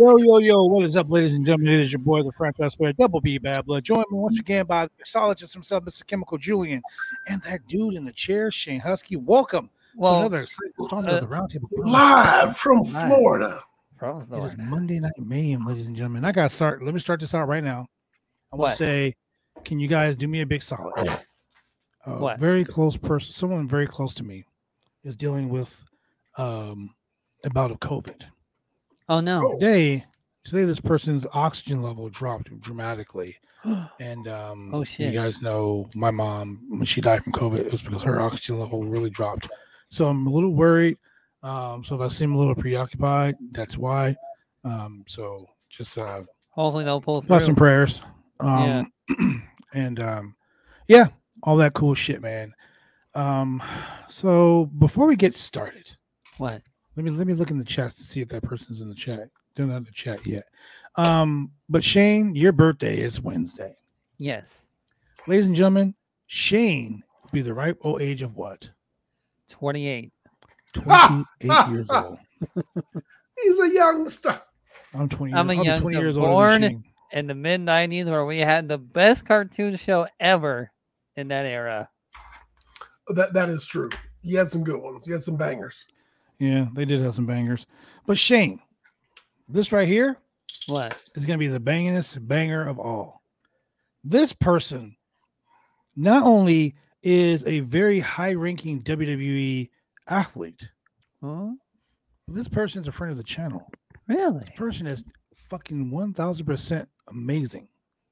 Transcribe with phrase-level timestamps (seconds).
[0.00, 1.74] Yo, yo, yo, what is up, ladies and gentlemen?
[1.74, 3.84] It is your boy, the franchise player, Double B Bad Blood.
[3.84, 6.06] Join me once again by the mixologist himself, Mr.
[6.06, 6.80] Chemical Julian,
[7.28, 9.16] and that dude in the chair, Shane Husky.
[9.16, 10.46] Welcome Well, to another
[10.78, 11.68] installment uh, of the Roundtable.
[11.72, 13.08] Live from Live.
[13.08, 13.62] Florida.
[13.98, 16.24] From It is Monday Night Mayhem, ladies and gentlemen.
[16.24, 16.82] I got to start.
[16.82, 17.86] Let me start this out right now.
[18.54, 19.14] I want to say,
[19.66, 20.94] can you guys do me a big solid?
[22.06, 22.38] A What?
[22.38, 24.46] very close person, someone very close to me,
[25.04, 25.84] is dealing with
[26.38, 26.94] um,
[27.44, 28.22] a bout of COVID.
[29.10, 29.42] Oh no.
[29.58, 30.04] today
[30.44, 33.36] today this person's oxygen level dropped dramatically.
[34.00, 37.82] And um Oh, you guys know my mom when she died from covid it was
[37.82, 39.50] because her oxygen level really dropped.
[39.90, 40.96] So i'm a little worried.
[41.42, 44.16] Um so if i seem a little preoccupied that's why.
[44.64, 47.54] Um so just uh Hopefully they'll pull and through.
[47.56, 48.00] prayers.
[48.38, 48.90] Um
[49.74, 50.36] and um
[50.86, 51.08] yeah
[51.42, 52.54] all that cool shit man.
[53.14, 53.60] Um
[54.08, 55.96] so before we get started
[56.38, 56.62] What?
[56.96, 58.94] Let me let me look in the chat to see if that person's in the
[58.94, 59.28] chat.
[59.54, 60.44] They're not in the chat yet.
[60.96, 63.76] Um, but Shane, your birthday is Wednesday.
[64.18, 64.60] Yes.
[65.26, 65.94] Ladies and gentlemen,
[66.26, 68.70] Shane will be the ripe old age of what?
[69.50, 70.12] 28.
[70.72, 71.24] 28
[71.70, 72.18] years old.
[73.42, 74.40] He's a youngster.
[74.94, 75.34] I'm 20.
[75.34, 78.68] I'm a I'll be 20 years older born- In the mid 90s, where we had
[78.68, 80.70] the best cartoon show ever
[81.16, 81.88] in that era.
[83.08, 83.90] That that is true.
[84.22, 85.06] You had some good ones.
[85.06, 85.84] You had some bangers.
[86.40, 87.66] Yeah, they did have some bangers.
[88.06, 88.60] But Shane,
[89.48, 90.16] this right here
[90.66, 91.00] What?
[91.14, 93.22] is going to be the bangingest banger of all.
[94.02, 94.96] This person
[95.94, 99.68] not only is a very high ranking WWE
[100.08, 100.72] athlete,
[101.22, 101.50] Huh?
[102.26, 103.70] this person's a friend of the channel.
[104.08, 104.40] Really?
[104.40, 107.68] This person is fucking 1000% amazing.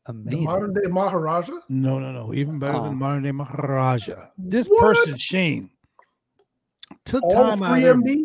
[0.06, 0.44] The Amazing.
[0.44, 1.52] modern day Maharaja.
[1.68, 2.32] No, no, no.
[2.34, 2.84] Even better Oh.
[2.84, 4.28] than modern day Maharaja.
[4.38, 4.96] This What?
[4.96, 5.70] person, Shane,
[7.08, 8.24] took All time out free of their, MD.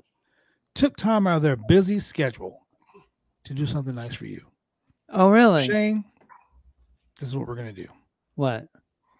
[0.76, 2.60] took time out of their busy schedule
[3.46, 4.46] to do something nice for you.
[5.10, 5.66] Oh, really?
[5.68, 6.04] Shane,
[7.20, 7.88] this is what we're gonna do.
[8.36, 8.68] What?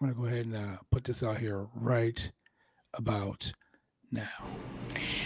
[0.00, 2.30] gonna go ahead and uh, put this out here right
[2.94, 3.52] about
[4.12, 4.28] now.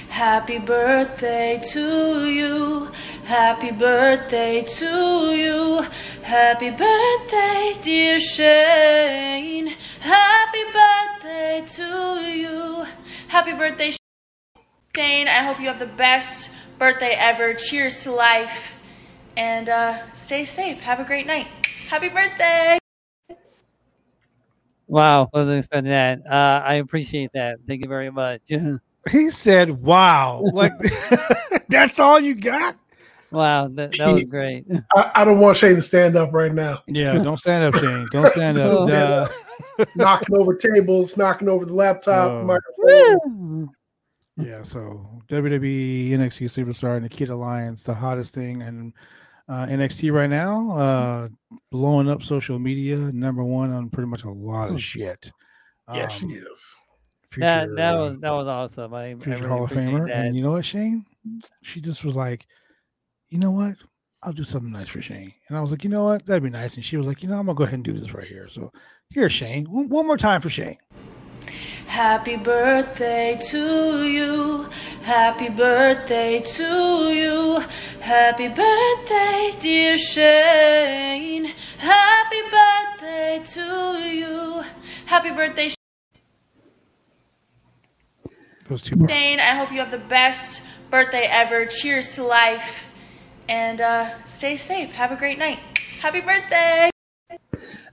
[0.08, 2.90] Happy birthday to you.
[3.24, 5.82] Happy birthday to you.
[6.22, 9.74] Happy birthday, dear Shane.
[10.00, 11.82] Happy birthday to
[12.30, 12.86] you.
[13.28, 13.92] Happy birthday,
[14.98, 15.28] Shane.
[15.28, 17.54] I hope you have the best birthday ever.
[17.54, 18.84] Cheers to life.
[19.36, 20.80] And uh, stay safe.
[20.80, 21.46] Have a great night.
[21.88, 22.78] Happy birthday.
[24.88, 25.30] Wow.
[25.32, 26.18] Wasn't expecting that.
[26.28, 27.58] Uh, I appreciate that.
[27.68, 28.42] Thank you very much.
[29.12, 30.72] He said, "Wow, like
[31.68, 32.76] that's all you got."
[33.30, 33.68] wow.
[33.68, 34.66] That, that was great.
[34.94, 36.82] I, I don't want Shane to stand up right now.
[36.86, 38.06] Yeah, don't stand up, Shane.
[38.10, 38.70] Don't stand up.
[38.70, 39.30] Don't stand
[39.78, 42.44] Uh, knocking over tables, knocking over the laptop, Oh.
[42.44, 43.70] microphone.
[44.38, 48.92] Yeah, so WWE NXT superstar Nikita Lyons, the hottest thing in
[49.48, 51.28] uh, NXT right now, uh,
[51.72, 54.76] blowing up social media, number one on pretty much a lot Hmm.
[54.76, 55.30] of shit.
[55.92, 56.40] Yeah, she Um, is.
[56.42, 58.94] that future, that uh, was that was awesome.
[58.94, 60.26] I, I future really Hall of Famer, that.
[60.26, 61.04] and you know what, Shane?
[61.62, 62.46] She just was like,
[63.30, 63.74] you know what?
[64.22, 66.26] I'll do something nice for Shane, and I was like, you know what?
[66.26, 66.74] That'd be nice.
[66.76, 68.48] And she was like, you know, I'm gonna go ahead and do this right here.
[68.48, 68.70] So
[69.10, 70.76] here, Shane, one, one more time for Shane.
[71.88, 74.68] Happy birthday to you.
[75.02, 76.62] Happy birthday to
[77.12, 77.60] you.
[78.00, 81.46] Happy birthday, dear Shane.
[81.78, 83.60] Happy birthday to
[84.06, 84.62] you.
[85.06, 85.70] Happy birthday,
[88.68, 88.96] Those two.
[88.96, 89.10] bars.
[89.10, 89.40] Shane.
[89.40, 91.64] I hope you have the best birthday ever.
[91.66, 92.94] Cheers to life.
[93.48, 94.92] And uh, stay safe.
[94.92, 95.58] Have a great night.
[96.00, 96.90] Happy birthday.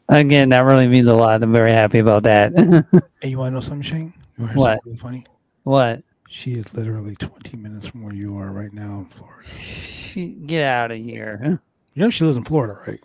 [0.09, 1.41] Again, that really means a lot.
[1.41, 2.53] I'm very happy about that.
[3.21, 4.13] Hey, you want to know something, Shane?
[4.37, 4.69] You want to hear What?
[4.69, 5.25] something really funny?
[5.63, 6.03] what?
[6.27, 9.47] She is literally 20 minutes from where you are right now in Florida.
[9.49, 11.59] She- Get out of here.
[11.93, 12.99] You know she lives in Florida, right?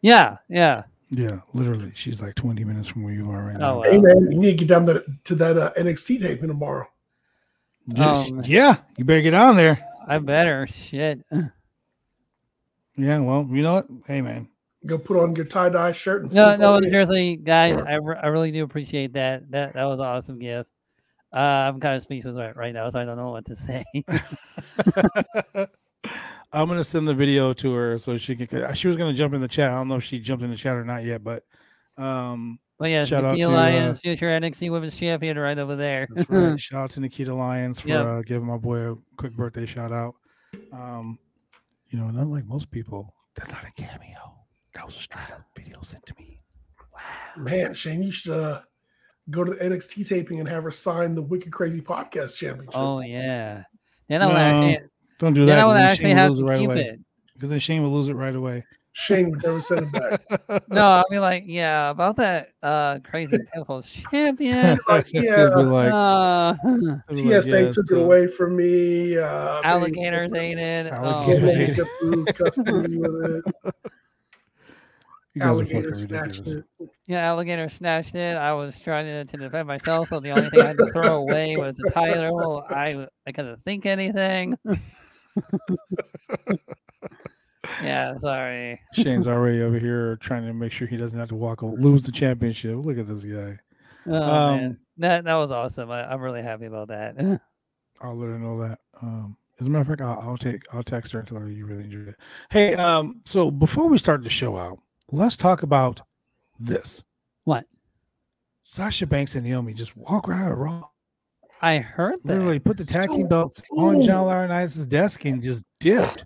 [0.00, 0.84] Yeah, yeah.
[1.10, 1.92] Yeah, literally.
[1.94, 3.76] She's like 20 minutes from where you are right Oh, now.
[3.78, 3.82] wow.
[3.90, 6.88] Hey man, you need to get down to, to that uh, NXT taping tomorrow.
[7.88, 9.84] Yes, Oh, yeah, you better get on there.
[10.08, 10.66] I better.
[10.68, 11.20] Shit.
[12.96, 13.86] Yeah, well, you know what?
[14.06, 14.48] Hey, man.
[14.86, 16.58] Go put on your tie dye shirt and stuff.
[16.58, 19.50] No, no, seriously, guys, I, re- I really do appreciate that.
[19.50, 20.70] That that was an awesome gift.
[21.34, 23.84] Uh, I'm kind of speechless right, right now, so I don't know what to say.
[26.52, 28.74] I'm gonna send the video to her so she can.
[28.74, 29.70] She was gonna jump in the chat.
[29.70, 31.42] I don't know if she jumped in the chat or not yet, but
[31.98, 36.06] um, But yeah, Shout out to, Lyons, uh, future NXT Women's Champion, right over there.
[36.28, 36.60] right.
[36.60, 38.04] shout out to Nikita Lyons for Yep.
[38.04, 40.14] uh, giving my boy a quick birthday shout out.
[40.72, 41.18] Um,
[41.90, 44.25] you know, not like most people, that's not a cameo.
[44.76, 46.38] That was a straight up video sent to me.
[46.94, 47.42] Wow.
[47.42, 48.60] Man, Shane, you should uh,
[49.30, 52.74] go to the NXT taping and have her sign the Wicked Crazy Podcast Championship.
[52.76, 53.64] oh yeah.
[54.08, 54.88] Then I would No, actually,
[55.18, 55.60] Don't do then that.
[55.62, 56.80] I would 'cause then actually Shane will have lose to it right keep away.
[56.82, 57.00] it.
[57.34, 58.64] because then Shane will lose it right away.
[58.92, 60.62] Shane would never send it back.
[60.70, 64.78] No, I mean like yeah, about that uh crazy Pinnacle champion.
[64.88, 69.18] Like, yeah, be like, uh, like, TSA yeah, took so- it away from me.
[69.18, 70.90] Uh, they- alligators ate it.
[70.92, 72.24] Oh, Alligators Kidman ate man.
[72.26, 73.74] took custody with it.
[75.36, 76.64] You guys are Alligator snatched ridiculous.
[76.80, 76.88] it.
[77.06, 78.36] Yeah, alligator snatched it.
[78.38, 81.16] I was trying to, to defend myself, so the only thing I had to throw
[81.16, 82.64] away was the title.
[82.70, 84.56] I I couldn't think anything.
[87.82, 88.80] yeah, sorry.
[88.94, 92.02] Shane's already over here trying to make sure he doesn't have to walk o- lose
[92.02, 92.76] the championship.
[92.84, 93.58] Look at this guy.
[94.06, 94.78] Oh, Um, man.
[94.98, 95.90] That that was awesome.
[95.90, 97.16] I, I'm really happy about that.
[98.00, 98.78] I'll let her know that.
[99.02, 101.48] Um, as a matter of fact, I'll, I'll take I'll text her and tell her
[101.50, 102.16] you really enjoyed it.
[102.50, 104.78] Hey, um, so before we start the show out,
[105.12, 106.00] let's talk about
[106.58, 107.02] this.
[107.44, 107.64] What?
[108.64, 110.82] Sasha Banks and Naomi just walk right around a Raw.
[111.62, 112.28] I heard that.
[112.28, 114.06] Literally put the tag team So belts on cool.
[114.06, 116.24] John Laurinaitis' desk and just dipped.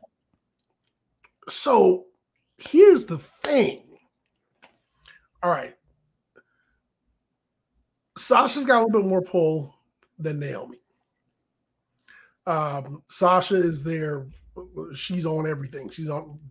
[1.49, 2.07] So
[2.59, 3.85] here's the thing.
[5.43, 5.75] All right.
[8.19, 9.75] Sasha's got a little bit more pull
[10.19, 10.79] than Naomi.
[12.47, 14.27] Um, Sasha is there.
[14.95, 15.89] She's on everything.
[15.91, 16.50] She's on, y- y-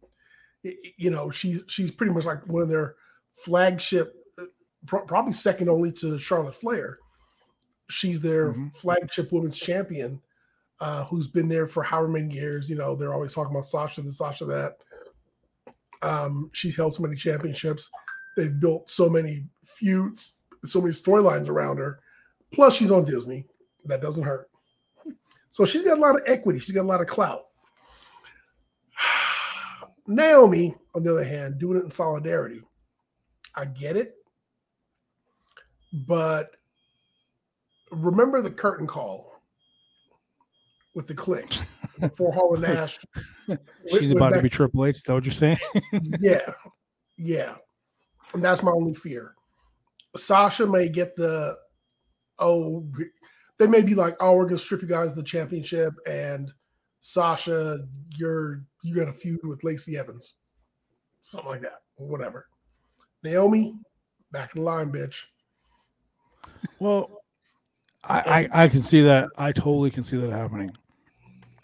[0.63, 2.95] you know, she's she's pretty much like one of their
[3.31, 4.45] flagship, uh,
[4.85, 6.97] probably second only to Charlotte Flair.
[7.89, 8.75] She's their Mhm.
[8.75, 10.21] flagship women's champion,
[10.79, 12.69] uh, who's been there for however many years.
[12.69, 14.77] You know, they're always talking about Sasha this, Sasha that.
[16.01, 17.89] Um, she's held so many championships.
[18.37, 20.33] They've built so many feuds,
[20.65, 21.99] so many storylines around her.
[22.51, 23.45] Plus, she's on Disney.
[23.85, 24.49] That doesn't hurt.
[25.49, 26.59] So she's got a lot of equity.
[26.59, 27.48] She's got a lot of clout.
[30.09, 32.61] Naomi, on the other hand, doing it in solidarity.
[33.55, 34.15] I get it.
[35.93, 36.55] But
[37.91, 39.39] remember the curtain call
[40.95, 41.63] with the Kliq
[41.99, 42.99] before Hall and Nash.
[43.87, 44.97] She's about to be Triple H.
[44.97, 45.57] Is that what you're saying?
[46.19, 46.53] yeah,
[47.17, 47.55] yeah.
[48.33, 49.35] And that's my only fear.
[50.15, 51.55] Sasha may get the
[52.39, 52.87] oh,
[53.59, 56.51] they may be like, oh, we're gonna strip you guys the championship, and
[57.01, 60.35] Sasha, you're you got a feud with Lacey Evans,
[61.21, 62.47] something like that, or whatever.
[63.23, 63.75] Naomi,
[64.31, 65.15] back in the line, bitch.
[66.79, 67.21] Well,
[68.03, 69.29] I, I I can see that.
[69.37, 70.71] I totally can see that happening,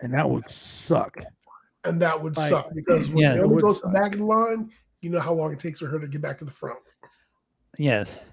[0.02, 1.18] and that would suck.
[1.86, 3.94] And that would Like, suck because when yeah, Naomi goes suck.
[3.94, 4.72] back in the line,
[5.02, 6.80] you know how long it takes for her to get back to the front.
[7.78, 8.26] Yes.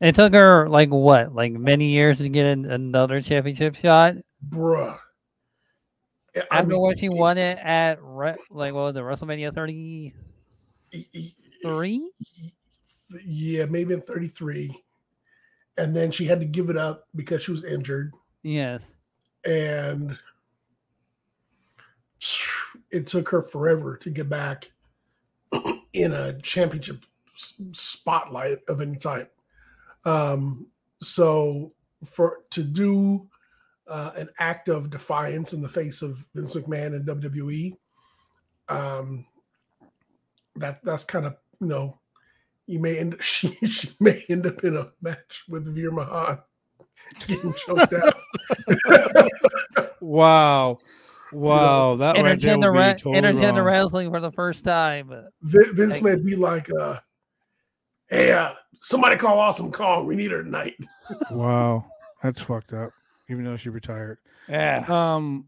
[0.00, 4.16] It took her like what, like many years to get another championship shot.
[4.50, 4.98] Bruh.
[6.36, 10.12] I After mean, when she won it at like what was it, WrestleMania 33?
[10.92, 12.52] y- y-
[13.24, 14.82] yeah, maybe in 33.
[15.78, 18.12] And then she had to give it up because she was injured.
[18.42, 18.82] Yes.
[19.44, 20.18] And
[22.90, 24.72] it took her forever to get back
[25.92, 27.04] in a championship
[27.34, 29.32] spotlight of any type.
[30.04, 30.68] Um,
[31.00, 31.72] so
[32.04, 33.28] for to do
[33.88, 37.76] uh, an act of defiance in the face of Vince McMahon and WWE,
[38.68, 39.26] um,
[40.56, 41.98] that that's kind of you know
[42.66, 46.40] you may end she she may end up in a match with Veer Mahaan
[47.26, 48.14] getting choked out.
[50.00, 50.78] Wow,
[51.32, 53.64] wow, that right there Intergender, would be totally intergender wrong.
[53.66, 55.12] wrestling for the first time.
[55.42, 56.98] Vin- Vince may be like, uh,
[58.08, 60.06] "Hey, uh, somebody call Awesome Kong.
[60.06, 60.74] We need her tonight."
[61.30, 61.86] Wow,
[62.22, 62.90] that's fucked up.
[63.28, 64.18] Even though she retired.
[64.48, 64.84] Yeah.
[64.88, 65.46] Um,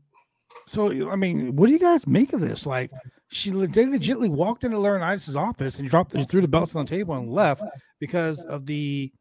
[0.67, 2.67] so I mean, what do you guys make of this?
[2.67, 2.91] Like,
[3.29, 6.91] she le- they legitly walked into Laurinaitis' office and dropped threw the belts on the
[6.91, 7.63] table and left
[8.01, 9.13] because of the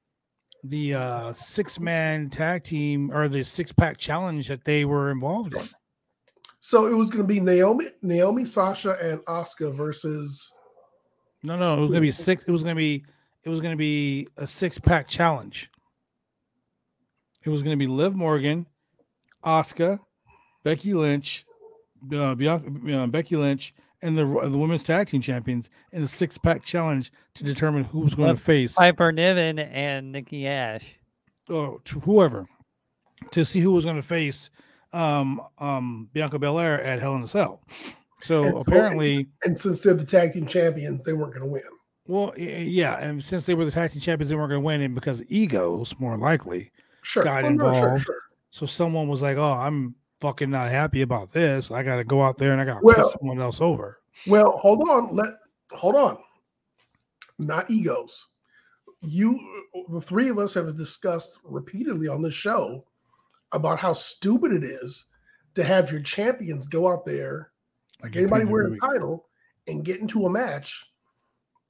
[0.64, 5.54] the uh six man tag team or the six pack challenge that they were involved
[5.54, 5.70] in.
[6.60, 10.52] So it was going to be Naomi, Naomi, Sasha, and Asuka versus.
[11.44, 12.46] No, no, it was gonna be six.
[12.48, 13.06] It was gonna be
[13.44, 15.70] it was gonna be a six pack challenge.
[17.48, 18.66] It was gonna be Liv Morgan,
[19.42, 20.02] Asuka,
[20.66, 21.46] Becky Lynch,
[22.14, 26.38] uh, Bianca, uh, Becky Lynch, and the the women's tag team champions in a six
[26.38, 30.84] pack challenge to determine who was going to face Piper Niven and Nikki Ash.
[31.48, 32.48] or to whoever
[33.32, 34.50] to see who was going to face
[34.92, 37.62] um um Bianca Belair at Hell in a Cell.
[38.24, 39.28] So And so- apparently.
[39.46, 41.62] And since they're the tag team champions, they weren't going to win.
[42.08, 44.82] Well, yeah, and since they were the tag team champions, they weren't going to win,
[44.82, 46.72] and because of egos, more likely.
[47.08, 47.24] Sure.
[47.24, 48.04] Got Oh, no, sure, involved.
[48.04, 48.22] sure.
[48.52, 51.72] So someone was like, "Oh, I'm fucking not happy about this.
[51.72, 54.02] I got to go out there and I got to Well- put someone else over."
[54.28, 55.16] Well, hold on.
[55.16, 55.28] Let
[55.72, 56.18] hold on.
[57.40, 58.28] Not egos.
[59.02, 59.40] You,
[59.90, 62.84] the three of us, have discussed repeatedly on this show
[63.54, 65.06] about how stupid it is
[65.56, 67.52] to have your champions go out there
[68.04, 69.28] like Anybody wearing a title
[69.68, 70.86] and get into a match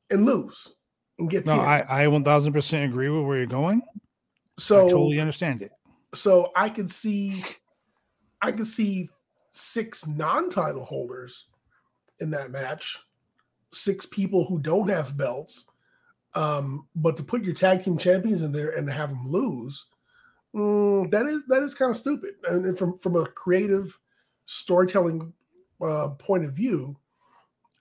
[0.10, 0.74] and lose
[1.20, 1.67] and get No, pinned.
[1.67, 3.82] I, I 1000% agree with where you're going.
[4.58, 5.72] So I totally understand it.
[6.14, 7.42] so I can see
[8.42, 9.10] I can see
[9.52, 11.46] six non-title holders
[12.20, 13.00] in that match,
[13.72, 15.66] six people who don't have belts.
[16.36, 19.86] Um, but to put your tag team champions in there and have them lose,
[20.54, 22.36] mm, that is that is kind of stupid.
[22.48, 23.98] And from from a creative
[24.46, 25.34] storytelling
[25.82, 26.96] uh, point of view,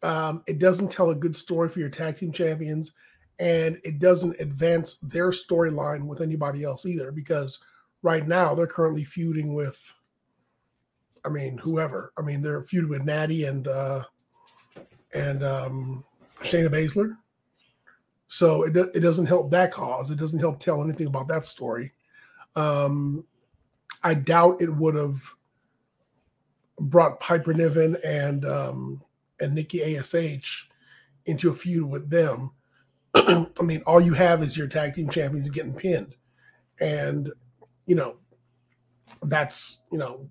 [0.02, 2.92] um, it doesn't tell a good story for your tag team champions,
[3.38, 7.60] and it doesn't advance their storyline with anybody else either because
[8.02, 9.94] right now they're currently feuding with
[11.24, 12.12] I mean whoever.
[12.16, 14.04] I mean they're feuding with Natty and uh
[15.14, 16.04] and um
[16.40, 17.16] Shayna Baszler.
[18.28, 20.10] So it it doesn't help that cause.
[20.10, 21.92] It doesn't help tell anything about that story.
[22.54, 23.24] Um
[24.02, 25.20] I doubt it would have
[26.78, 29.02] brought Piper Niven and um
[29.40, 30.68] and Nikki ASH
[31.26, 32.52] into a feud with them.
[33.58, 36.14] I mean, all you have is your tag team champions getting pinned.
[36.80, 37.32] And
[37.86, 38.16] you know,
[39.22, 40.30] that's you know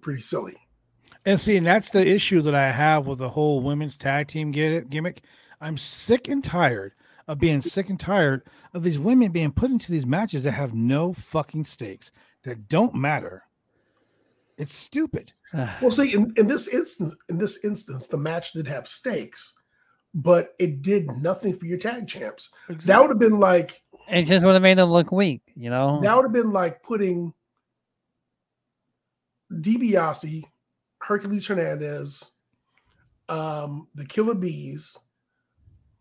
[0.00, 0.56] pretty silly.
[1.24, 4.50] And see, and that's the issue that I have with the whole women's tag team
[4.50, 5.22] get it gimmick.
[5.60, 6.94] I'm sick and tired
[7.28, 8.42] of being sick and tired
[8.74, 12.10] of these women being put into these matches that have no fucking stakes,
[12.42, 13.44] that don't matter.
[14.58, 15.32] It's stupid.
[15.82, 19.52] Well, see, in, in this instance, in this instance, the match did have stakes,
[20.14, 22.50] but it did nothing for your tag champs.
[22.68, 26.00] That would have been like It just would have made them look weak, you know.
[26.02, 27.32] that would have been like putting
[29.52, 30.44] DiBiase,
[31.00, 32.24] Hercules Hernandez,
[33.28, 34.96] um, the Killer Bees,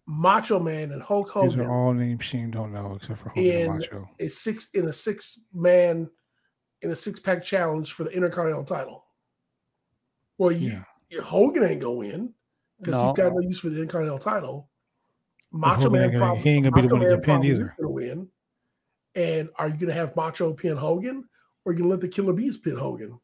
[0.08, 1.50] Macho Man, and Hulk Hogan.
[1.50, 4.10] These are all names Shane don't know except for Hogan and In- Macho.
[4.20, 6.10] a six in a six man
[6.82, 9.06] in a six pack challenge for the Intercontinental title.
[10.38, 11.22] Well, you, Yeah.
[11.22, 12.34] Hogan ain't gonna win
[12.82, 13.08] because No.
[13.10, 14.68] he's got no use for the Intercontinental title.
[15.54, 17.76] Oh, Macho Man probably, he ain't gonna be the one to get pinned either.
[17.78, 18.28] Gonna win.
[19.16, 21.28] And are you gonna have Macho pin Hogan,
[21.66, 23.20] or are you gonna let the Killer Bees pin Hogan,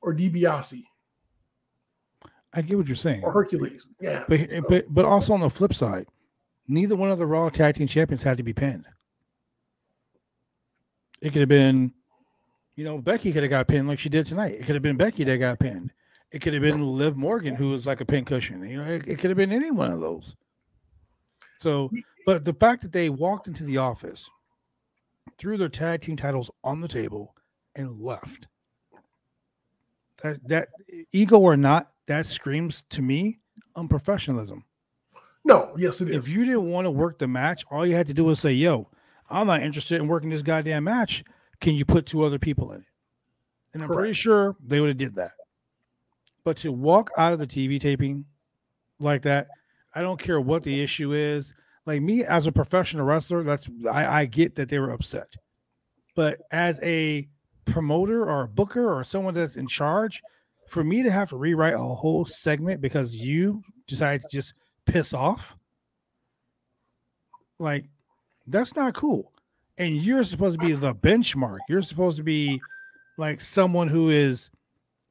[0.00, 0.84] or DiBiase,
[2.52, 3.22] I get what you're saying.
[3.24, 3.88] or Hercules?
[4.00, 6.06] Yeah, But, So, but but also on the flip side,
[6.68, 8.86] neither one of the Raw Tag Team Champions had to be pinned.
[11.20, 11.92] It could have been,
[12.76, 14.52] you know, Becky could have got pinned like she did tonight.
[14.54, 15.90] It could have been Becky that got pinned.
[16.32, 18.68] It could have been Liv Morgan who was like a pincushion.
[18.68, 20.34] You know, it, it could have been any one of those.
[21.60, 21.90] So,
[22.26, 24.28] but the fact that they walked into the office,
[25.38, 27.34] threw their tag team titles on the table,
[27.74, 28.48] and left.
[30.22, 30.68] That that
[31.12, 33.38] ego or not, that screams to me
[33.76, 34.62] unprofessionalism.
[35.44, 36.16] no, yes, it is.
[36.16, 38.52] If you didn't want to work the match, all you had to do was say,
[38.52, 38.88] "Yo,
[39.30, 41.22] I'm not interested in working this goddamn match.
[41.60, 42.86] Can you put two other people in it?"
[43.74, 45.32] And I'm pretty sure they would have did that.
[46.46, 48.24] But to walk out of the TV taping
[49.00, 49.48] like that,
[49.96, 51.52] I don't care what the issue is.
[51.86, 55.26] Like me as a professional wrestler, that's I, I get that they were upset.
[56.14, 57.28] But as a
[57.64, 60.22] promoter or a booker or someone that's in charge,
[60.68, 65.12] for me to have to rewrite a whole segment because you decided to just piss
[65.12, 65.56] off,
[67.58, 67.86] like
[68.46, 69.32] that's not cool.
[69.78, 71.58] And you're supposed to be the benchmark.
[71.68, 72.60] You're supposed to be
[73.18, 74.48] like someone who is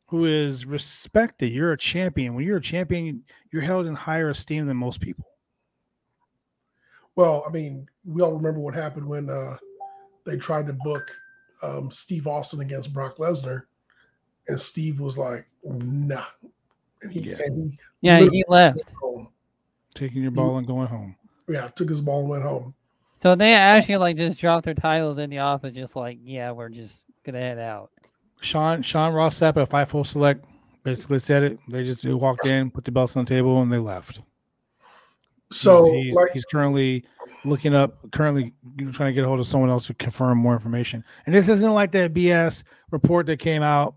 [0.08, 1.52] who is respected.
[1.52, 2.36] You're a champion.
[2.36, 5.26] When you're a champion, you're held in higher esteem than most people.
[7.16, 9.58] Well, I mean, we all remember what happened when uh,
[10.26, 11.10] they tried to book
[11.64, 13.64] um, Steve Austin against Brock Lesnar,
[14.48, 16.26] and Steve was like, "Nah,"
[17.02, 17.38] and he, Yeah.
[17.46, 18.80] and he yeah, he left.
[19.94, 21.16] Taking your ball and going home.
[21.48, 22.76] Yeah, took his ball and went home.
[23.24, 26.70] So they actually like just dropped their titles in the office, just like, yeah, we're
[26.70, 27.92] just gonna head out.
[28.42, 30.46] Sean Sean Ross Sapp at Fightful Select
[30.84, 31.60] basically said it.
[31.70, 34.22] They just they walked in, put the belts on the table, and they left.
[35.52, 37.06] So, he's, he's, like, he's currently
[37.44, 38.54] looking up, currently
[38.92, 41.04] trying to get a hold of someone else to confirm more information.
[41.26, 43.96] And this isn't like that BS report that came out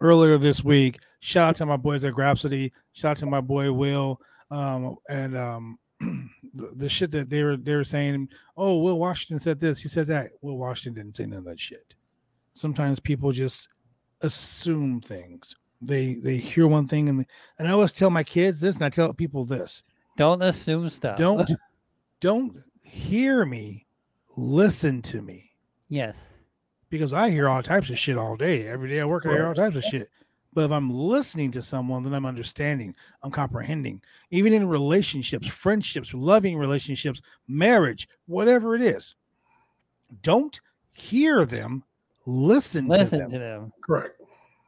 [0.00, 1.00] earlier this week.
[1.20, 2.72] Shout out to my boys at Grapsody.
[2.92, 4.20] Shout out to my boy Will.
[4.50, 9.40] Um, and um, the, the shit that they were they were saying, oh, Will Washington
[9.40, 10.30] said this, he said that.
[10.40, 11.94] Will Washington didn't say none of that shit.
[12.58, 13.68] Sometimes people just
[14.22, 15.54] assume things.
[15.80, 17.24] They they hear one thing and
[17.58, 19.82] and I always tell my kids this, and I tell people this
[20.16, 21.16] Don't assume stuff.
[21.18, 21.48] don't
[22.20, 23.86] don't hear me
[24.36, 25.50] listen to me
[25.88, 26.16] yes.
[26.90, 29.46] because i hear all types of shit all day every day i work i hear
[29.46, 30.08] all types of shit
[30.54, 34.00] but if i'm listening to someone then i'm understanding i'm comprehending
[34.30, 39.14] even in relationships friendships loving relationships marriage whatever it is
[40.22, 40.60] don't
[40.92, 41.84] hear them
[42.28, 43.72] listen, to them to them.
[43.82, 44.20] correct.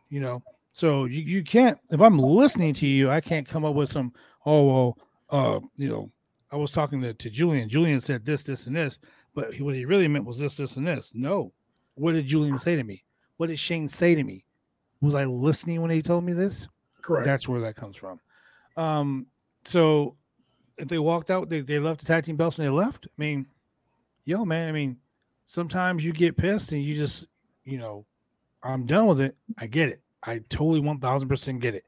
[0.08, 3.74] you know So you, you can't if I'm listening to you, I can't come up
[3.74, 4.12] with some
[4.46, 4.98] oh well
[5.30, 6.10] uh you know
[6.52, 7.68] I was talking to, to Julian.
[7.68, 8.98] Julian said this, this, and this,
[9.34, 11.12] but he, what he really meant was this, this, and this.
[11.14, 11.52] No.
[11.94, 13.04] What did Julian say to me?
[13.36, 14.44] What did Shane say to me?
[15.00, 16.68] Was I listening when he told me this?
[17.02, 17.24] Correct.
[17.24, 18.20] That's where that comes from.
[18.76, 19.26] Um,
[19.64, 20.16] so
[20.76, 23.06] if they walked out, they, they left the tag team belts and they left.
[23.06, 23.46] I mean,
[24.24, 24.96] yo, man, I mean,
[25.46, 27.26] sometimes you get pissed and you just,
[27.64, 28.04] you know,
[28.62, 29.36] I'm done with it.
[29.58, 30.00] I get it.
[30.22, 31.84] I totally 1000% get it.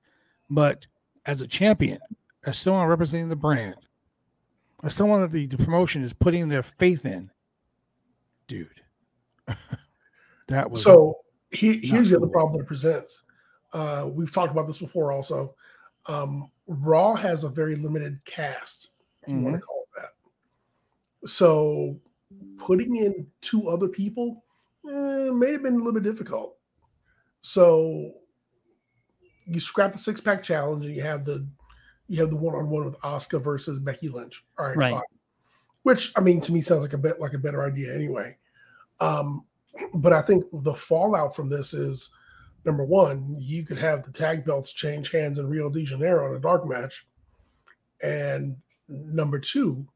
[0.48, 0.86] But
[1.26, 1.98] as a champion,
[2.46, 3.76] as someone representing the brand,
[4.82, 7.30] as someone that the, the promotion is putting their faith in,
[8.48, 8.68] dude,
[10.48, 11.18] that was so
[11.50, 13.22] he, here's the other problem that it presents.
[13.72, 15.54] Uh, we've talked about this before also.
[16.06, 18.90] Um, Raw has a very limited cast,
[19.22, 21.28] if you want to call it that.
[21.28, 21.98] So
[22.58, 24.41] putting in two other people
[24.88, 26.56] eh, may have been a little bit difficult.
[27.40, 28.12] So
[29.46, 31.46] you scrap the six pack challenge and you have the
[32.08, 34.44] you have the one on one with Asuka versus Becky Lynch.
[34.58, 34.92] All right, Right.
[34.92, 35.02] fine.
[35.82, 38.36] Which I mean to me sounds like a bit like a better idea anyway.
[39.00, 39.44] Um,
[39.94, 42.12] but I think the fallout from this is
[42.64, 46.36] number one, you could have the tag belts change hands in Rio de Janeiro in
[46.36, 47.06] a dark match.
[48.02, 48.56] And
[48.88, 49.86] number two,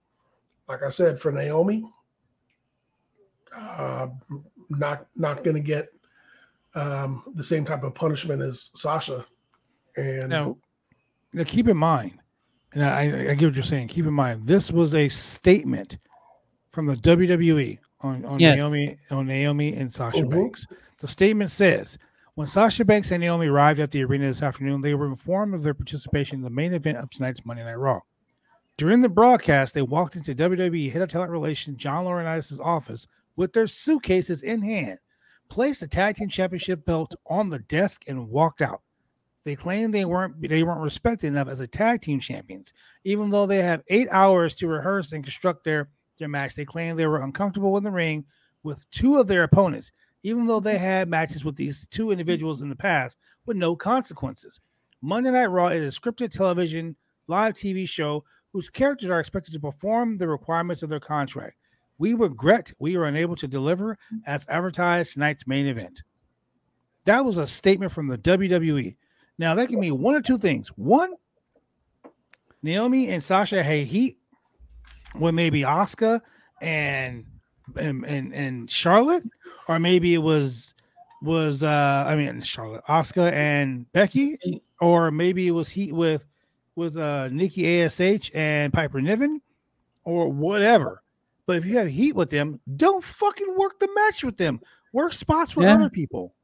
[0.69, 1.85] like I said, for Naomi,
[3.55, 4.09] uh,
[4.71, 5.89] not not going to get
[6.75, 9.25] um, the same type of punishment as Sasha.
[9.97, 10.57] And Now,
[11.33, 12.19] now keep in mind,
[12.73, 13.89] and I, I get what you're saying.
[13.89, 15.99] Keep in mind, this was a statement
[16.71, 18.57] from the WWE on, on Yes.
[18.57, 20.31] Naomi on Naomi and Sasha Mhm.
[20.31, 20.67] Banks.
[20.99, 21.99] The statement says,
[22.35, 25.63] when Sasha Banks and Naomi arrived at the arena this afternoon, they were informed of
[25.63, 28.01] their participation in the main event of tonight's Monday Night Raw.
[28.77, 33.53] During the broadcast, they walked into WWE head of talent relations John Laurinaitis' office with
[33.53, 34.99] their suitcases in hand,
[35.49, 38.83] placed the tag team championship belt on the desk, and walked out.
[39.45, 42.73] They claimed they weren't they weren't respected enough as a tag team champions,
[43.05, 46.57] even though they have eight hours to rehearse and construct their their match.
[46.57, 48.25] They claimed they were uncomfortable in the ring
[48.65, 49.93] with two of their opponents,
[50.25, 54.61] even though they had matches with these two individuals in the past with no consequences.
[55.01, 56.97] Monday Night Raw is a scripted television
[57.29, 61.57] live TV show whose characters are expected to perform the requirements of their contract.
[61.99, 66.03] We regret we were unable to deliver as advertised tonight's main event.
[67.05, 68.97] That was a statement from the WWE.
[69.39, 70.69] Now that can mean one or two things.
[70.77, 71.15] One,
[72.63, 74.19] Naomi and Sasha had heat
[75.15, 76.21] with maybe Asuka
[76.61, 77.25] and
[77.77, 79.25] and and, and Charlotte,
[79.69, 80.75] or maybe it was
[81.23, 84.37] was uh I mean Charlotte, Asuka and Becky,
[84.81, 86.25] or maybe it was heat with
[86.75, 89.41] with uh Nikki Ash and Piper Niven,
[90.05, 91.03] or whatever.
[91.47, 94.61] But if you have heat with them, don't fucking work the match with them.
[94.93, 95.75] Work spots with Yeah.
[95.75, 96.35] other people.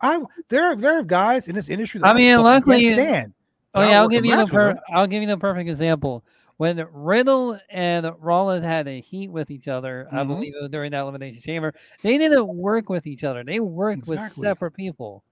[0.00, 2.00] I there are there are guys in this industry.
[2.00, 3.32] That I mean, fucking luckily- can't stand.
[3.74, 6.24] Oh yeah, I'll give you the per- I'll give you the perfect example.
[6.58, 10.28] When Riddle and Rollins had a heat with each other, I Mhm.
[10.28, 13.42] believe it was during that elimination chamber, they didn't work with each other.
[13.42, 15.24] They worked with separate people.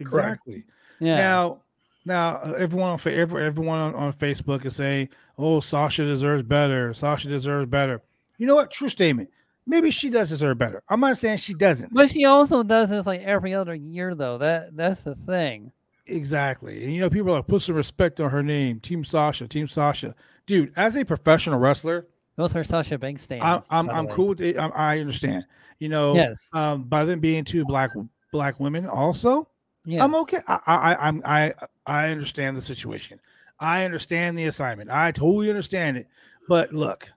[0.00, 0.64] Exactly.
[0.98, 1.16] Yeah.
[1.16, 1.58] Now,
[2.04, 6.94] now uh, everyone on every- everyone on, on Facebook is saying, "Oh, Sasha deserves better.
[6.94, 8.02] Sasha deserves better."
[8.38, 8.70] You know what?
[8.70, 9.30] True statement.
[9.66, 10.82] Maybe she does deserve better.
[10.88, 11.92] I'm not saying she doesn't.
[11.92, 14.38] but she also does this like every other year though.
[14.38, 15.72] That that's the thing.
[16.06, 16.84] Exactly.
[16.84, 18.78] And you know, people are like, put some respect on her name.
[18.80, 20.14] Team Sasha, Team Sasha.
[20.46, 23.44] Dude, as a professional wrestler, Those are Sasha Banks stands.
[23.44, 24.56] I'm I'm, I'm cool with it.
[24.56, 25.44] I, I understand.
[25.80, 26.48] You know, Yes.
[26.52, 27.90] um, by them being two black
[28.32, 29.48] black women, also,
[29.84, 30.00] Yes.
[30.02, 30.38] I'm okay.
[30.46, 31.54] I, I I'm I
[31.86, 33.18] I understand the situation.
[33.58, 34.90] I understand the assignment.
[34.90, 36.06] I totally understand it.
[36.48, 37.10] But look,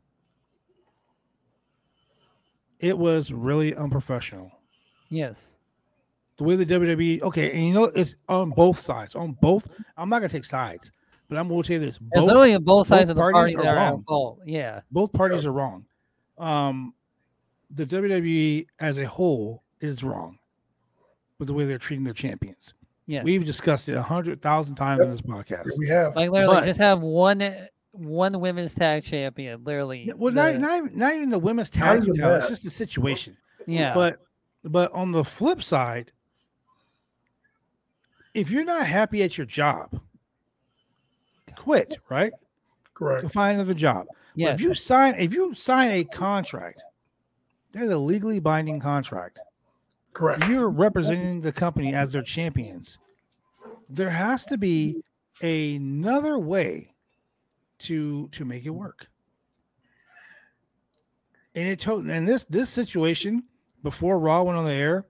[2.79, 4.51] it was really unprofessional.
[5.09, 5.55] Yes.
[6.37, 9.15] The way the WWE, okay, and you know it's on both sides.
[9.15, 10.91] On both, I'm not gonna take sides,
[11.27, 13.21] but I'm gonna tell you this: It's both literally on both sides both of the
[13.21, 14.03] parties party are that are wrong.
[14.07, 14.39] fault.
[14.45, 14.79] Yeah.
[14.91, 15.85] both parties are wrong.
[16.37, 16.93] Um,
[17.71, 20.39] the WWE as a whole is wrong
[21.39, 22.73] with the way they're treating their champions.
[23.05, 23.23] Yeah.
[23.23, 25.67] We've discussed it a hundred thousand times in this podcast.
[25.77, 27.41] We have Like literally But- just have one
[27.91, 29.63] one women's tag champion.
[29.63, 30.03] Literally.
[30.07, 32.63] Yeah, Well, not, the- not, even, not even the women's tag team even It's just
[32.63, 33.35] the situation.
[33.65, 33.93] yeah.
[33.93, 34.17] But
[34.63, 36.11] but on the flip side,
[38.33, 39.99] if you're not happy at your job,
[41.57, 41.97] quit.
[42.09, 42.31] Right?
[42.93, 43.21] correct.
[43.23, 44.05] Go find another job.
[44.07, 44.55] But yes.
[44.55, 46.81] If you sign if you sign a contract,
[47.71, 49.39] there's a legally binding contract.
[50.13, 50.47] Correct.
[50.47, 52.97] You're representing the company as their champions.
[53.89, 55.03] There has to be
[55.41, 56.93] another way
[57.79, 59.07] to to make it work.
[61.55, 63.43] And it told and this this situation
[63.83, 65.05] before Raw went on the air,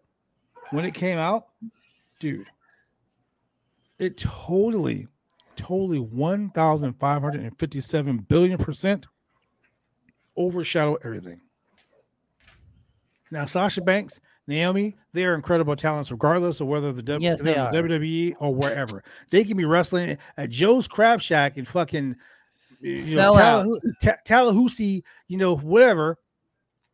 [0.71, 1.47] when it came out,
[2.19, 2.47] dude,
[3.97, 5.08] it totally,
[5.55, 9.08] totally one thousand five hundred and fifty-seven billion percent
[10.38, 11.41] overshadow everything.
[13.32, 17.53] Now, Sasha Banks, Naomi, they are incredible talents, regardless of whether the, w- Yes, they
[17.53, 17.69] the.
[17.69, 19.03] WWE or wherever.
[19.29, 22.15] They can be wrestling at Joe's Crab Shack and fucking
[22.82, 23.65] you know, Sell out.
[23.65, 26.18] Tallaha- Tallahassee, you know, whatever,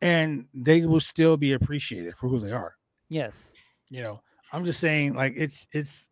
[0.02, 2.76] and they will still be appreciated for who they are.
[3.10, 3.52] Yes.
[3.89, 4.21] You know,
[4.52, 6.10] I'm just saying, like it's it's,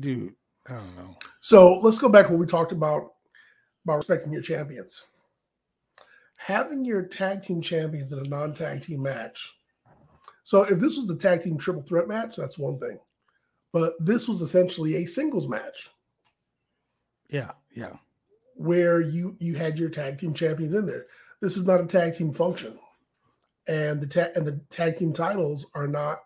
[0.00, 0.34] dude.
[0.68, 1.16] I don't know.
[1.40, 3.12] So let's go back what we talked about
[3.84, 5.04] about respecting your champions.
[6.36, 9.54] Having your tag team champions in a non-tag team match.
[10.42, 12.98] So if this was the tag team triple threat match, that's one thing.
[13.72, 15.90] But this was essentially a singles match
[17.28, 17.94] Yeah, yeah.
[18.56, 21.06] Where you you had your tag team champions in there.
[21.40, 22.78] This is not a tag team function.
[23.68, 26.20] And the ta- and the tag team titles are not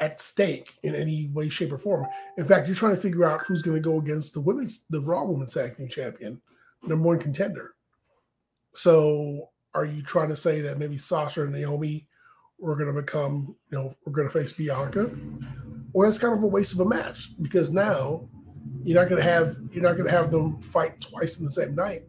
[0.00, 2.06] at stake in any way, shape, or form.
[2.36, 5.00] In fact, you're trying to figure out who's going to go against the women's, the
[5.00, 6.40] Raw Women's Tag Team Champion,
[6.82, 7.74] number one contender.
[8.72, 12.08] So, are you trying to say that maybe Sasha and Naomi
[12.58, 15.10] were going to become, you know, we're going to face Bianca?
[15.92, 18.28] Or that's kind of a waste of a match because now
[18.84, 21.50] you're not going to have you're not going to have them fight twice in the
[21.50, 22.02] same night.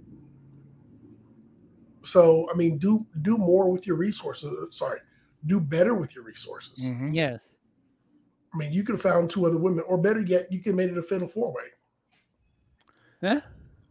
[2.01, 4.75] So, I mean, do do more with your resources.
[4.75, 4.99] Sorry,
[5.45, 6.79] do better with your resources.
[6.79, 7.13] Mhm.
[7.13, 7.51] Yes.
[8.53, 10.75] I mean, you could have found two other women, or better yet, you could have
[10.75, 11.65] made it a fatal four way.
[13.21, 13.41] Yeah.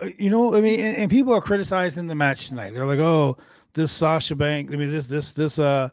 [0.01, 2.73] Uh, You know, I mean, and, and people are criticizing the match tonight.
[2.75, 3.37] They're like, "Oh,
[3.75, 4.73] this Sasha Bank.
[4.73, 5.89] I mean, this this this uh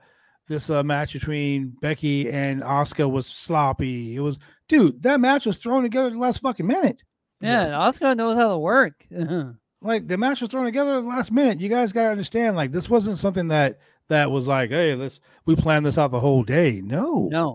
[0.48, 4.16] this uh match between Becky and Asuka was sloppy.
[4.16, 5.04] It was, dude.
[5.04, 7.02] That match was thrown together the last fucking minute.
[7.42, 7.64] Yeah.
[7.64, 9.06] and Asuka knows how to work.
[9.82, 11.60] Like the match was thrown together the last minute.
[11.60, 12.56] You guys gotta understand.
[12.56, 16.20] Like this wasn't something that that was like, hey, let's we planned this out the
[16.20, 16.82] whole day.
[16.84, 17.54] No, no.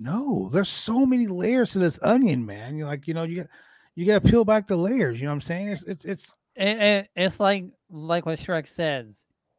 [0.00, 0.48] no.
[0.52, 2.76] There's so many layers to this onion, man.
[2.76, 3.46] You're like, you know, you got
[3.94, 5.20] you got to peel back the layers.
[5.20, 5.68] You know what I'm saying?
[5.68, 9.06] It's it's it's It, it, it's like like what Shrek says.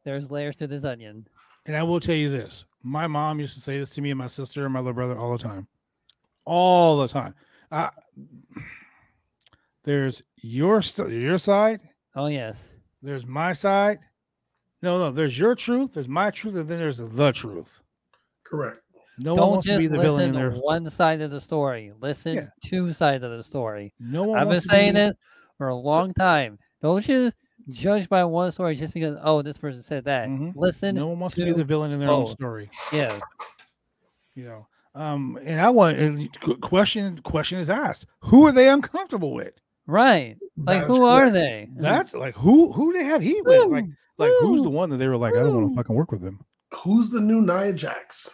[0.04, 1.26] There's layers to this onion.
[1.64, 4.18] And I will tell you this: my mom used to say this to me and
[4.18, 5.66] my sister and my little brother all the time,
[6.48, 7.34] all the time.
[7.70, 7.90] Uh,
[9.84, 11.80] there's your your side,
[12.16, 12.62] Oh yes.
[13.02, 13.98] there's my side.
[14.82, 17.82] No, no, there's your truth, there's my truth, and then there's the truth.
[18.44, 18.80] Correct.
[19.18, 20.60] No one Don't wants just to be the listen villain in to there.
[20.60, 21.92] one side of the story.
[22.00, 22.46] Listen Yeah.
[22.64, 23.92] two sides of the story.
[23.98, 25.16] No one I've been wants to be saying it
[25.56, 26.58] for a long time.
[26.80, 27.34] Don't just
[27.70, 30.28] judge by one story just because oh this person said that.
[30.28, 30.52] Mhm.
[30.54, 30.94] Listen.
[30.94, 32.70] No one wants to be the villain in their own story.
[32.92, 33.18] Yeah.
[34.36, 34.66] You know.
[34.98, 39.52] Um, and I want and question question is asked: Who are they uncomfortable with?
[39.86, 40.36] Right.
[40.56, 41.34] Like That is who are correct.
[41.34, 41.68] they?
[41.76, 43.60] That's like who who they have heat with?
[43.70, 45.94] Like Woo, like who's the one that they were like, I don't want to fucking
[45.94, 46.40] work with them.
[46.74, 48.28] Who's the new Nia Jax?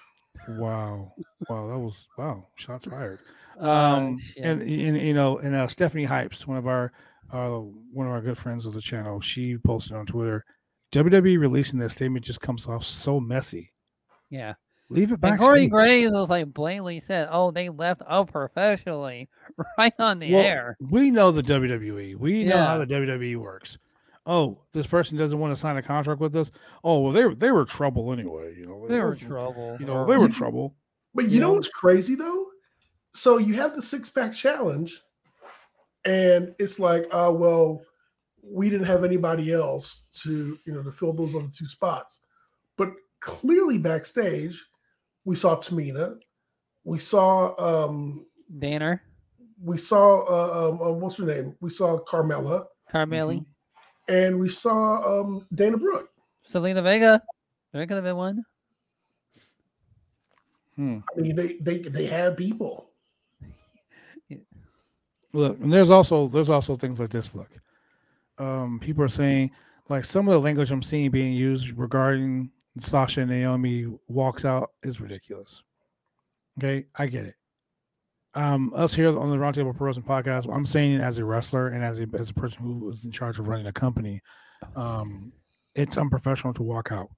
[0.48, 1.12] Wow.
[1.48, 3.20] Wow, that was wow, shots fired.
[3.60, 4.44] Uh, Um shit.
[4.44, 6.92] and, and you know, and uh Stephanie Hypes, one of our
[7.30, 7.58] uh
[7.92, 10.44] one of our good friends of the channel, she posted on Twitter,
[10.92, 13.70] WWE releasing that statement just comes off so messy.
[14.30, 14.54] yeah.
[14.90, 15.38] Leave it And back.
[15.40, 19.28] Corey Graves was like blatantly said, "Oh, they left unprofessionally,
[19.78, 22.16] right on the air." We know the WWE.
[22.16, 23.78] We know how the WWE works.
[24.26, 26.50] Oh, this person doesn't want to sign a contract with us.
[26.82, 28.54] Oh, well, they were they were trouble anyway.
[28.56, 29.76] You know, They were trouble.
[29.80, 30.74] You know, they were trouble.
[31.14, 31.52] But you You know know?
[31.54, 32.46] what's crazy though?
[33.12, 35.00] So you have the six pack challenge,
[36.04, 37.82] and it's like, uh, well,
[38.42, 42.20] we didn't have anybody else to, you know, to fill those other two spots.
[42.76, 44.62] But clearly backstage,
[45.24, 46.18] we saw Tamina,
[46.84, 48.26] we saw um
[48.58, 49.02] Danner,
[49.62, 51.56] we saw uh, um, uh, what's her name?
[51.60, 54.14] We saw Carmella, Carmelli, Mm-hmm.
[54.14, 56.10] and we saw um Dana Brooke.
[56.48, 57.22] Zelina Vega.
[57.72, 58.44] There could have been one.
[60.76, 60.98] Hmm.
[61.16, 62.90] I mean, they they they had people.
[65.32, 67.34] Look, and there's also there's also things like this.
[67.34, 67.50] Look,
[68.38, 69.50] um, people are saying
[69.88, 74.70] like some of the language I'm seeing being used regarding Sasha and Naomi walks out
[74.82, 75.62] is ridiculous.
[76.58, 77.34] Okay, I get it.
[78.34, 81.84] Um, us here on the Roundtable Pro Wrestling Podcast, I'm saying as a wrestler and
[81.84, 84.20] as a as a person who was in charge of running a company.
[84.74, 85.32] Um,
[85.74, 87.10] it's unprofessional to walk out,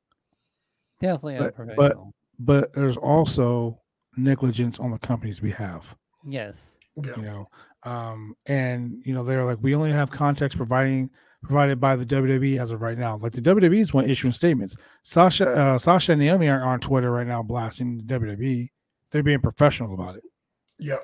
[1.00, 1.96] Definitely But- but-
[2.38, 3.80] but there's also
[4.18, 5.96] negligence on the company's behalf.
[6.26, 6.72] yes.
[6.96, 7.48] You know
[7.82, 11.10] um and you know they're like we only have context providing
[11.46, 14.76] provided by the WWE as of right now like the WWE is one issuing statements
[15.02, 18.68] Sasha uh, Sasha and Naomi are on Twitter right now blasting the WWE
[19.10, 20.24] they're being professional about it
[20.78, 20.96] Yeah.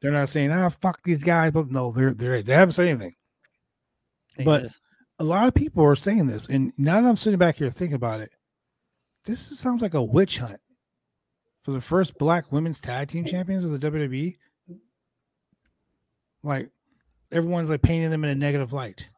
[0.00, 3.14] they're not saying ah fuck these guys but no they're they're they haven't said anything
[4.36, 4.80] They But- just-
[5.18, 7.94] a lot of people are saying this and now that I'm sitting back here thinking
[7.96, 8.30] about it
[9.24, 10.60] this sounds like a witch hunt
[11.64, 14.34] for the first black women's tag team champions of the WWE.
[16.42, 16.70] Like
[17.32, 19.08] everyone's like painting them in a negative light.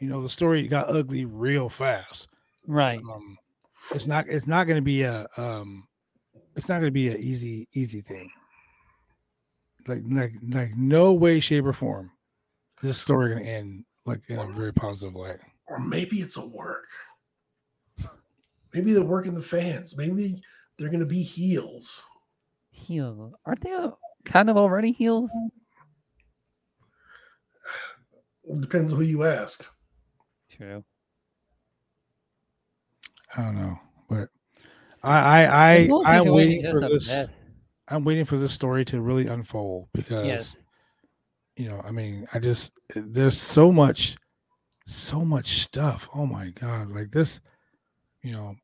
[0.00, 2.28] You know, the story got ugly real fast.
[2.66, 3.00] Right.
[3.10, 3.36] Um,
[3.92, 5.86] it's not it's not going to be a um,
[6.56, 8.30] it's not going to be an easy easy thing.
[9.86, 12.10] Like like like no way, shape, or form,
[12.82, 15.36] this story going to end like in a very positive way.
[15.66, 16.86] Or maybe it's a work.
[18.74, 19.96] Maybe they're working the fans.
[19.96, 20.42] Maybe
[20.78, 22.06] they're going to be heels.
[22.70, 23.32] Heel.
[23.44, 23.76] Aren't they
[24.24, 25.30] kind of already heels?
[28.44, 29.64] It depends who you ask.
[30.58, 30.84] True.
[33.36, 34.28] I don't know, but
[35.02, 35.44] I I
[35.80, 37.06] I I'm waiting for this.
[37.08, 37.30] mess.
[37.88, 40.56] I'm waiting for this story to really unfold because Yes.
[41.56, 44.16] you know, I mean, I just there's so much,
[44.86, 46.08] so much stuff.
[46.14, 47.40] Oh my god, like this,
[48.22, 48.54] you know,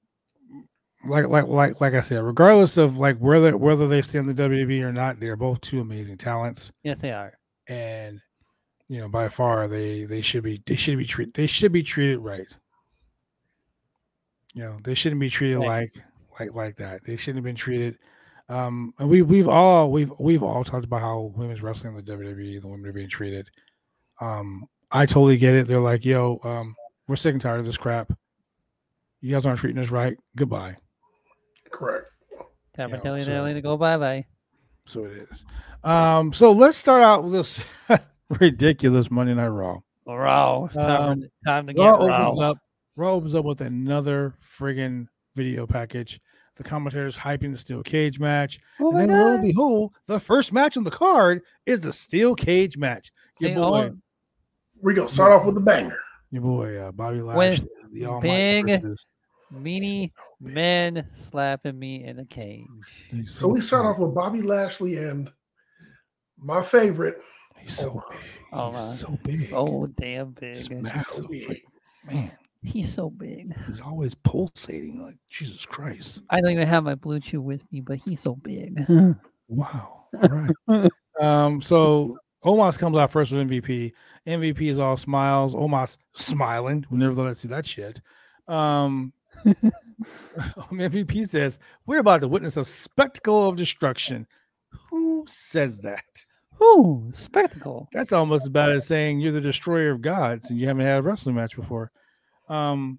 [1.06, 4.34] like like like like I said, regardless of like whether whether they stay in the
[4.34, 7.34] WWE or not, they're both two amazing talents, Yes, they are.
[7.68, 8.20] and
[8.88, 11.82] you know, by far they they should be they should be treated they should be
[11.82, 12.46] treated right.
[14.54, 15.90] You know, they shouldn't be treated Right.
[15.92, 16.04] like
[16.40, 17.00] like like that.
[17.04, 17.98] They shouldn't have been treated.
[18.48, 22.12] Um, and we we've all we've we've all talked about how women's wrestling in the
[22.12, 23.48] WWE, the women are being treated.
[24.20, 25.66] Um, I totally get it.
[25.66, 26.76] They're like, yo, um,
[27.08, 28.12] we're sick and tired of this crap.
[29.20, 30.16] You guys aren't treating us right.
[30.36, 30.76] Goodbye.
[31.70, 32.10] Correct.
[32.78, 34.26] Time Yeah, for Telly so- Daly to go bye bye.
[34.86, 35.44] So it is.
[35.82, 37.60] Um, so let's start out with this
[38.40, 39.78] ridiculous Monday Night Raw.
[40.06, 40.64] Raw.
[40.66, 42.26] It's Time, Um, time to get Raw raw.
[42.28, 42.58] opens up.
[42.96, 46.20] Raw opens up with another friggin' video package.
[46.56, 48.60] The commentators hyping the steel cage match.
[48.80, 51.92] Oh and my then lo and behold, the first match on the card is the
[51.92, 53.10] steel cage match.
[53.40, 53.90] Your They boy, all-
[54.80, 55.98] We're going to start off with a banger.
[56.30, 59.06] your boy, uh, Bobby With Lashley, the Almighty big versus-
[59.52, 62.66] Meanie men slapping me in a cage.
[63.10, 65.32] He's So we start off with Bobby Lashley and
[66.38, 67.20] my favorite,
[67.58, 68.10] He's so Omos.
[68.10, 68.52] big.
[68.52, 68.90] Omos.
[68.90, 69.48] He's so big.
[69.48, 70.82] So damn Just big.
[70.82, 71.30] massive.
[71.30, 71.48] big.
[71.48, 71.64] Like,
[72.06, 72.30] man,
[72.62, 73.54] He's so big.
[73.66, 75.02] he's always pulsating.
[75.02, 76.20] Like Jesus Christ.
[76.30, 78.86] I don't even have my blue Bluetooth with me, but he's so big.
[79.48, 80.04] Wow.
[80.22, 80.28] All
[80.68, 80.90] right.
[81.20, 83.92] um, so Omos comes out first with MVP.
[84.26, 85.54] MVP is all smiles.
[85.54, 86.86] Omos smiling.
[86.90, 88.00] We never thought I'd see that shit.
[88.48, 89.12] Um,
[90.36, 94.26] MVP says, We're about to witness a spectacle of destruction.
[94.90, 96.04] Who says that?
[96.64, 97.88] Ooh, spectacle.
[97.92, 100.98] That's almost as bad as saying you're the destroyer of gods and you haven't had
[100.98, 101.90] a wrestling match before.
[102.48, 102.98] Um,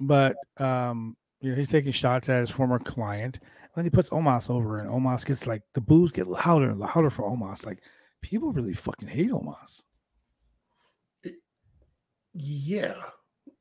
[0.00, 3.40] but um, you know, he's taking shots at his former client.
[3.42, 6.78] And then he puts Omos over, and Omos gets like the boos get louder and
[6.78, 7.66] louder for Omos.
[7.66, 7.82] Like
[8.22, 9.82] people really fucking hate Omos.
[12.32, 12.94] yeah.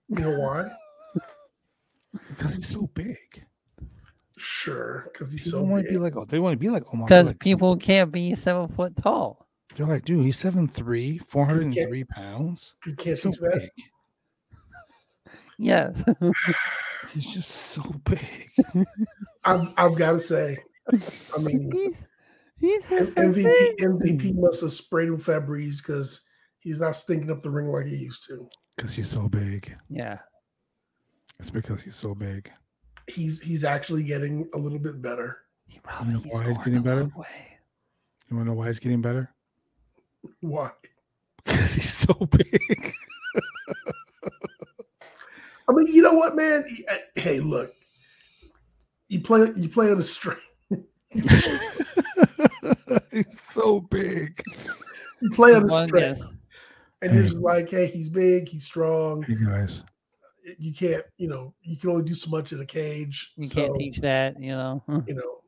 [0.09, 0.71] You know why?
[2.29, 3.45] because he's so big.
[4.43, 6.83] Sure, because he's People so want to be like, oh, they want to be like
[6.83, 7.07] Omos.
[7.07, 9.47] They're Because like, people can't be seven foot tall.
[9.75, 12.75] they're like, dude, he's 7'3", 403 pounds.
[12.83, 13.59] He can't He's so see that.
[13.59, 13.69] big.
[15.59, 16.03] Yes.
[17.13, 18.51] He's just so big.
[19.45, 20.57] I've, I've got to say,
[20.91, 21.95] I mean, he's
[22.59, 23.75] he's MVP.
[23.79, 24.41] MVP hmm.
[24.41, 26.21] must have sprayed him Febreze because
[26.59, 28.47] he's not stinking up the ring like he used to.
[28.75, 29.73] Because he's so big.
[29.89, 30.17] Yeah.
[31.39, 32.51] It's because he's so big.
[33.07, 35.39] He's he's actually getting a little bit better.
[35.67, 37.11] He probably know he's why he's getting better?
[37.15, 37.57] way.
[38.29, 39.33] You want to know why he's getting better?
[40.39, 40.71] Why?
[41.43, 42.93] Because he's so big.
[45.69, 46.65] I mean, you know what, man?
[46.89, 47.73] Uh, hey, look,
[49.09, 50.37] you play you play on a string.
[53.11, 54.41] he's so big.
[55.21, 56.21] You play on a One string, guess.
[57.01, 59.23] and you're just like, hey, he's big, he's strong.
[59.23, 59.83] Hey guys,
[60.57, 63.31] You can't, you know, you can only do so much in a cage.
[63.37, 64.83] You so, can't teach that, you know.
[65.07, 65.39] You know,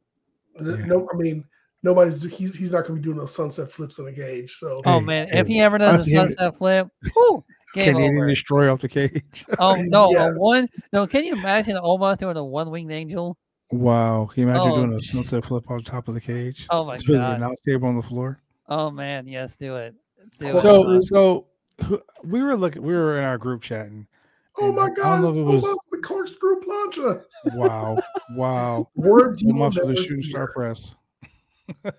[0.77, 0.85] Yeah.
[0.85, 1.43] no, I mean,
[1.83, 4.55] nobody's he's he's not going to be doing those sunset flips in a cage.
[4.57, 7.43] So Oh Hey, man, hey, if he ever does a honestly, him- sunset flip, whoo,
[7.73, 8.27] game Canadian over.
[8.29, 9.45] destroyer off the cage.
[9.59, 10.29] Oh no, Yeah.
[10.29, 11.05] a one no.
[11.07, 13.37] Can you imagine Omar doing a one winged angel?
[13.71, 16.67] wow, can you imagine Oh, doing a sunset flip on top of the cage?
[16.69, 17.51] Oh my It's with an god.
[17.51, 18.39] out table on the floor.
[18.69, 19.93] Oh man, yes, do it.
[20.39, 20.61] Do Well, it.
[20.61, 21.47] So, so
[21.85, 24.07] who- we were looking, we were in our group chatting.
[24.57, 25.25] Oh and my God!
[25.25, 27.23] It's if it was- the corkscrew plancha.
[27.53, 27.97] Wow,
[28.35, 28.89] wow.
[28.95, 30.93] Words you much for the shooting star press.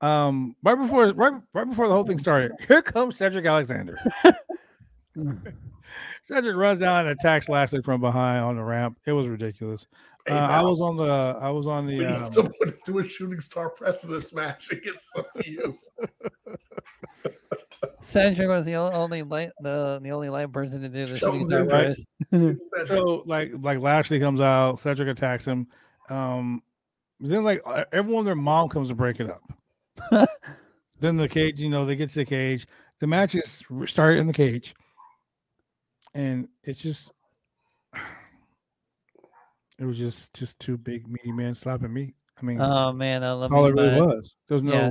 [0.00, 3.98] um, right before right, right before the whole thing started, here comes Cedric Alexander.
[6.22, 8.98] Cedric runs down and attacks Lashley from behind on the ramp.
[9.06, 9.86] It was ridiculous.
[10.26, 12.76] Hey, Uh, I was on the I was on we the need um, someone to
[12.84, 14.70] do a shooting star press in this match.
[14.72, 15.78] It gets up to you.
[18.06, 21.64] Cedric was the only light the the only light person to do the shooting star
[21.64, 21.68] right?
[21.86, 22.06] press.
[22.32, 25.66] It's that- so like like Lashley comes out, Cedric attacks him.
[26.08, 26.62] Um,
[27.18, 29.42] then like everyone, their mom comes to break it up.
[31.00, 32.66] then the cage, you know, they get to the cage.
[33.00, 34.74] The match is started in the cage,
[36.14, 37.12] and it's just,
[39.78, 42.14] it was just just two big meaty men slapping meat.
[42.40, 43.70] I mean, Oh man, I love all it.
[43.70, 44.36] it really was.
[44.48, 44.90] There was no Yeah.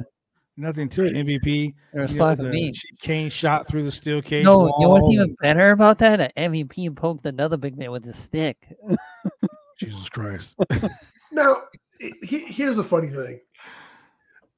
[0.57, 1.13] Nothing to it.
[1.13, 1.73] MVP.
[1.93, 2.77] They're you know, the meat.
[2.99, 4.45] Kane shot through the steel cage.
[4.45, 6.31] No, you know what's even better about that?
[6.35, 8.67] An MVP poked another big man with a stick.
[9.79, 10.55] Jesus Christ.
[11.31, 11.63] Now,
[11.99, 13.41] he- he- here's the funny thing: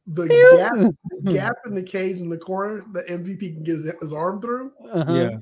[0.05, 3.91] the gap, the gap in the cage in the corner that MVP can get his,
[3.99, 4.71] his arm through.
[4.93, 5.11] Uh-huh.
[5.11, 5.37] Yeah.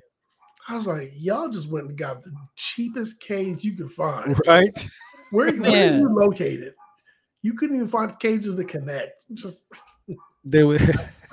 [0.70, 4.40] I was like, y'all just went and got the cheapest cage you could find.
[4.48, 4.88] Right.
[5.32, 6.74] Where, where are you located?
[7.42, 9.22] You couldn't even find cages that connect.
[9.34, 9.66] Just
[10.46, 10.82] they would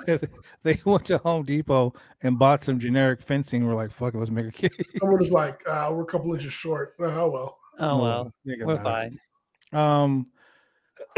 [0.63, 3.65] they went to Home Depot and bought some generic fencing.
[3.65, 4.71] We're like, fuck it, let's make a cage.
[4.99, 6.95] someone was like, uh, we're a couple inches short.
[6.99, 7.57] Oh well.
[7.79, 9.13] Oh well, think we're about it.
[9.71, 9.99] fine.
[10.05, 10.27] Um,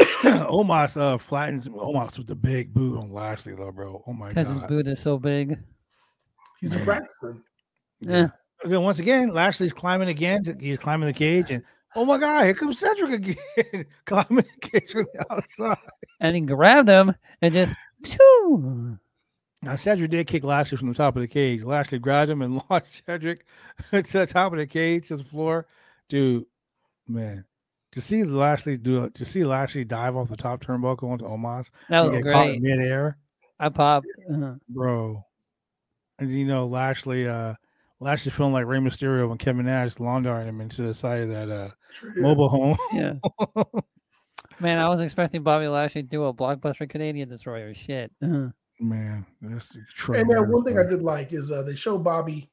[0.00, 4.02] Omos uh, flattens Omos with the big boot on Lashley though, bro.
[4.06, 5.58] Oh my Because his boot is so big.
[6.60, 6.84] He's Man.
[6.84, 7.42] practicing.
[8.00, 8.28] Yeah.
[8.64, 10.56] Then once again, Lashley's climbing again.
[10.60, 11.62] He's climbing the cage, and
[11.94, 15.76] oh my god, here comes Cedric again, climbing the cage from the outside.
[16.20, 17.74] And he grabbed him and just
[18.06, 18.98] phew.
[19.62, 21.64] Now Cedric did kick Lashley from the top of the cage.
[21.64, 23.44] Lashley grabbed him and launched Cedric
[23.92, 25.66] to the top of the cage to the floor.
[26.08, 26.44] Dude,
[27.08, 27.44] man,
[27.92, 32.02] to see Lashley do to see Lashley dive off the top turnbuckle onto Omos That
[32.02, 32.56] was get caught great.
[32.56, 33.18] in midair,
[33.58, 34.06] I popped.
[34.32, 34.54] Uh-huh.
[34.68, 35.24] bro.
[36.18, 37.54] And you know, Lashley, uh,
[38.00, 41.28] Lashley feeling like Rey Mysterio when Kevin Nash lawn darted him into the side of
[41.30, 41.68] that uh
[42.16, 42.76] mobile home.
[42.92, 43.14] Yeah.
[44.60, 47.74] Man, I was expecting Bobby Lashley to do a blockbuster Canadian destroyer.
[47.74, 48.10] Shit.
[48.22, 48.48] Uh-huh.
[48.78, 50.40] Man, that's And extraordinary.
[50.40, 52.50] uh, one thing I did like is uh, they show Bobby,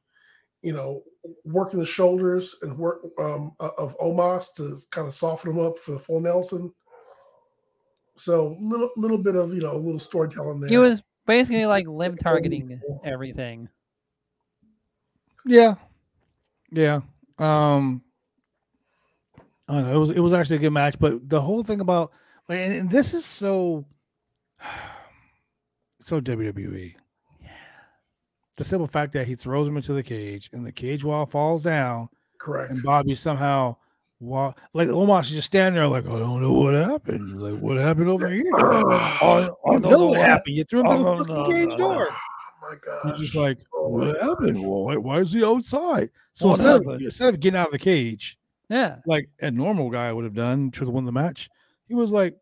[0.61, 1.03] you know,
[1.45, 5.77] working the shoulders and work um, uh, of Omos to kind of soften him up
[5.79, 6.73] for the full Nelson.
[8.15, 10.69] So little little bit of you know a little storytelling there.
[10.69, 13.67] He was basically like limb targeting everything.
[15.45, 15.75] Yeah.
[16.71, 17.01] Yeah.
[17.39, 18.03] Um
[19.67, 19.95] I don't know.
[19.95, 22.11] It was it was actually a good match, but the whole thing about
[22.49, 23.85] and, and this is so
[25.99, 26.93] so WWE.
[27.41, 27.49] Yeah.
[28.57, 31.63] The simple fact that he throws him into the cage and the cage wall falls
[31.63, 32.71] down correct.
[32.71, 33.77] and Bobby somehow
[34.19, 37.41] wa- like almost just standing there like I don't know what happened.
[37.41, 38.51] Like what happened over here?
[38.53, 40.55] oh You know what happened.
[40.55, 42.07] You threw him I to the cage no, door.
[42.11, 42.15] Oh
[42.61, 44.61] my You're just like, Oh, what happened?
[44.63, 46.09] Why, why is he outside?
[46.33, 48.37] So What instead of, instead of getting out of the cage,
[48.73, 48.95] Yeah.
[49.05, 51.49] like a normal guy would have done to win the match,
[51.85, 52.35] he was like,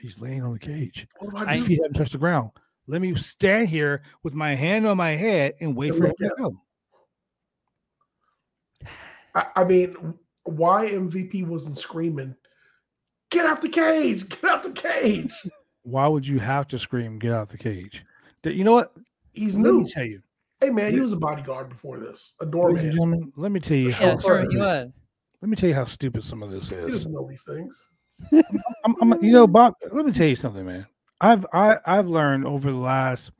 [0.00, 1.06] he's laying on the cage.
[1.20, 1.68] What do I His do?
[1.68, 2.50] feet haven't touched the ground.
[2.86, 6.26] Let me stand here with my hand on my head and wait for him to
[6.26, 6.60] at go.
[9.34, 12.34] I, I mean, why MVP wasn't screaming?
[13.30, 14.28] Get out the cage!
[14.28, 15.32] Get out the cage!
[15.82, 18.04] Why would you have to scream, get out the cage?
[18.42, 18.92] Th- You know what?
[19.32, 19.80] He's Let new.
[19.82, 20.22] me tell you,
[20.60, 22.90] Hey man, he was a bodyguard before this, a ladies and doorman.
[22.92, 24.90] gentlemen, let me tell you how Yeah, sure, stupid, he was.
[25.40, 26.92] Let me tell you how stupid some of this is.
[26.92, 27.90] doesn't know these things.
[28.84, 29.74] I'm, I'm, you know, Bob.
[29.92, 30.86] Let me tell you something, man.
[31.20, 33.30] I've I, I've learned over the last,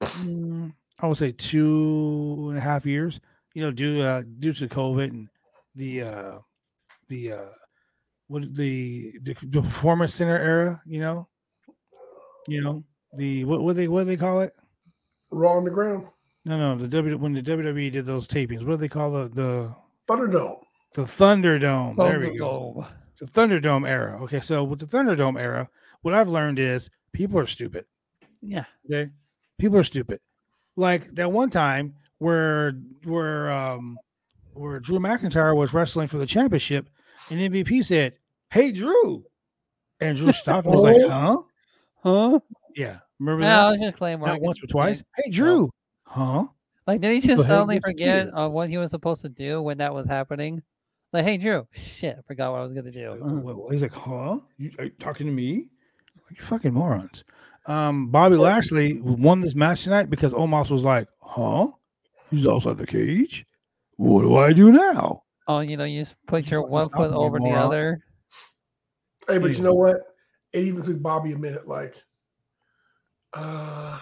[0.00, 3.20] mm, I would say two and a half years.
[3.54, 5.28] You know, due uh, due to COVID and
[5.74, 6.38] the uh,
[7.08, 7.50] the uh,
[8.28, 10.80] what the, the the performance center era.
[10.86, 11.28] You know,
[12.48, 12.84] you know
[13.16, 14.52] the what what they what do they call it?
[15.30, 16.06] Raw on the ground.
[16.46, 18.64] No, no, the W when the WWE did those tapings.
[18.64, 19.74] What do they call the the
[20.08, 20.63] Thunderdome.
[20.94, 21.96] The Thunderdome?
[21.96, 22.86] There we go.
[23.18, 24.22] the Thunderdome era.
[24.24, 25.68] Okay, so with the Thunderdome era,
[26.02, 27.84] what I've learned is people are stupid.
[28.42, 28.64] Yeah.
[28.86, 29.10] Okay,
[29.58, 30.20] people are stupid.
[30.76, 32.72] Like that one time where
[33.04, 33.98] where um
[34.54, 36.88] where Drew McIntyre was wrestling for the championship,
[37.30, 38.14] and MVP said,
[38.50, 39.24] "Hey Drew,"
[40.00, 41.38] and Drew stopped and was like, "Huh?
[42.02, 42.40] Huh?
[42.76, 43.70] Yeah, remember No, I that?
[43.70, 45.02] was just playing Not once or twice.
[45.16, 45.70] Hey Drew,
[46.04, 46.46] huh?
[46.86, 49.94] Like, did he just suddenly forget of what he was supposed to do when that
[49.94, 50.62] was happening?
[51.14, 53.16] Like, hey, Drew, shit, I forgot what I was going to do.
[53.20, 54.40] Well, He's like, huh?
[54.58, 55.68] You, are you talking to me?
[56.28, 57.22] You fucking morons.
[57.66, 61.68] Um, Bobby Lashley won this match tonight because Omos was like, huh?
[62.30, 63.46] He's outside the cage.
[63.96, 65.22] What do I do now?
[65.46, 68.00] Oh, you know, you just put your one foot over the other.
[69.28, 69.98] Hey, but you know what?
[70.52, 71.68] It even took Bobby a minute.
[71.68, 71.94] Like,
[73.34, 74.00] uh,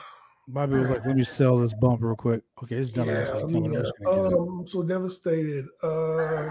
[0.49, 2.43] Bobby was like, let me sell this bump real quick.
[2.63, 3.07] Okay, it's done.
[3.07, 5.67] yeah, I mean, oh, I'm so devastated.
[5.83, 6.51] Uh,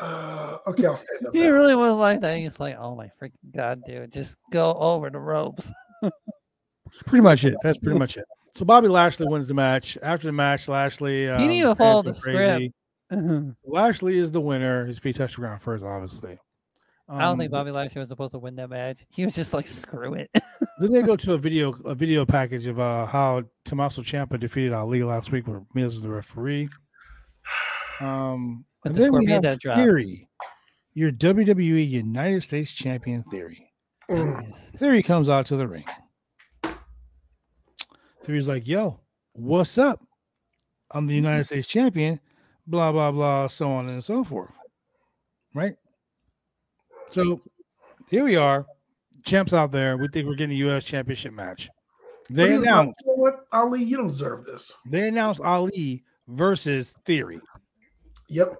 [0.00, 1.34] uh, okay, I'll stand up.
[1.34, 1.50] He now.
[1.50, 2.38] really was like that.
[2.38, 5.70] He's like, oh my freaking god, dude, just go over the ropes.
[7.06, 7.54] pretty much it.
[7.62, 8.24] That's pretty much it.
[8.54, 9.96] So Bobby Lashley wins the match.
[10.02, 11.28] After the match, Lashley.
[11.28, 12.72] Um, didn't even follow the crazy.
[13.10, 13.56] script.
[13.64, 14.84] Lashley is the winner.
[14.86, 16.38] His feet touched the ground first, obviously.
[17.08, 18.98] I don't think Um, Bobby Lashley was supposed to win that match.
[19.08, 20.30] He was just like, screw it.
[20.80, 24.72] Then they go to a video a video package of uh, how Tommaso Ciampa defeated
[24.72, 26.68] Ali last week with Miz as the referee.
[28.00, 29.76] Um, With and the then we Scorpion have Death Drop.
[29.78, 30.28] Theory,
[30.94, 33.72] your WWE United States Champion Theory.
[34.08, 34.70] Yes.
[34.76, 35.84] Theory comes out to the ring.
[38.24, 39.00] Theory's like, "Yo,
[39.32, 40.00] what's up?
[40.90, 42.20] I'm the United States Champion."
[42.66, 44.52] Blah blah blah, so on and so forth.
[45.54, 45.74] Right.
[47.10, 47.40] So
[48.10, 48.66] here we are,
[49.24, 49.96] champs out there.
[49.96, 50.84] We think we're getting a U.S.
[50.84, 51.70] Championship match.
[52.28, 54.70] They What do you- announced what, Ali, you don't deserve this.
[54.84, 57.40] they announced Ali versus Theory.
[58.28, 58.54] Yep.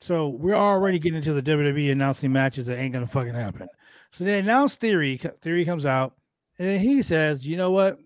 [0.00, 3.68] So we're already getting into the WWE announcing matches that ain't gonna fucking happen.
[4.12, 5.16] So they announced Theory.
[5.16, 6.14] Theory comes out,
[6.58, 7.98] and then he says, "You know what?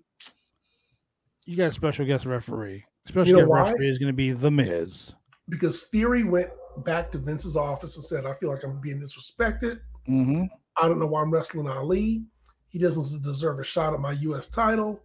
[1.45, 2.85] You got a special guest referee.
[3.07, 3.71] Special You know guest why?
[3.73, 5.15] referee is gonna be The Miz."
[5.49, 9.81] Because Theory went back to Vince's office and said, I feel like I'm being disrespected.
[10.07, 10.45] hmm
[10.81, 12.25] I don't know why I'm wrestling Ali.
[12.69, 14.49] He doesn't deserve a shot at my U.S.
[14.49, 15.03] title.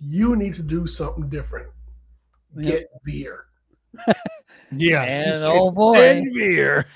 [0.00, 1.68] You need to do something different.
[2.60, 3.44] Get Veer.
[4.72, 5.94] Yeah, And, said, oh, boy.
[5.94, 6.86] "Send Veer."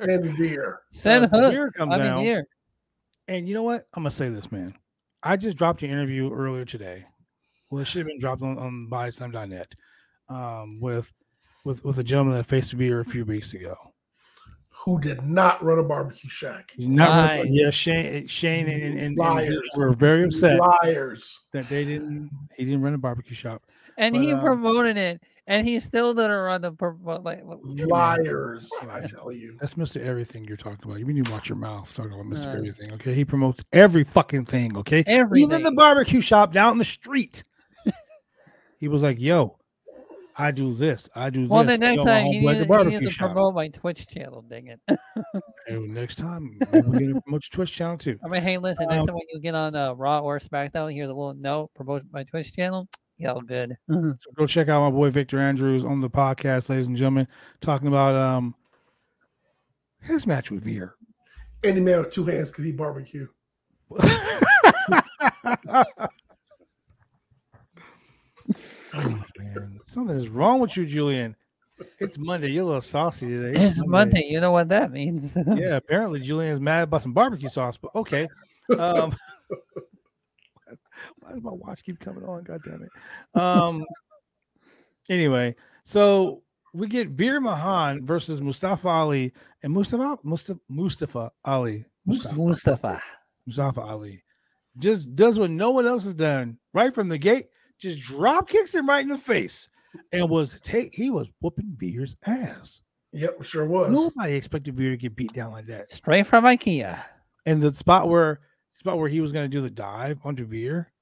[0.00, 0.80] And Veer.
[0.92, 1.52] Send So Hook.
[1.52, 2.20] Veer comes I mean, down.
[2.22, 2.46] here.
[3.28, 3.86] And you know what?
[3.94, 4.74] I'm gonna say this, man.
[5.22, 7.04] I just dropped your interview earlier today.
[7.70, 9.72] Well, it should have been dropped on, on Bodyslam.net
[10.28, 11.12] um, with
[11.64, 13.74] with with a gentleman that faced Veer a few weeks ago.
[14.84, 16.72] Who did not run a barbecue shack?
[16.78, 17.46] Not Nice.
[17.50, 19.68] yeah, Shane Shane and, and, and, and Liars.
[19.76, 21.40] Were very upset Liars.
[21.52, 23.62] that they didn't he didn't run a barbecue shop.
[23.98, 25.20] And But, he um, promoted it,
[25.50, 26.72] and he still didn't run the.
[26.72, 28.70] pro- Like, Liars.
[28.88, 29.58] I tell you.
[29.60, 30.00] That's Mr.
[30.00, 30.98] Everything you're talking about.
[31.00, 32.46] You mean you watch your mouth talking about Mr.
[32.46, 32.56] Uh.
[32.58, 32.92] Everything.
[32.92, 33.12] Okay.
[33.14, 34.76] He promotes every fucking thing.
[34.78, 35.04] Okay.
[35.36, 37.42] Even the barbecue shop down the street.
[38.78, 39.58] he was like, yo,
[40.38, 41.08] I do this.
[41.14, 41.74] I do well, this.
[41.78, 43.32] the next Yo, time my he needs, the he needs to shop.
[43.32, 44.42] promote my Twitch channel.
[44.48, 44.80] Dang it!
[45.66, 48.18] Hey, well, next time, we're going to promote your Twitch channel too.
[48.24, 48.86] I mean, hey, listen.
[48.88, 51.70] Next Um, time when you get on uh, Raw or SmackDown, here's a little note:
[51.76, 52.88] promote my Twitch channel.
[53.20, 53.76] Yeah, all good.
[53.90, 57.28] So go check out my boy Victor Andrews on the podcast, ladies and gentlemen,
[57.60, 58.54] talking about um
[60.00, 60.94] his match with Veer.
[61.62, 63.28] Any man with two hands could eat barbecue.
[64.00, 65.84] oh
[68.94, 71.36] man, something is wrong with you, Julian.
[71.98, 72.48] It's Monday.
[72.48, 73.60] You're a little saucy today.
[73.60, 74.24] It's Monday.
[74.30, 75.30] You know what that means?
[75.54, 78.28] Yeah, apparently Julian's mad about some barbecue sauce, but okay.
[78.78, 79.14] Um,
[81.30, 82.42] why does my watch keep coming on?
[82.44, 83.40] God damn it.
[83.40, 83.84] Um,
[85.08, 85.54] anyway,
[85.84, 86.42] so
[86.74, 91.84] we get Veer Mahaan versus Mustafa Ali and Mustafa Mustafa, Mustafa Ali.
[92.06, 93.02] Mustafa, Mustafa.
[93.46, 94.22] Mustafa Ali
[94.78, 97.46] just does what no one else has done right from the gate.
[97.78, 99.68] Just drop kicks him right in the face
[100.12, 102.82] and was take he was whooping Veer's ass.
[103.12, 103.90] Yep, sure was.
[103.90, 105.90] Nobody expected Veer to get beat down like that.
[105.90, 107.02] Straight from IKEA.
[107.46, 108.40] and the spot where
[108.72, 110.92] spot where he was going to do the dive onto Veer,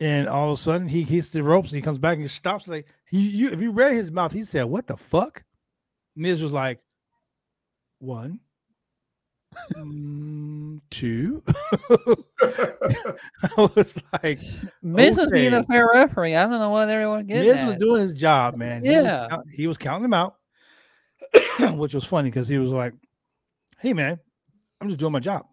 [0.00, 2.28] and all of a sudden he hits the ropes and he comes back and he
[2.28, 2.66] stops.
[2.66, 5.44] Like he, you, if you read his mouth, he said, "What the fuck?"
[6.16, 6.80] Miz was like,
[7.98, 8.40] "One,
[9.76, 11.42] mm, two.
[12.42, 14.38] I was like,
[14.82, 15.66] Miz was being a Okay.
[15.70, 16.34] fair referee.
[16.36, 17.44] I don't know what everyone gets.
[17.44, 18.84] Miz was doing his job, man.
[18.84, 19.38] He was Yeah.
[19.52, 20.36] he was counting them out,
[21.76, 22.94] which was funny because he was like,
[23.78, 24.18] "Hey, man,
[24.80, 25.46] I'm just doing my job.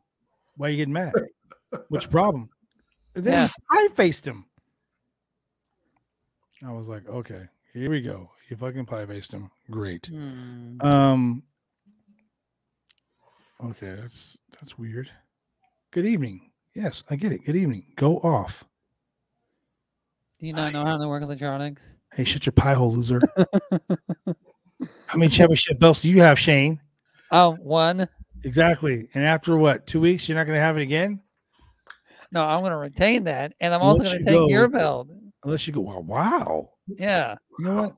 [0.55, 1.13] Why are you getting mad?
[1.89, 2.49] What's your problem?"
[3.17, 3.47] And then Yeah.
[3.71, 4.45] I faced him.
[6.63, 8.29] I was like, "Okay, here we go.
[8.47, 9.49] You fucking pie faced him.
[9.71, 10.77] Great." Hmm.
[10.81, 11.43] Um.
[13.59, 15.09] Okay, that's that's weird.
[15.89, 16.51] Good evening.
[16.75, 17.43] Yes, I get it.
[17.43, 17.85] Good evening.
[17.95, 18.63] Go off.
[20.39, 21.81] Do you not know how to work electronics?
[22.13, 23.19] Hey, shut your pie hole, loser.
[25.07, 26.79] How many championship belts do you have, Shane?
[27.31, 28.07] Oh, one.
[28.43, 29.09] Exactly.
[29.15, 31.21] And after what, two weeks, you're not going to have it again?
[32.31, 35.09] No, I'm going to retain that, and I'm also going to take go- your belt.
[35.43, 36.69] Unless you go, wow, wow.
[36.87, 37.35] Yeah.
[37.59, 37.95] You know what?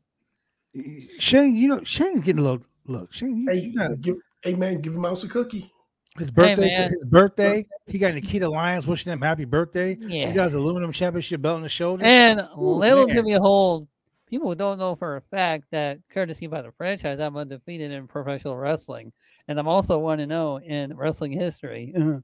[1.19, 3.13] Shane, you know, Shane's getting a little look.
[3.13, 5.71] Shane, you, hey, you gotta, give, hey, man, give him mouse a cookie.
[6.17, 6.67] his birthday.
[6.67, 6.89] man.
[6.91, 7.65] his birthday.
[7.88, 9.97] He got Nikita Lyons wishing him happy birthday.
[9.99, 10.27] Yeah.
[10.27, 12.03] He got his aluminum championship belt on the shoulder.
[12.05, 13.15] And Ooh, little man.
[13.15, 13.88] to behold,
[14.27, 18.55] people don't know for a fact that courtesy by the franchise, I'm undefeated in professional
[18.55, 19.11] wrestling.
[19.47, 21.93] And I'm also 1 0 in wrestling history.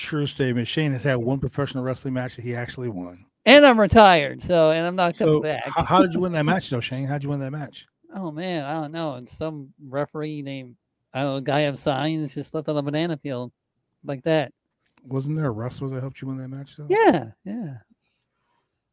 [0.00, 0.66] True statement.
[0.66, 3.24] Shane has had one professional wrestling match that he actually won.
[3.46, 4.42] and I'm retired.
[4.42, 5.64] So, and I'm not coming So, back.
[5.66, 7.04] how, how did you win that match, though, Shane?
[7.06, 7.86] How'd you win that match?
[8.14, 9.14] Oh man, I don't know.
[9.14, 10.74] And some referee named
[11.14, 13.52] I don't know, guy of signs just left on the banana peel,
[14.04, 14.52] like that.
[15.04, 16.86] Wasn't there a wrestler that helped you win that match, though?
[16.88, 17.74] Yeah, yeah.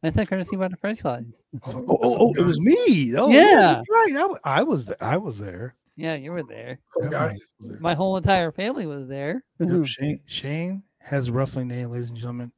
[0.03, 1.26] I think I courtesy by the franchise.
[1.66, 3.16] Oh, oh, oh, it was me.
[3.18, 3.76] Oh, Yeah.
[3.76, 4.16] that's right.
[4.22, 5.76] I, wa- I was, I was there.
[5.95, 6.78] Yeah, you were there.
[6.99, 7.38] Some guy.
[7.60, 7.80] There.
[7.82, 9.43] My whole entire family was there.
[9.60, 12.51] Yep, Shane, Shane has a wrestling name, ladies and gentlemen.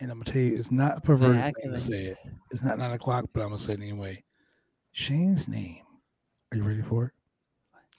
[0.00, 2.18] And I'm gonna tell you, it's not a perverted to say it.
[2.50, 4.22] It's not nine o'clock, but I'm gonna say it anyway.
[4.92, 5.82] Shane's name.
[6.52, 7.12] Are you ready for it?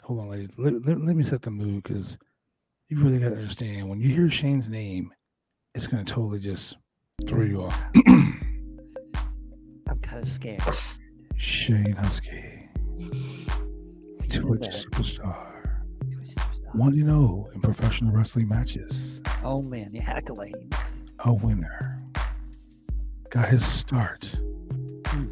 [0.03, 0.49] Hold on, ladies.
[0.57, 2.17] Let, let, let me set the mood because
[2.87, 5.11] you really gotta understand when you hear Shane's name,
[5.75, 6.77] it's gonna totally just
[7.25, 7.83] throw you off.
[8.07, 10.61] I'm kind of scared.
[11.35, 12.69] Shane Husky,
[14.29, 15.81] Twitch superstar,
[16.73, 19.16] one you know in professional wrestling matches.
[19.43, 20.75] Oh man, the accolades.
[21.25, 21.99] a winner.
[23.29, 24.35] Got his start
[25.07, 25.27] hmm.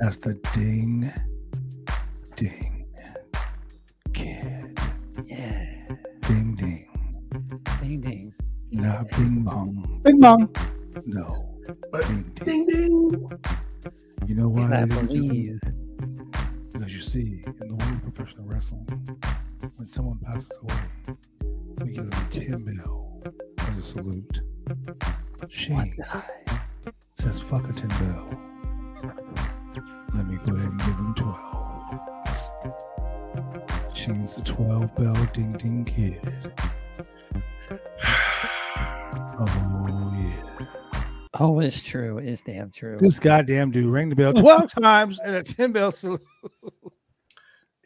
[0.00, 1.12] as the Ding
[2.36, 2.86] Ding
[4.12, 4.78] Kid.
[5.26, 5.66] Yeah.
[6.26, 6.86] Ding Ding.
[7.80, 8.32] Ding ding.
[8.72, 10.00] Not Bing Bong.
[10.02, 10.54] Bing Bong.
[11.06, 11.56] No.
[11.92, 12.66] But Ding Ding.
[12.66, 13.28] ding ding.
[14.26, 14.62] You know why?
[14.72, 15.26] I ladies and gentlemen?
[15.26, 15.60] believe.
[16.72, 18.86] Because you see, in the world of professional wrestling,
[19.76, 21.16] when someone passes away,
[21.84, 23.09] we give them a 10 bell
[23.70, 24.40] as a salute.
[25.50, 25.74] She
[27.14, 28.28] says, fuck a 10 bell.
[30.14, 31.36] Let me go ahead and give him 12.
[33.94, 36.20] She's the 12 bell ding ding kid.
[39.42, 40.66] Oh, yeah.
[41.38, 42.18] Oh, it's true.
[42.18, 42.98] It's damn true.
[43.00, 46.20] This goddamn dude rang the bell 12 times and a 10 bell salute.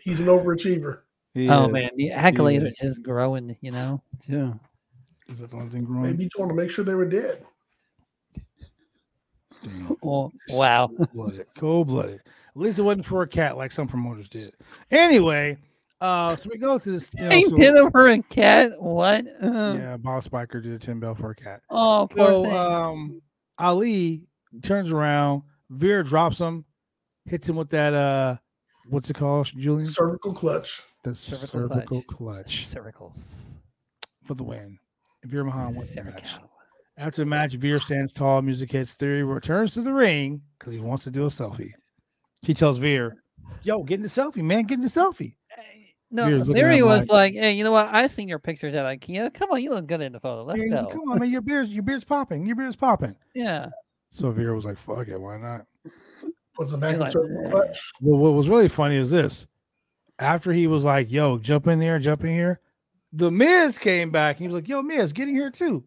[0.00, 1.02] He's an overachiever.
[1.36, 2.68] Oh man, the accolades Yeah.
[2.68, 3.56] are just growing.
[3.60, 4.02] You know.
[4.26, 4.54] Yeah.
[5.28, 6.02] Is that the only thing growing?
[6.02, 7.44] Maybe you want to make sure they were dead.
[9.62, 9.96] Damn.
[10.02, 10.88] Oh wow.
[10.88, 11.46] Cold blooded.
[11.56, 12.16] Cold blooded.
[12.16, 14.54] At least it wasn't for a cat like some promoters did.
[14.90, 15.56] Anyway,
[16.00, 17.10] uh, so we go to this.
[17.16, 18.80] You know, Hey, so- did it for a cat?
[18.80, 19.24] What?
[19.42, 21.62] Uh, yeah, Boss Spiker did a 10 bell for a cat.
[21.70, 22.54] Oh, poor So thing.
[22.54, 23.22] um,
[23.58, 24.28] Ali
[24.62, 26.64] turns around, Veer drops him,
[27.24, 28.36] hits him with that uh,
[28.90, 29.86] what's it called, Julian?
[29.86, 30.82] Cervical clutch.
[31.04, 32.16] The Cervical cervical clutch.
[32.18, 33.18] clutch Circles.
[34.24, 34.78] for the win.
[35.24, 36.36] And Veer Mahaan wins the match.
[36.98, 38.92] After the match, Veer stands tall, music hits.
[38.92, 41.72] Theory returns to the ring because he wants to do a selfie.
[42.42, 43.16] He tells Veer,
[43.62, 45.36] "Yo, get in the selfie, man, get in the selfie."
[46.10, 47.88] No, Veer's looking Larry was like, "Hey, you know what?
[47.92, 49.32] I seen your pictures at IKEA.
[49.32, 50.44] Come on, you look good in the photo.
[50.44, 52.46] Let's Yeah, go." Come on, man, your beard's your beard's popping.
[52.46, 53.16] Your beard's popping.
[53.34, 53.70] Yeah.
[54.10, 55.66] So Veer was like, "Fuck it, why not?"
[56.58, 57.80] Was the back like, clutch?
[58.00, 59.46] Well, what was really funny is this:
[60.18, 62.60] after he was like, "Yo, jump in there, jump in here,"
[63.14, 64.38] the Miz came back.
[64.38, 65.84] He was like, "Yo, Miz, getting here too."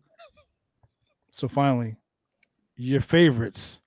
[1.32, 1.98] So finally,
[2.78, 3.80] your favorites,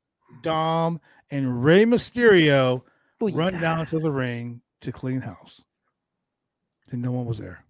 [0.43, 2.82] Dom and Rey Mysterio,
[3.20, 3.61] run Booyah.
[3.61, 5.62] down to the ring to clean house,
[6.93, 7.64] and no one was there.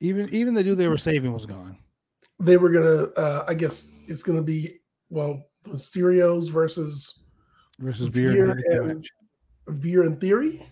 [0.00, 1.76] Even even the dude they were saving was gone.
[2.38, 3.02] They were gonna.
[3.16, 4.80] Uh, I guess it's gonna be
[5.10, 7.18] well, the Mysterios versus
[7.78, 8.32] Versus Veer.
[8.32, 9.10] Veer and Hideki and-
[9.68, 10.66] Veer in theory.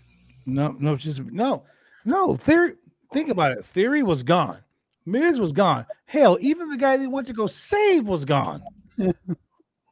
[0.47, 1.65] No, no, just no,
[2.05, 2.37] no.
[2.37, 2.73] Theory.
[3.13, 3.65] Think about it.
[3.65, 4.59] Theory was gone.
[5.07, 5.87] Miz was gone.
[6.07, 8.63] Hell, even the guy they went to go save was gone.
[8.97, 9.15] the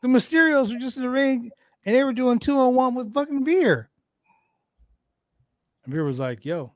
[0.05, 1.51] Mysterios were just in the ring,
[1.85, 3.89] and they were doing two on one with fucking Veer.
[5.85, 6.73] And Veer was like, "Yo,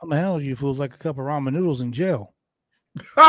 [0.00, 2.32] I'm gonna handle you fools like a cup of ramen noodles in jail.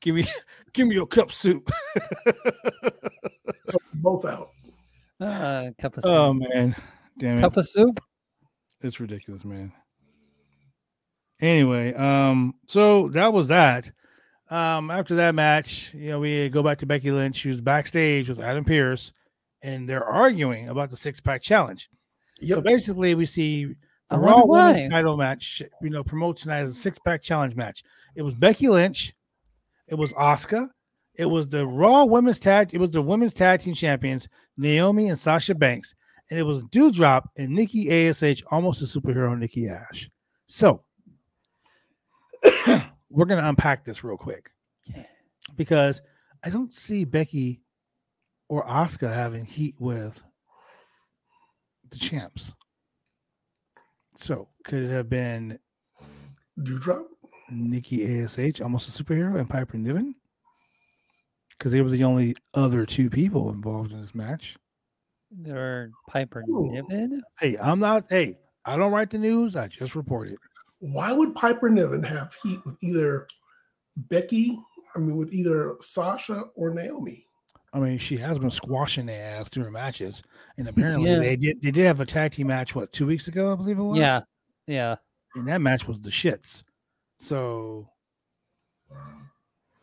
[0.00, 0.24] Give me,
[0.72, 1.70] give me your cup soup."
[3.94, 4.50] Both out.
[5.20, 6.12] Uh, cup of soup.
[6.12, 6.76] oh man,
[7.18, 7.40] damn it.
[7.40, 8.00] cup of soup.
[8.80, 9.72] It's ridiculous, man.
[11.40, 13.90] Anyway, um, so that was that.
[14.50, 17.36] Um, after that match, you know, we go back to Becky Lynch.
[17.36, 19.12] She was backstage with Adam Pearce,
[19.62, 21.88] and they're arguing about the six pack challenge.
[22.46, 23.74] So basically, we see
[24.10, 27.56] the wonder Raw Women's title match, you know, promotes tonight as a six pack challenge
[27.56, 27.82] match.
[28.14, 29.12] It was Becky Lynch,
[29.86, 30.68] it was Asuka,
[31.14, 35.18] it was the Raw Women's Tag, it was the Women's Tag Team Champions Naomi and
[35.18, 35.94] Sasha Banks,
[36.30, 40.10] and it was Doudrop and Nikki Ash, almost a superhero Nikki Ash.
[40.46, 40.82] So
[43.10, 44.50] we're gonna unpack this real quick
[45.56, 46.00] because
[46.44, 47.62] I don't see Becky
[48.48, 50.22] or Asuka having heat with
[51.90, 52.52] the champs.
[54.16, 55.58] So could it have been
[56.58, 57.04] Doudrop.
[57.50, 60.14] Nikki Ash, almost a superhero, and Piper Niven?
[61.50, 64.56] Because they were the only other two people involved in this match.
[65.48, 66.70] Or Piper Ooh.
[66.72, 67.22] Niven.
[67.38, 68.04] Hey, I'm not.
[68.08, 69.56] Hey, I don't write the news.
[69.56, 70.38] I just report it.
[70.80, 73.26] Why would Piper Niven have heat with either
[73.96, 74.58] Becky?
[74.94, 77.26] I mean, with either Sasha or Naomi.
[77.74, 80.22] I mean, she has been squashing their ass during matches,
[80.56, 81.18] and apparently Yeah.
[81.18, 81.60] they did.
[81.62, 82.74] They did have a tag team match.
[82.74, 83.98] What two weeks ago, I believe it was.
[83.98, 84.20] Yeah.
[84.66, 84.96] Yeah.
[85.34, 86.62] and that match was the shits.
[87.20, 87.88] So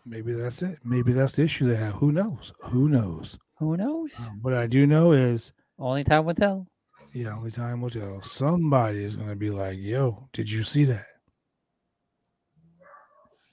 [0.06, 0.80] maybe that's it.
[0.84, 1.94] Maybe that's the issue they have.
[1.94, 2.54] Who knows?
[2.66, 3.38] Who knows?
[3.60, 4.12] Who knows?
[4.20, 6.68] Um, what I do know is, Only time will tell.
[7.14, 8.22] Yeah, only time will tell.
[8.22, 11.06] Somebody is gonna be like, "Yo, did you see that?"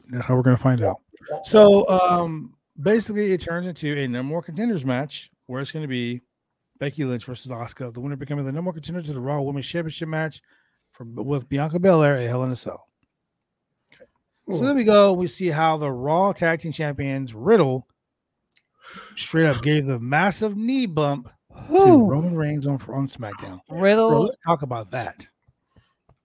[0.09, 0.97] That's how we're gonna find out.
[1.45, 6.21] So, um, basically, it turns into a no more contenders match where it's gonna be
[6.79, 9.67] Becky Lynch versus Asuka, the winner becoming the no more contender to the Raw Women's
[9.67, 10.43] Championship match
[10.91, 12.89] for with Bianca Belair at Hell in a Cell.
[14.51, 14.65] So Hmm.
[14.67, 15.13] then we go.
[15.13, 17.87] We see how the Raw Tag Team Champions Riddle
[19.17, 21.29] straight up gave the massive knee bump
[21.77, 23.61] to Roman Reigns on on SmackDown.
[23.69, 25.27] Bro, Riddle let's talk about that.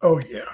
[0.02, 0.46] Oh yeah.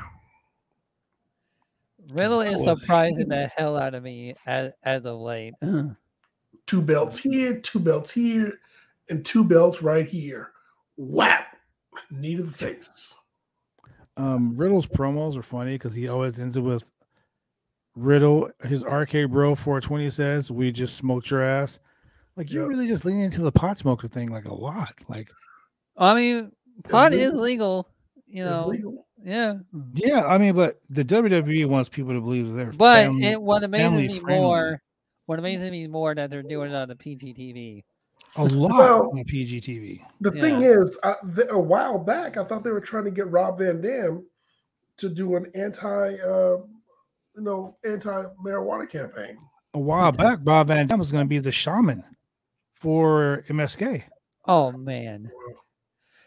[2.09, 5.53] Riddle that is was surprising the hell out of me as, as of late.
[6.65, 8.59] Two belts here, two belts here,
[9.09, 10.53] and two belts right here.
[10.95, 11.57] Whap!
[12.09, 13.15] Knee to the face.
[14.15, 16.89] Um, Riddle's promos are funny because he always ends it with
[17.95, 21.79] Riddle, his arcade bro 420 says, We just smoked your ass.
[22.35, 22.69] Like you're Yep.
[22.69, 24.93] really just leaning into the pot smoker thing like a lot.
[25.07, 25.29] Like,
[25.97, 26.51] I mean,
[26.89, 27.27] pot legal.
[27.27, 27.87] is legal,
[28.27, 28.67] you know.
[28.67, 29.07] legal.
[29.25, 29.59] Yeah,
[29.93, 33.41] yeah, I mean, but the WWE wants people to believe that they're but family- it
[33.41, 34.41] what amazes family me friendly.
[34.41, 34.81] more,
[35.27, 37.83] what amazes me more that they're doing it on the PGTV.
[38.35, 40.01] a lot Well- on PGTV.
[40.21, 43.29] The thing is, I, th- a while back, I thought they were trying to get
[43.29, 44.25] Rob Van Dam
[44.97, 46.57] to do an anti, uh,
[47.35, 49.37] you know, anti marijuana campaign.
[49.75, 52.03] A while back, Bob Van Dam was going to be the shaman
[52.83, 54.03] for MSK.
[54.45, 55.31] Oh man,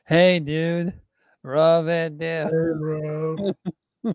[0.06, 0.94] hey dude,
[1.42, 4.14] Rob Van Dam, Hey,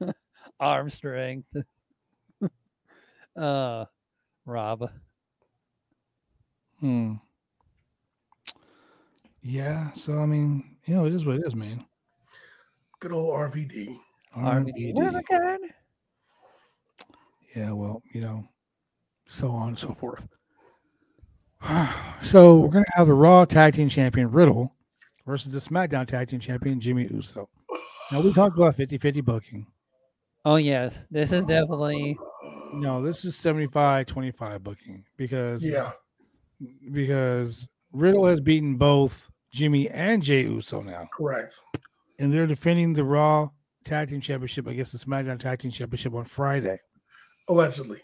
[0.60, 1.54] arm strength.
[3.36, 3.84] uh,
[4.46, 4.90] Rob.
[6.80, 7.14] Hmm.
[9.42, 11.84] Yeah, so I mean, you know, it is what it is, man.
[13.00, 13.98] Good old RVD.
[14.34, 14.94] RVD.
[14.94, 15.58] RVD.
[17.54, 18.48] Yeah, well, you know,
[19.26, 20.26] so on and so forth.
[22.22, 24.74] so we're gonna have the Raw Tag Team Champion Riddle
[25.26, 27.48] versus the SmackDown Tag Team Champion Jimmy Uso.
[28.10, 29.66] Now we talked about 50-50 booking.
[30.44, 32.16] Oh yes, this is definitely
[32.72, 35.90] No, this is 75-25 booking because Yeah.
[36.92, 41.08] because Riddle has beaten both Jimmy and Jay Uso now.
[41.12, 41.52] Correct.
[42.18, 43.48] and they're defending the Raw
[43.84, 46.78] Tag Team Championship against the SmackDown Tag Team Championship on Friday,
[47.48, 47.98] Allegedly.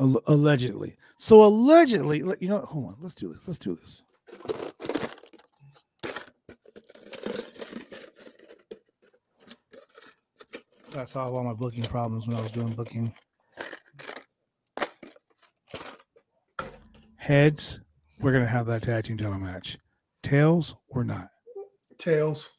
[0.00, 0.96] Al- allegedly.
[1.18, 3.46] So allegedly, you know, hold on, let's do this.
[3.46, 4.02] Let's do this.
[10.96, 13.14] I solved all my booking problems when I was doing booking.
[17.16, 17.80] Heads,
[18.18, 19.78] we're gonna have that tag team title match.
[20.22, 21.28] Tails, we're not.
[21.98, 22.50] Tails.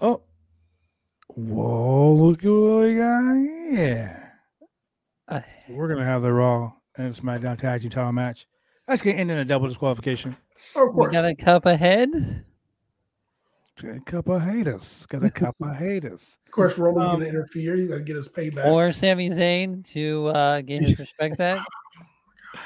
[0.00, 0.22] Oh.
[1.34, 3.34] Whoa, look at what we got
[3.70, 4.32] here.
[5.28, 6.72] uh, We're gonna have the Raw
[7.18, 8.46] and SmackDown tag team title match.
[8.86, 10.36] That's gonna end in a double disqualification.
[10.76, 12.44] Oh, of we got a cup ahead.
[13.80, 15.06] Got a couple of haters.
[15.06, 16.36] Got a couple of haters.
[16.52, 17.76] Of course, Roman's Um, going to interfere.
[17.76, 18.66] He's gonna get his payback.
[18.66, 21.64] or Sami Zayn to uh, get his respect back.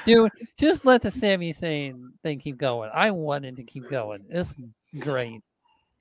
[0.05, 0.29] Dude,
[0.59, 2.89] just let the Sami Zayn thing keep going.
[2.93, 4.25] I want it to keep going.
[4.29, 4.53] It's
[4.99, 5.39] great.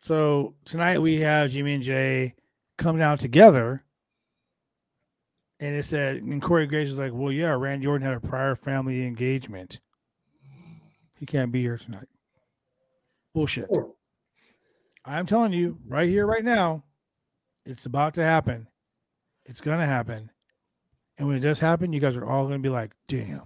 [0.02, 2.34] So tonight we have Jimmy and Jay
[2.76, 3.84] come down together.
[5.58, 8.54] And it said, and Corey Graves is like, well, yeah, Randy Orton had a prior
[8.54, 9.80] family engagement.
[11.18, 12.08] He can't be here tonight.
[13.32, 13.68] Bullshit.
[15.04, 16.84] I'm telling you right here, right now,
[17.64, 18.66] it's about to happen.
[19.46, 20.30] It's going to happen.
[21.18, 23.42] And when it does happen, you guys are all going to be like, damn.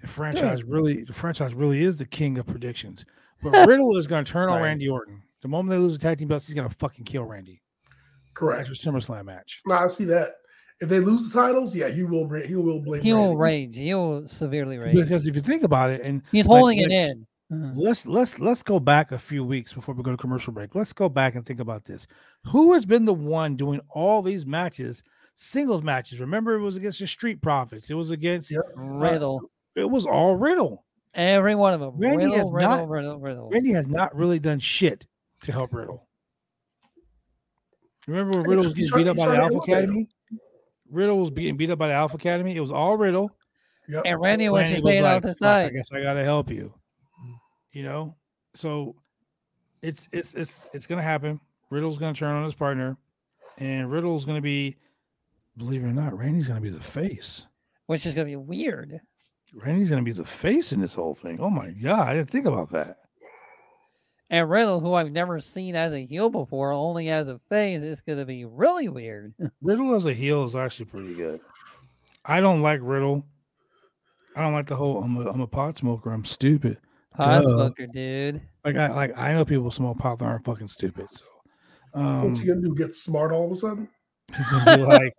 [0.00, 3.04] The franchise really, the franchise really is the king of predictions.
[3.42, 5.22] But Riddle is going to turn on Randy Orton.
[5.42, 7.62] The moment they lose the tag team belts, he's going to fucking kill Randy.
[8.34, 8.62] Correct.
[8.62, 9.60] After SummerSlam match.
[9.66, 10.30] No, I see that.
[10.82, 12.24] If they lose the titles, yeah, he will.
[12.26, 13.02] bring- He will blame.
[13.02, 13.76] He will rage.
[13.76, 14.96] He will severely rage.
[14.96, 17.26] Because if you think about it, and He's like- holding like- it in.
[17.52, 20.74] Uh, let's let's let's go back a few weeks before we go to commercial break.
[20.74, 22.06] Let's go back and think about this.
[22.46, 25.04] Who has been the one doing all these matches,
[25.36, 26.18] singles matches?
[26.18, 27.88] Remember, it was against the Street Profits.
[27.88, 28.50] It was against.
[28.50, 28.62] Yep.
[28.74, 29.42] Riddle.
[29.76, 30.84] It was all Riddle.
[31.14, 31.92] Every one of them.
[31.96, 33.50] Randy Riddle, has Riddle, not- Riddle, Riddle.
[33.50, 35.06] Randy has not really done shit
[35.42, 36.08] to help Riddle.
[38.08, 39.74] Remember when Riddle he's- was getting beat up by the Alpha elevate him.
[39.78, 40.08] Academy?
[40.92, 42.54] Riddle was being beat up by the Alpha Academy.
[42.54, 43.30] It was all Riddle.
[43.88, 44.02] Yep.
[44.06, 46.22] And Randy was Randy just was staying like, out the "Fuck, I guess I gotta
[46.22, 46.72] help you.
[47.72, 48.16] You know,
[48.54, 48.94] so
[49.80, 51.40] it's it's it's it's gonna happen.
[51.70, 52.96] Riddle's gonna turn on his partner,
[53.58, 54.76] and Riddle's gonna be,
[55.56, 57.48] believe it or not, Randy's gonna be the face.
[57.86, 59.00] Which is going to be weird.
[59.54, 61.40] Randy's gonna be the face in this whole thing.
[61.40, 62.98] Oh my god, I didn't think about that.
[64.32, 68.00] And Riddle, who I've never seen as a heel before, only as a face, is
[68.00, 69.34] going to be really weird.
[69.60, 71.38] Riddle as a heel is actually pretty good.
[72.24, 73.26] I don't like Riddle.
[74.34, 76.10] I don't like the whole I'm a, I'm a pot smoker.
[76.10, 76.78] I'm stupid.
[77.18, 78.40] Podsmoker, dude.
[78.64, 81.08] Like I like I know people smoke pot that aren't fucking stupid.
[81.10, 81.24] So
[81.92, 82.74] um, What's he gonna do?
[82.74, 83.88] Get smart all of a sudden?
[84.34, 85.14] he's gonna be like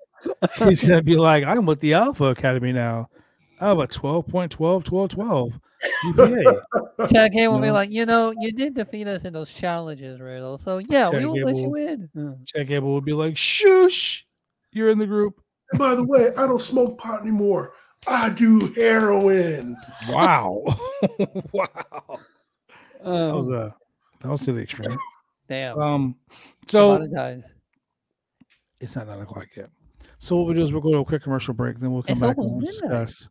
[0.58, 3.10] he's gonna be like, I'm with the Alpha Academy now.
[3.60, 5.54] I have a 12.12, 12, 12
[6.06, 6.62] GPA.
[7.12, 10.58] Chad Gable will be like, you know, you did defeat us in those challenges, Riddle.
[10.58, 12.10] So yeah, we Chad will let you in.
[12.16, 12.48] Mm.
[12.48, 14.26] Chad Gable would be like, shush,
[14.72, 15.42] you're in the group.
[15.72, 17.74] And by the way, I don't smoke pot anymore.
[18.08, 19.78] I do heroin.
[20.10, 20.64] Wow.
[21.52, 21.68] wow.
[23.04, 23.76] That was Oh, a
[24.22, 24.98] that was to the extreme.
[25.48, 25.78] damn.
[25.80, 26.16] Um
[26.68, 27.42] So, so
[28.80, 29.70] it's not nine o'clock yet.
[30.24, 32.14] So what we do is we'll go to a quick commercial break, then we'll come
[32.14, 32.72] It's back and we'll midnight.
[32.72, 33.28] discuss.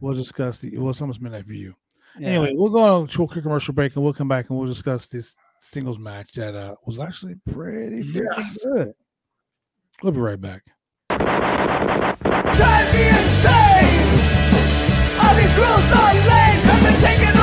[0.00, 1.74] We'll discuss the well, it's almost midnight for you.
[2.18, 2.28] Yeah.
[2.28, 4.68] Anyway, we'll go on to a quick commercial break and we'll come back and we'll
[4.68, 8.58] discuss this singles match that uh was actually pretty freaking Yes.
[8.62, 8.92] good.
[10.02, 10.64] We'll be right back.
[11.08, 14.04] Drive me insane!
[15.24, 17.34] All these rules are lame, have been taking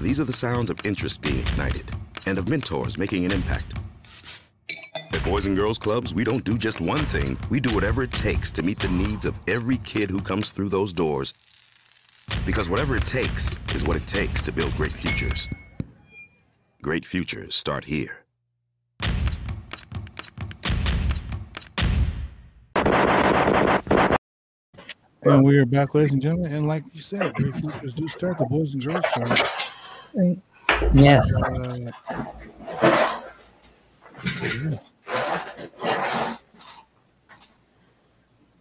[0.00, 1.88] These are the sounds of interest being ignited
[2.26, 3.78] and of mentors making an impact.
[5.12, 8.10] At Boys and Girls Clubs, we don't do just one thing, we do whatever it
[8.10, 11.32] takes to meet the needs of every kid who comes through those doors.
[12.44, 15.46] Because whatever it takes is what it takes to build great futures.
[16.84, 18.18] Great futures start here.
[25.22, 26.52] And we are back, ladies and gentlemen.
[26.52, 29.38] And like you said, Great Futures do start the Boys and Girls Club.
[30.92, 31.34] Yes.
[31.34, 31.90] Uh,
[34.60, 34.78] yeah.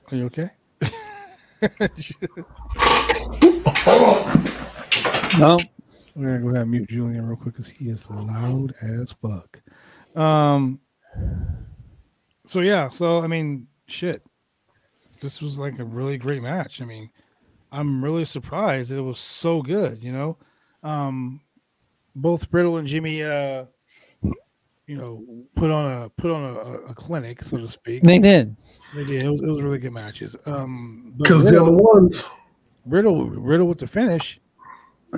[0.10, 0.50] Are you okay?
[5.40, 5.58] No.
[6.16, 9.60] We're gonna go ahead and mute Julian real quick because he is loud as fuck.
[10.16, 10.80] Um.
[12.46, 14.22] So yeah, so I mean, shit.
[15.22, 16.82] This was like a really great match.
[16.82, 17.10] I mean,
[17.72, 20.04] I'm really surprised it was so good.
[20.04, 20.38] You know,
[20.84, 21.40] um,
[22.16, 23.66] both Riddle and Jimmy, uh,
[24.86, 25.24] you know,
[25.56, 28.04] put on a put on a, a clinic, so to speak.
[28.04, 28.56] They did.
[28.94, 29.26] They did.
[29.26, 30.36] It was, it was really good matches.
[30.46, 32.30] Um, but Because the Riddle- other ones,
[32.86, 34.40] Riddle Riddle with the finish.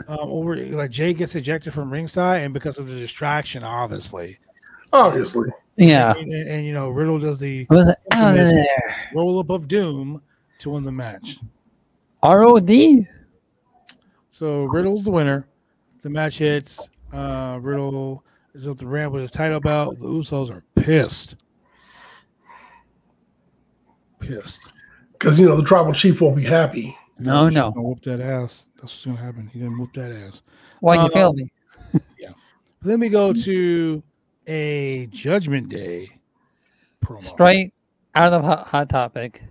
[0.08, 4.38] Um, over like Jay gets ejected from ringside, and because of the distraction, obviously,
[4.94, 5.50] obviously.
[5.78, 6.14] Yeah.
[6.18, 8.96] and, and- and, you know Riddle does the I was like, out of there.
[9.14, 10.22] roll up of doom
[10.60, 11.38] to win the match.
[12.24, 12.70] ROD.
[14.32, 15.48] So Riddle's the winner.
[16.02, 16.80] The match hits.
[17.14, 18.24] Uh, Riddle
[18.54, 20.00] is up the ramp with his title belt.
[20.00, 21.36] The Usos are pissed.
[24.20, 24.72] Pissed.
[25.14, 26.98] Because you know the tribal chief won't be happy.
[27.20, 27.72] No, He's no.
[27.72, 28.68] Whoop that ass.
[28.76, 29.48] That's what's gonna happen.
[29.54, 30.42] He's gonna whoop that ass.
[30.82, 31.52] Why you Uh, fail me?
[32.82, 34.04] Then we go to
[34.46, 36.08] a Judgment Day
[37.04, 37.24] promo.
[37.24, 37.74] Straight
[38.14, 39.42] out of hot, hot topic.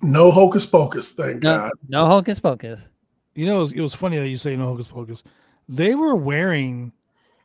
[0.00, 1.72] No hocus pocus, thank No, God.
[1.88, 2.88] no hocus pocus.
[3.34, 5.22] You know, it was, it was funny that you say no hocus pocus.
[5.68, 6.92] They were wearing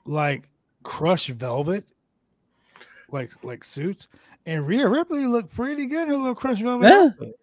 [0.06, 0.48] like
[0.84, 1.84] crushed velvet,
[3.12, 4.08] like like suits,
[4.46, 6.88] and Rhea Ripley looked pretty good in her little crushed velvet.
[6.88, 7.06] Yeah.
[7.08, 7.36] outfit.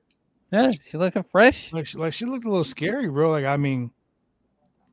[0.53, 1.73] Yeah, she looking fresh.
[1.73, 3.31] Like she, like she looked a little scary, bro.
[3.31, 3.91] Like I mean,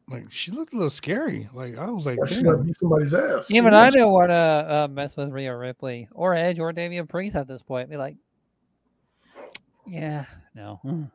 [0.10, 1.50] like she looked a little scary.
[1.54, 2.58] Like I was like, Or she damn.
[2.58, 3.50] might beat somebody's ass.
[3.50, 7.36] Even I don't want to uh, mess with Rhea Ripley or Edge or Damian Priest
[7.36, 7.90] at this point.
[7.90, 8.16] Be like,
[9.86, 10.80] yeah, no.
[10.86, 11.12] Mm.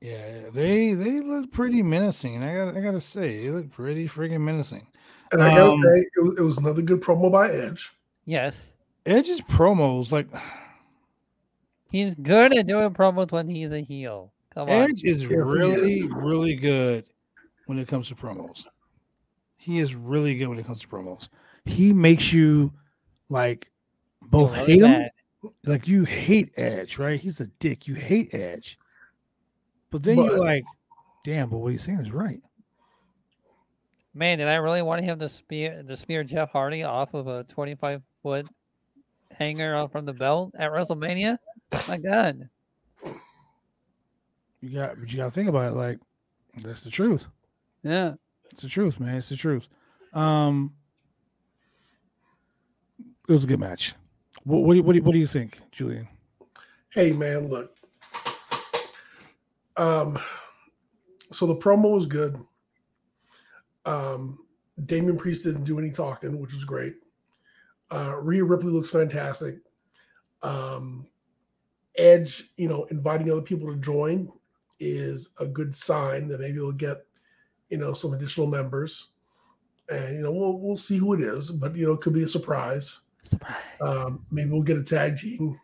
[0.00, 2.42] yeah, they they look pretty menacing.
[2.42, 4.86] I got I gotta say, they look pretty freaking menacing.
[5.32, 7.90] And I gotta Um, say, it was, it was another good promo by Edge.
[8.24, 8.72] Yes,
[9.06, 10.26] Edge's promos, like
[11.90, 14.32] he's good at doing promos when he's a heel.
[14.54, 14.90] Come on.
[14.90, 17.04] Edge is really, really good
[17.66, 18.64] when it comes to promos.
[19.56, 21.28] He is really good when it comes to promos.
[21.66, 22.72] He makes you
[23.28, 23.70] like
[24.22, 25.12] both love hate him, that.
[25.64, 27.20] like you hate Edge, right?
[27.20, 27.86] He's a dick.
[27.86, 28.78] You hate Edge,
[29.90, 30.64] but then you're like,
[31.24, 32.40] damn, but what he's saying is right.
[34.14, 37.44] Man, did I really want him to spear to spear Jeff Hardy off of a
[37.44, 38.48] 25 foot
[39.30, 41.38] hanger off from the belt at WrestleMania?
[41.88, 42.48] My God.
[44.60, 45.74] You got, but you got to think about it.
[45.74, 45.98] Like
[46.58, 47.26] that's the truth.
[47.82, 48.14] Yeah.
[48.50, 49.16] It's the truth, man.
[49.16, 49.68] It's the truth.
[50.12, 50.74] Um,
[53.28, 53.94] it was a good match.
[54.44, 56.08] What what do you, what do you, what do you think, Julian?
[56.90, 57.76] Hey man, look.
[59.76, 60.18] Um,
[61.30, 62.38] so the promo was good.
[63.86, 64.40] Um,
[64.84, 66.94] Damian Priest didn't do any talking, which was great.
[67.90, 69.56] Uh, Rhea Ripley looks fantastic.
[70.42, 71.06] Um,
[71.96, 74.30] Edge, you know, inviting other people to join
[74.78, 77.04] is a good sign that maybe we'll get,
[77.68, 79.08] you know, some additional members.
[79.88, 82.22] And you know, we'll we'll see who it is, but you know, it could be
[82.22, 83.00] a surprise.
[83.24, 83.56] Surprise.
[83.80, 85.58] Um, maybe we'll get a tag team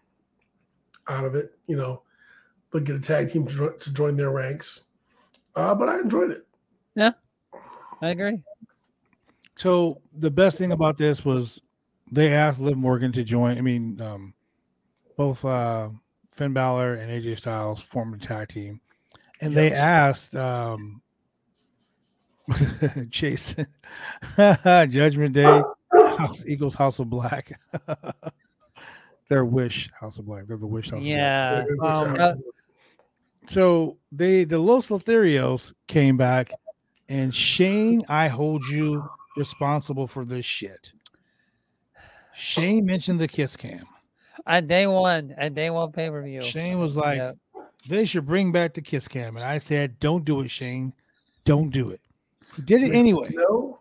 [1.08, 1.56] out of it.
[1.68, 2.02] You know,
[2.72, 4.86] they'll get a tag team to, to join their ranks.
[5.54, 6.46] Uh, but I enjoyed it.
[6.96, 7.12] Yeah,
[8.02, 8.42] I agree.
[9.56, 11.60] So the best thing about this was
[12.10, 13.56] they asked Liv Morgan to join.
[13.56, 14.34] I mean, um,
[15.16, 15.88] both uh,
[16.36, 18.78] Finn Balor and AJ Styles formed a tag team,
[19.40, 21.00] and they asked um,
[23.10, 23.56] Chase
[24.36, 25.62] Judgment Day
[25.94, 27.58] House, Eagles House of Black.
[29.28, 30.46] Their wish House of Black.
[30.46, 30.98] They're the wish House.
[30.98, 31.08] Of Black.
[31.08, 31.64] Yeah.
[31.82, 32.34] Um, uh,
[33.46, 36.52] So they the Los Lotharios came back,
[37.08, 39.08] and Shane, I hold you
[39.38, 40.92] responsible for this shit.
[42.34, 43.86] Shane mentioned the kiss cam.
[44.46, 46.40] At day one, at day one pay per view.
[46.40, 47.32] Shane was like, Yeah.
[47.88, 49.36] they should bring back the kiss cam.
[49.36, 50.92] And I said, don't do it, Shane.
[51.44, 52.00] Don't do it.
[52.54, 53.30] He did it anyway.
[53.32, 53.80] No,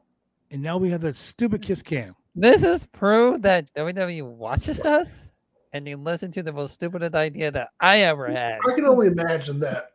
[0.51, 2.15] And now we have that stupid kiss cam.
[2.35, 5.31] This is proof that WWE watches us
[5.71, 8.59] and they listen to the most stupidest idea that I ever had.
[8.69, 9.91] I can only imagine that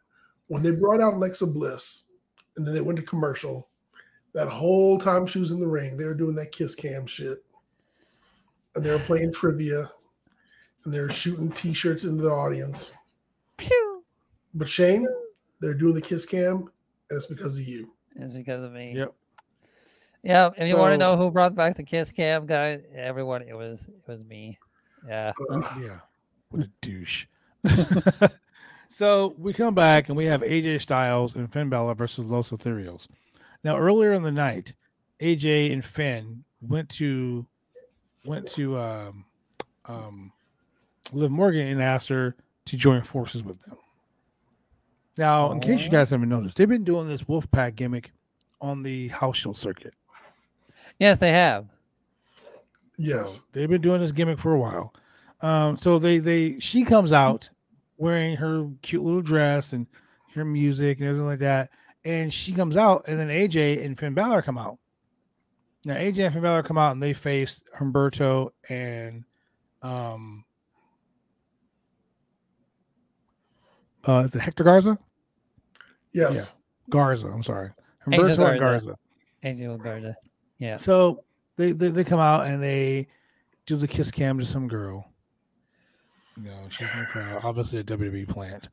[0.47, 2.05] when they brought out Alexa Bliss
[2.57, 3.69] and then they went to commercial,
[4.35, 7.45] that whole time she was in the ring, they were doing that kiss cam shit.
[8.75, 9.91] And they were playing trivia
[10.85, 12.93] and they're shooting t shirts into the audience.
[13.59, 14.03] Phew.
[14.55, 15.07] But Shane,
[15.61, 16.57] they're doing the kiss cam,
[17.11, 17.93] and it's because of you.
[18.17, 18.93] It's because of me.
[18.95, 19.15] Yep.
[20.23, 20.51] Yeah.
[20.57, 23.81] If you want to know who brought back the kiss cam, guys, everyone, it was
[23.83, 24.59] it was me.
[25.07, 25.33] Yeah.
[25.51, 25.65] Ugh.
[25.81, 25.99] Yeah.
[26.51, 27.27] What a douche.
[28.91, 33.07] so we come back and we have AJ Styles and Finn Balor versus Los Lotharios.
[33.63, 34.75] Now earlier in the night,
[35.21, 37.47] AJ and Finn went to
[38.25, 39.25] went to um,
[39.87, 40.33] um,
[41.13, 42.37] Liv Morgan and asked her
[42.67, 43.77] to join forces with them.
[45.19, 48.13] Now, in case you guys haven't noticed, they've been doing this Wolfpack gimmick
[48.61, 49.95] on the house show circuit.
[50.99, 51.67] Yes, they have.
[52.97, 53.35] Yes.
[53.35, 54.95] So they've been doing this gimmick for a while.
[55.41, 57.51] Um, so they they she comes out
[57.97, 59.87] wearing her cute little dress and
[60.35, 61.71] her music and everything like that,
[62.05, 64.79] and she comes out, and then AJ and Finn Balor come out.
[65.85, 69.25] Now AJ and Finn Balor come out and they face Humberto and
[69.83, 70.45] um
[74.07, 74.99] uh is it Hector Garza?
[76.13, 76.55] Yes.
[76.91, 77.71] Garza, I'm sorry.
[78.11, 78.87] Angel Humberto and Garza.
[78.87, 78.97] Garza.
[79.43, 80.17] Angel Garza.
[80.59, 80.77] Yeah.
[80.77, 81.25] So
[81.57, 83.09] they, they they come out and they
[83.67, 85.07] do the kiss cam to some girl.
[86.37, 88.69] You know, she's in the crowd, obviously a WWE plant.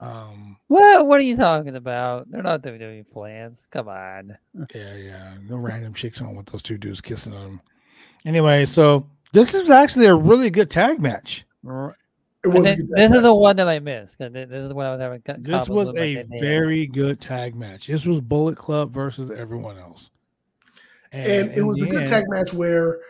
[0.00, 1.06] Um, What?
[1.06, 2.30] What are you talking about?
[2.30, 3.66] They're not WWE plants.
[3.70, 4.36] Come on.
[4.74, 7.60] yeah, yeah, no random chicks on with those two dudes kissing on them.
[8.24, 11.44] Anyway, so this is actually a really good tag match.
[12.44, 12.64] R- It was.
[12.94, 15.22] this is the one that I missed this is what I was having.
[15.42, 17.86] This was a goddamn- very good tag match.
[17.88, 20.10] This was Bullet Club versus everyone else.
[21.10, 23.00] and it was a good end- tag match where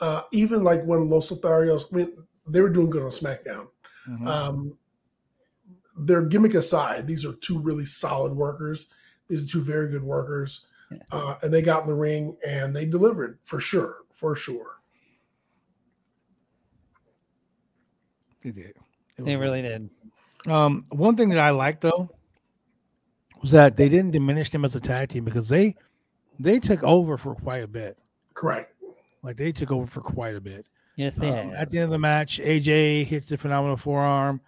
[0.00, 2.12] uh, even like when Los Lotharios, I mean,
[2.46, 3.66] they were doing good on SmackDown.
[4.08, 4.26] Mhm.
[4.26, 4.78] Um,
[5.98, 8.86] their gimmick aside, these are two really solid workers.
[9.26, 10.98] These are two very good workers, Yeah.
[11.10, 14.77] uh, and they got in the ring and they delivered for sure, for sure.
[18.42, 18.66] They did.
[18.66, 18.76] It
[19.24, 19.90] They was really did.
[20.46, 22.10] Um, one thing that I liked though
[23.40, 25.74] was that they didn't diminish them as a tag team because they
[26.38, 27.98] they took over for quite a bit.
[28.34, 28.72] Correct.
[29.22, 30.66] Like they took over for quite a bit.
[30.96, 34.40] Yes, they Um, at the end of the match, AJ hits the phenomenal forearm,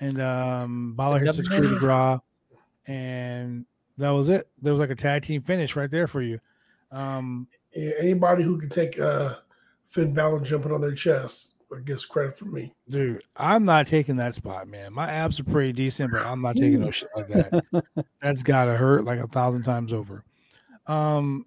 [0.00, 1.78] and um, Balor hits the double coup de knee.
[1.78, 2.18] grace,
[2.86, 4.48] and that was it.
[4.60, 6.38] There was like a tag team finish right there for you.
[6.92, 9.34] Um, Yeah, anybody who could take uh,
[9.86, 12.72] Finn Balor jumping on their chest gets credit from me.
[12.88, 14.92] dude, I'm not taking that spot, man.
[14.92, 17.62] My abs are pretty decent, but I'm not taking no shit like that.
[18.22, 20.24] That's gotta hurt like a thousand times over.
[20.86, 21.44] Um,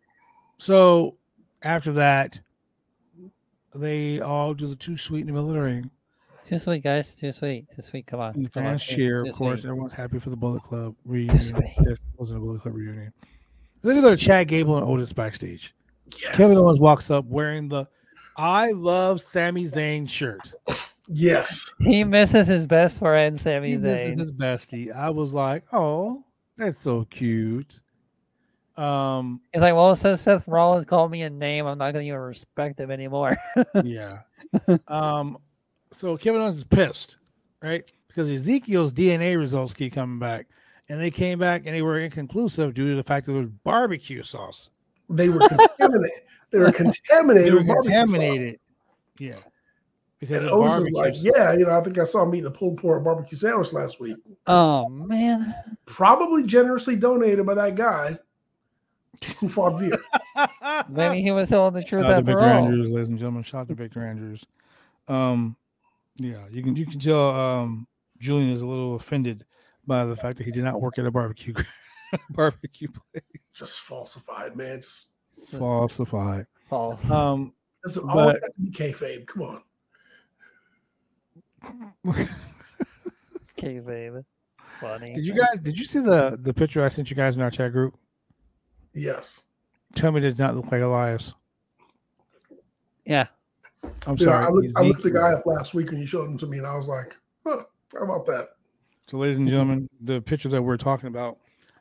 [0.58, 1.18] so
[1.64, 2.40] after that,
[3.74, 5.90] they all do the two sweet in the middle of the ring.
[6.46, 7.16] Too sweet, guys.
[7.16, 7.66] Too sweet.
[7.76, 8.06] Too sweet.
[8.08, 8.36] Come on.
[8.36, 9.62] And the come on, fans too- cheer, of course.
[9.62, 9.70] sweet.
[9.70, 11.40] Everyone's happy for the Bullet Club reunion.
[11.40, 11.74] sweet.
[11.78, 13.14] It wasn't a Bullet Club reunion.
[13.82, 15.74] Then we go to Chad Gable and Otis backstage.
[16.22, 16.36] Yes.
[16.36, 17.88] Kevin Owens walks up wearing the
[18.42, 20.54] "I love Sami Zayn" shirt.
[21.08, 21.72] yes.
[21.80, 24.20] He misses his best friend, Sami He misses Zayn.
[24.20, 24.94] his bestie.
[24.96, 26.24] I was like, "Oh,
[26.58, 27.80] that's so cute."
[28.78, 32.08] Um, He's like, well, since Seth Rollins called me a name, I'm not going to
[32.08, 33.38] even respect him anymore.
[33.84, 34.20] yeah.
[34.88, 35.38] Um,
[35.94, 37.18] so Kevin Owens is pissed,
[37.62, 37.84] right?
[38.08, 40.48] Because Ezekiel's DNA results keep coming back,
[40.90, 43.52] and they came back and they were inconclusive due to the fact that there was
[43.64, 44.70] barbecue sauce.
[45.12, 46.22] They were contaminated.
[46.52, 47.46] They were contaminated.
[47.46, 47.84] They were with sauce.
[47.86, 48.60] contaminated.
[49.20, 49.36] Yeah.
[50.20, 52.46] Because And of Otis is like, yeah, you know, I think I saw him eating
[52.48, 54.18] a pulled pork barbecue sandwich last week.
[54.48, 55.56] oh, man.
[55.86, 58.20] Probably generously donated by that guy
[59.40, 60.00] who fought Veer.
[60.90, 62.66] Maybe he was telling the truth Shout out to after Victor all.
[62.66, 63.44] Andrews, ladies and gentlemen.
[63.44, 64.46] Shout out to Victor Andrews.
[65.08, 65.56] Um,
[66.18, 67.88] yeah, you can you can tell um
[68.20, 69.46] Julian is a little offended
[69.88, 71.54] by the fact that he did not work at a barbecue
[72.32, 73.24] barbecue place.
[73.56, 74.82] Just falsified, man.
[74.82, 75.08] Just
[75.58, 76.46] Falsified.
[76.70, 77.10] False.
[77.10, 77.54] Um,
[77.84, 79.26] doesn't But- always have to be kayfabe.
[79.28, 79.62] Come on.
[83.58, 84.24] Kayfabe.
[84.80, 85.14] Funny.
[85.14, 87.52] did you guys did you see the the picture I sent you guys in our
[87.52, 87.96] chat group?
[88.94, 89.42] Yes.
[89.94, 91.34] Tell me it does not look like Elias.
[93.06, 93.28] Yeah.
[94.08, 94.46] I'm Yeah, sorry.
[94.46, 96.58] I, looked, I looked the guy up last week when you showed him to me,
[96.60, 98.50] and I was like, huh, how about that?
[99.08, 101.38] So, ladies and gentlemen, the picture that we're talking about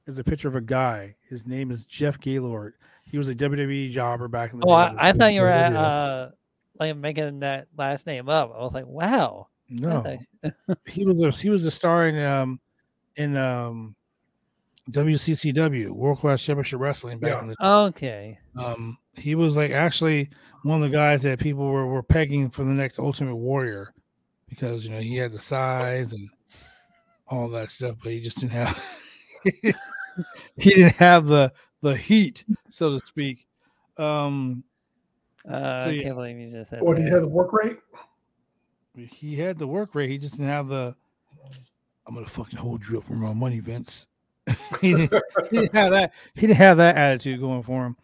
[0.06, 1.14] is a picture of a guy.
[1.28, 2.74] His name is Jeff Gaylord.
[3.04, 4.96] He was a WWE jobber back in the Oh, day.
[4.98, 6.30] I, I thought you were at uh,
[6.78, 8.52] like making that last name up.
[8.54, 9.48] I was like, wow.
[9.68, 10.04] No,
[10.86, 12.58] he was a, he was a star in um
[13.14, 13.94] in um
[14.90, 17.40] WCCW World Class Championship Wrestling back Yeah.
[17.42, 18.38] in the Okay.
[18.58, 20.30] um he was like actually
[20.62, 23.92] one of the guys that people were, were pegging for the next Ultimate Warrior
[24.48, 26.28] because you know he had the size and
[27.28, 28.84] all that stuff, but he just didn't have
[30.56, 33.46] he didn't have the the heat, so to speak.
[33.96, 34.64] Um
[35.46, 36.02] Uh, So, I yeah.
[36.02, 37.16] can't believe you just said Or did he that.
[37.16, 37.78] have the work rate?
[38.96, 40.94] he had the work rate, he just didn't have the
[42.06, 44.06] I'm gonna fucking hold you up for my money, Vince.
[44.80, 46.12] he, didn't, he didn't have that.
[46.34, 47.96] He didn't have that attitude going for him.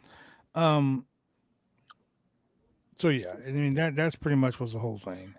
[0.54, 1.06] Um.
[2.94, 5.34] So yeah, I mean that that's pretty much was the whole thing.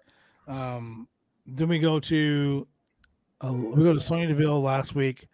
[0.47, 1.07] Um.
[1.45, 2.67] Then we go to
[3.39, 5.27] uh, we go to Sonya Deville last week.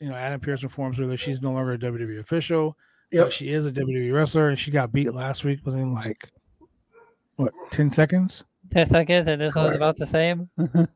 [0.00, 2.76] You know, Adam Pearce informs her that she's no longer a WWE official.
[3.10, 3.26] Yep.
[3.26, 6.28] But she is a WWE wrestler, and she got beat last week within like
[7.36, 8.44] what ten seconds.
[8.70, 10.48] 10 seconds and this one's about the same?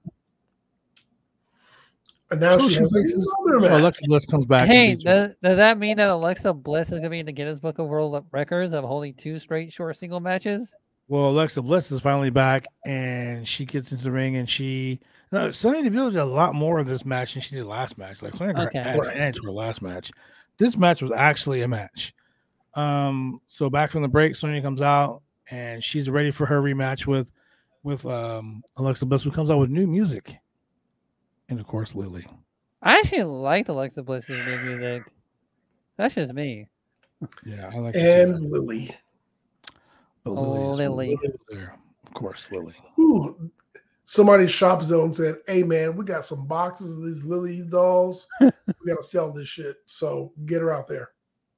[2.31, 3.77] And now So she she faces- another So.
[3.79, 4.67] Alexa Bliss comes back.
[4.67, 7.61] hey, does, does that mean that Alexa Bliss is going to be in the Guinness
[7.61, 10.75] Book of World Records of holding two straight short single matches?
[11.07, 14.99] Well, Alexa Bliss is finally back, and she gets into the ring, and she.
[15.33, 18.23] No, Sonya Deville did a lot more of this match than she did last match.
[18.23, 18.79] Like Sonya got Okay.
[18.79, 20.13] ass handed to her last match.
[20.59, 22.15] This match was actually a match.
[22.75, 27.07] Um, so back from the break, Sonya comes out, and she's ready for her rematch
[27.07, 27.31] with
[27.83, 30.37] with um Alexa Bliss, who comes out with new music,
[31.49, 32.27] and of course Lily.
[32.83, 35.03] I actually liked Alexa Bliss's new music.
[35.97, 36.69] That's just me.
[37.45, 37.95] Yeah, I like.
[37.97, 38.95] it and Lily.
[40.25, 41.19] But Oh, is- Lily.
[41.49, 42.75] there, of course, Lily.
[42.99, 43.51] Ooh,
[44.07, 48.27] somebody's shop zone said, "Hey man, we got some boxes of these Lily dolls.
[48.41, 48.51] we
[48.87, 49.77] got to sell this shit.
[49.85, 51.11] So get her out there."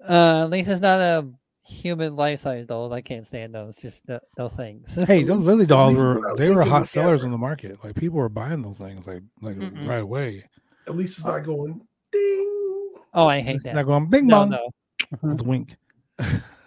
[0.07, 1.27] Uh, at least it's not a
[1.65, 2.93] human life size dolls.
[2.93, 3.77] I can't stand those.
[3.77, 4.95] Just th- those things.
[4.95, 7.27] Hey, those Lily dolls were they were hot the sellers camera.
[7.27, 7.85] on the market.
[7.85, 9.87] Like people were buying those things like like Mm-mm.
[9.87, 10.45] right away.
[10.87, 11.81] At least it's not going
[12.11, 12.95] ding.
[13.15, 13.75] oh, I hate It's that.
[13.75, 14.71] not going bing no, bong no.
[15.23, 15.77] with a wink.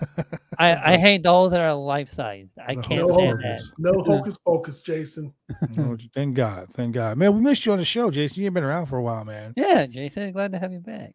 [0.60, 2.48] I, I hate those that are life size.
[2.66, 3.72] I The can't whole stand hocus.
[3.78, 3.94] that.
[3.94, 5.34] No hocus pocus, Jason.
[5.78, 7.36] Oh, thank God, thank God, man.
[7.36, 8.40] We missed you on the show, Jason.
[8.42, 9.54] You ain't been around for a while, man.
[9.56, 11.14] Yeah, Jason, glad to have you back.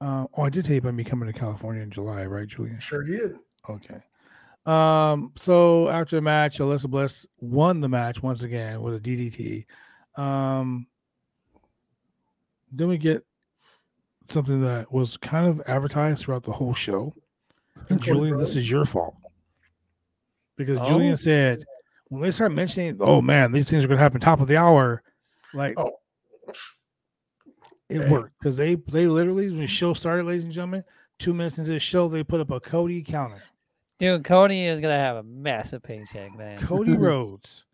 [0.00, 2.80] Uh, oh, I did tell you about me coming to California in July, right, Julian?
[2.80, 3.36] Sure did.
[3.68, 4.02] Okay.
[4.66, 9.66] Um, so after the match, Alexa Bliss won the match once again with a DDT.
[10.20, 10.86] Um,
[12.72, 13.22] then we get
[14.28, 17.14] something that was kind of advertised throughout the whole show.
[17.90, 19.14] And Julian, this is your fault.
[20.56, 20.88] Because Oh.
[20.88, 21.64] Julian said
[22.08, 25.02] when they start mentioning, oh man, these things are gonna happen top of the hour,
[25.52, 25.92] like Oh.
[27.88, 28.10] it Okay.
[28.10, 28.38] worked.
[28.38, 30.84] Because they they literally when the show started, ladies and gentlemen,
[31.18, 33.42] two minutes into the show, they put up a Cody counter.
[33.98, 36.58] Dude, Cody is gonna have a massive paycheck, man.
[36.60, 37.64] Cody Rhodes.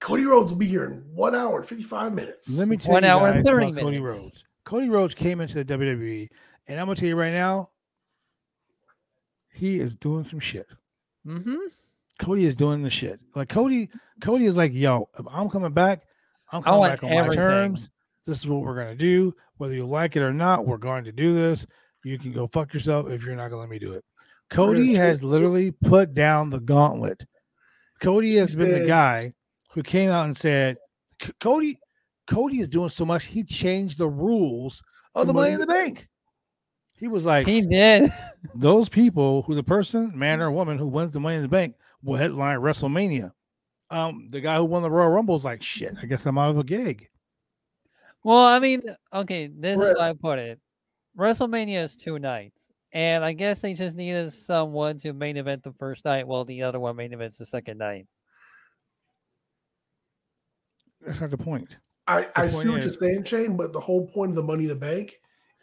[0.00, 2.50] Cody Rhodes will be here in one hour and 55 minutes.
[2.50, 3.98] Let me tell One you hour and 30 about Cody.
[3.98, 4.44] Rhodes.
[4.64, 6.28] Cody Rhodes came into the WWE,
[6.66, 7.70] and I'm gonna tell you right now,
[9.56, 10.66] he is doing some shit.
[11.26, 11.56] Mm-hmm.
[12.18, 13.20] Cody is doing the shit.
[13.34, 13.90] Like Cody,
[14.20, 16.02] Cody is like, yo, if I'm coming back,
[16.52, 17.36] I'm coming back on my everything.
[17.36, 17.90] terms.
[18.26, 19.34] This is what we're gonna do.
[19.58, 21.66] Whether you like it or not, we're going to do this.
[22.04, 24.04] You can go fuck yourself if you're not gonna let me do it.
[24.48, 27.26] Cody has literally put down the gauntlet.
[28.00, 29.32] Cody has been the guy
[29.72, 30.76] who came out and said,
[31.40, 31.78] Cody,
[32.28, 34.82] Cody is doing so much, he changed the rules
[35.14, 36.08] of the Money in the bank.
[36.98, 38.12] He was like, He did.
[38.54, 41.74] those people who the person, man or woman who wins the money in the bank
[42.02, 43.32] will headline WrestleMania.
[43.90, 46.50] Um, the guy who won the Royal Rumble is like, shit, I guess I'm out
[46.50, 47.08] of a gig.
[48.24, 48.82] Well, I mean,
[49.14, 49.90] okay, this Right.
[49.92, 50.58] is how I put it.
[51.16, 52.58] WrestleMania is two nights.
[52.92, 56.62] And I guess they just needed someone to main event the first night while the
[56.62, 58.06] other one main events the second night.
[61.06, 61.76] That's not the point.
[62.06, 64.42] I, I point see what is- you're saying, Shane, but the whole point of the
[64.42, 65.18] Money in the Bank is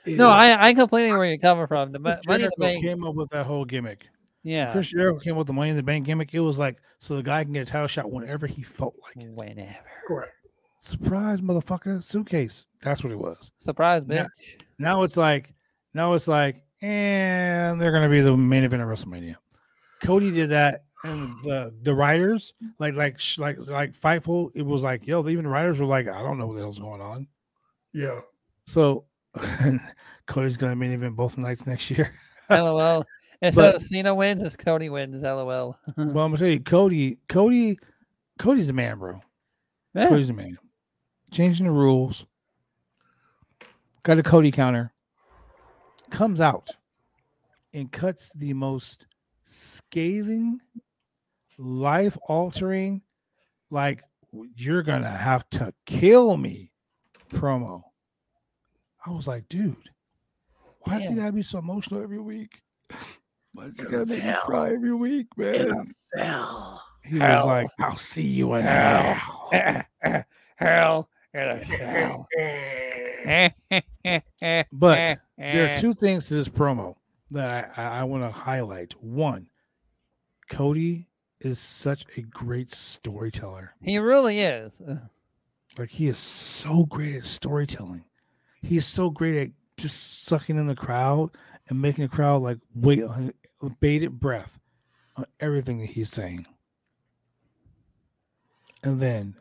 [0.06, 1.92] No, I, I completely where you're coming from.
[1.92, 2.82] The Chris money in the bank.
[2.84, 4.08] came up with that whole gimmick.
[4.44, 4.72] Yeah.
[4.72, 6.34] Chris Jericho came up with the money in the bank gimmick.
[6.34, 9.26] It was like so the guy can get a title shot whenever he felt like
[9.26, 9.32] it.
[9.32, 9.78] Whenever.
[10.08, 10.34] correct.
[10.80, 12.04] Surprise, motherfucker!
[12.04, 12.68] Suitcase.
[12.82, 13.52] That's what it was.
[13.60, 14.16] Surprise, bitch.
[14.16, 14.28] Yeah.
[14.80, 15.54] Now it's like,
[15.94, 19.38] now it's like, and they're gonna be the main event of WrestleMania.
[20.04, 24.84] Cody did that, and the the writers, like like sh- like like Fightful, it was
[24.84, 27.28] like, yo, even the writers were like, I don't know what the hell's going on.
[27.94, 28.20] Yeah.
[28.68, 29.06] So
[30.28, 32.14] Cody's gonna main event both nights next year.
[32.50, 33.06] LOL.
[33.42, 35.22] Instead But- of Cena wins, it's Cody wins.
[35.22, 35.46] LOL.
[35.46, 37.78] well, I'm gonna tell you, Cody, Cody,
[38.40, 39.22] Cody's the man, bro.
[39.94, 40.10] Yeah.
[40.10, 40.58] Cody's the man.
[41.32, 42.26] Changing the rules.
[44.04, 44.94] Got a Cody counter.
[46.10, 46.70] Comes out
[47.74, 49.08] and cuts the most
[49.46, 50.60] scathing,
[51.58, 53.02] life altering,
[53.72, 54.04] like
[54.56, 56.72] you're gonna have to kill me
[57.32, 57.82] promo.
[59.06, 59.76] I was like, dude,
[60.82, 62.62] why does he gotta be so emotional every week?
[63.56, 65.86] Why does he gotta make me cry every week, man?
[67.06, 69.52] He was like, I'll see you in hell.
[70.56, 72.28] Hell in a cell.
[74.72, 76.96] But there are two things to this promo
[77.32, 78.94] that I, I want to highlight.
[79.04, 79.48] One,
[80.50, 83.76] Cody is such a great storyteller.
[83.82, 84.82] He really is.
[85.78, 88.06] Like he is so great at storytelling.
[88.64, 91.32] He's so great at just sucking in the crowd
[91.68, 94.60] and making the crowd like wait on with bated breath
[95.16, 96.46] on everything that he's saying.
[98.84, 99.36] And then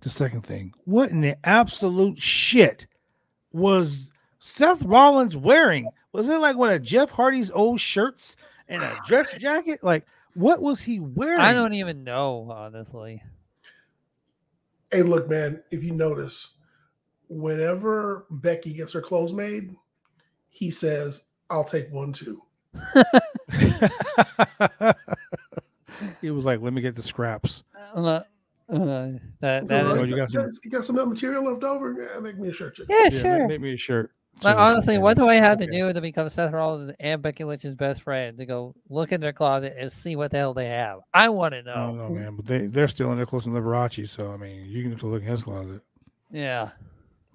[0.00, 2.86] the second thing, what in the absolute shit
[3.52, 4.10] was
[4.40, 5.88] Seth Rollins wearing?
[6.12, 8.36] Was it like one of Jeff Hardy's old shirts
[8.68, 9.82] and a dress jacket?
[9.82, 11.40] Like, what was he wearing?
[11.40, 13.22] I don't even know, honestly.
[14.90, 16.54] Hey, look, man, if you notice,
[17.28, 19.74] whenever Becky gets her clothes made,
[20.48, 22.42] he says, I'll take one too.
[26.20, 27.62] he was like, "Let me get the scraps."
[27.94, 28.22] Uh, uh,
[28.68, 31.92] that that Oh, you got some- you got some of that material left over?
[32.14, 32.76] Yeah, make me a shirt.
[32.76, 32.86] chick.
[32.88, 33.38] yeah, Yeah, sure.
[33.40, 34.10] Make, make me a shirt.
[34.42, 37.76] Like, honestly, what do I have to do to become Seth Rollins and Becky Lynch's
[37.76, 41.00] best friend to go look in their closet and see what the hell they have?
[41.12, 41.72] I want to know.
[41.72, 42.34] I don't know, man.
[42.36, 45.04] But they they're still in there close to Liberace, so I mean, you can just
[45.04, 45.82] look in his closet.
[46.32, 46.70] Yeah.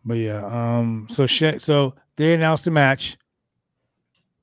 [0.06, 1.62] But yeah, um, so shit.
[1.62, 3.18] So they announced the match,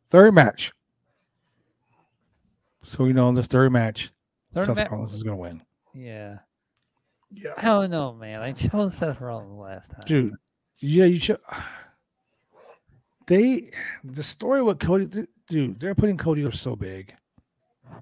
[0.07, 0.73] third match.
[2.85, 4.13] So we know in this third match,
[4.55, 5.63] Third Seth ma- Rollins is gonna win,
[5.95, 6.39] Yeah.
[7.33, 7.51] Yeah.
[7.57, 8.41] I don't know, man.
[8.41, 10.03] I chose Seth Rollins last time.
[10.07, 10.35] dude.
[10.81, 11.39] Yeah, you should.
[13.27, 13.71] They
[14.05, 15.81] the story with Cody, th- dude.
[15.81, 17.15] They're putting Cody up so big.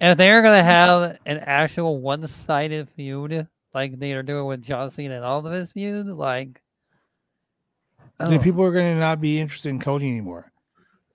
[0.00, 4.90] And if they're gonna have an actual one-sided feud like they are doing with John
[4.90, 6.60] Cena and all of his feud, like
[8.18, 10.50] Then oh, people are gonna not be interested in Cody anymore.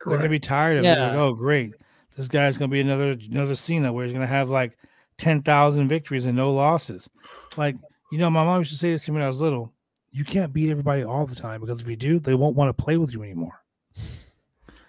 [0.05, 0.99] They're gonna be tired of it.
[0.99, 1.73] Like, oh, great,
[2.15, 4.77] this guy's gonna be another another Cena where he's gonna have like
[5.17, 7.09] ten thousand victories and no losses.
[7.57, 7.75] Like
[8.11, 9.71] you know, my mom used to say this to me when I was little.
[10.11, 12.83] You can't beat everybody all the time because if you do, they won't want to
[12.83, 13.61] play with you anymore.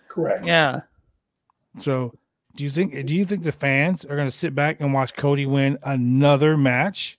[0.09, 0.47] Correct.
[0.47, 0.81] yeah.
[1.79, 2.19] So,
[2.57, 5.47] do you think do you think the fans are gonna sit back and watch Cody
[5.47, 7.19] win another match?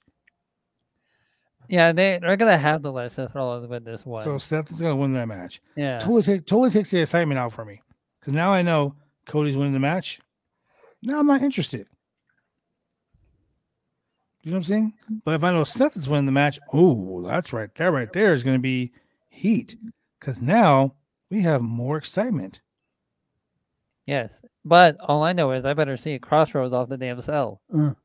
[1.71, 4.21] Yeah, they they're gonna have let Seth Rollins win this one.
[4.23, 5.61] So Seth is gonna win that match.
[5.77, 5.99] yeah.
[5.99, 7.81] Totally take totally takes the excitement out for me
[8.19, 8.95] because now I know
[9.25, 10.19] Cody's winning the match.
[11.01, 11.87] Now I'm not interested.
[14.43, 14.93] You know what I'm saying?
[15.23, 17.73] But if I know Seth is winning the match, oh, that's right.
[17.75, 18.91] That right there is going to be
[19.29, 19.77] heat
[20.19, 20.95] because now
[21.29, 22.59] we have more excitement.
[24.07, 24.41] Yes.
[24.65, 27.61] But all I know is I better see a Cross Rhodes off the damn cell.
[27.71, 27.95] Mm.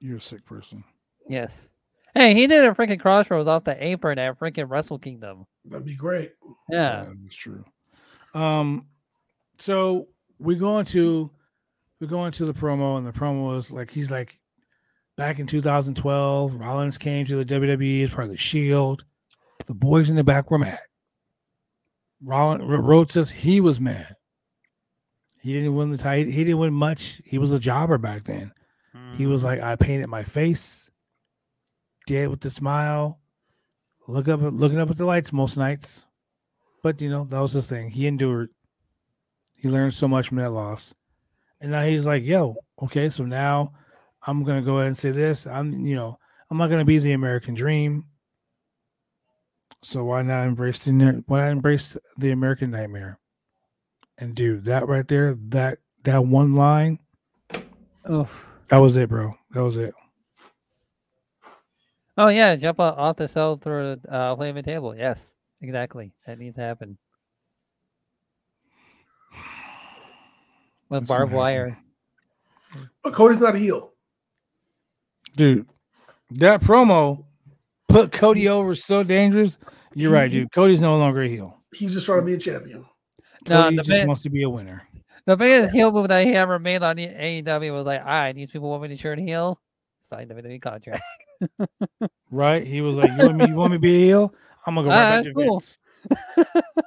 [0.00, 0.84] You're a sick person.
[1.28, 1.66] Yes.
[2.14, 5.46] Hey, he did a freaking Cross Rhodes off the apron at freaking Wrestle Kingdom.
[5.64, 6.32] That'd be great.
[6.70, 7.06] Yeah.
[7.22, 7.64] that's true.
[8.34, 8.86] Um,
[9.58, 10.08] so
[10.38, 11.30] we go into
[12.00, 14.34] we go into the promo, and the promo is like he's like
[15.16, 16.54] back in 2012.
[16.54, 19.04] Rollins came to the WWE as part of the Shield.
[19.66, 20.78] The boys in the back were mad.
[22.22, 24.14] Rollins Rhodes says he was mad.
[25.40, 26.32] He didn't win the title.
[26.32, 27.20] He didn't win much.
[27.24, 28.52] He was a jobber back then.
[29.16, 30.83] He was like, I painted my face,
[32.06, 33.20] dead with a smile,
[34.06, 36.04] look up, looking up at the lights most nights.
[36.82, 37.90] But you know that was the thing.
[37.90, 38.50] He endured.
[39.56, 40.94] He learned so much from that loss,
[41.60, 43.72] and now he's like, "Yo, okay, so now
[44.26, 45.46] I'm gonna go ahead and say this.
[45.46, 46.18] I'm, you know,
[46.50, 48.04] I'm not gonna be the American dream.
[49.82, 53.18] So why not embrace the why not embrace the American nightmare?
[54.18, 56.98] And dude, that right there, that that one line,
[58.10, 58.46] Oof.
[58.68, 59.34] that was it, bro.
[59.50, 59.94] That was it.
[62.16, 64.94] Oh yeah, jump off the cell through the uh, flaming table.
[64.96, 66.12] Yes, exactly.
[66.26, 66.96] That needs to happen.
[70.88, 71.78] With That's barbed wire.
[73.02, 73.92] But Cody's not a heel.
[75.36, 75.66] dude.
[76.30, 77.24] That promo
[77.88, 79.58] put Cody over so dangerous.
[79.94, 80.50] You're right, dude.
[80.52, 81.60] Cody's no longer a heel.
[81.74, 82.84] He's just trying to be a champion.
[83.48, 84.82] No, Cody the just big- wants to be a winner.
[85.26, 88.34] The biggest heel move that he ever made on the AEW was like, all right,
[88.34, 89.58] these people want me to turn heel.
[90.02, 91.02] Sign WWE contract.
[92.30, 92.66] Right?
[92.66, 93.46] He was like, "You want me?
[93.48, 94.34] You want me to be a heel?
[94.66, 95.60] I'm gonna go right Ah, back to cool.
[95.60, 95.78] Vince.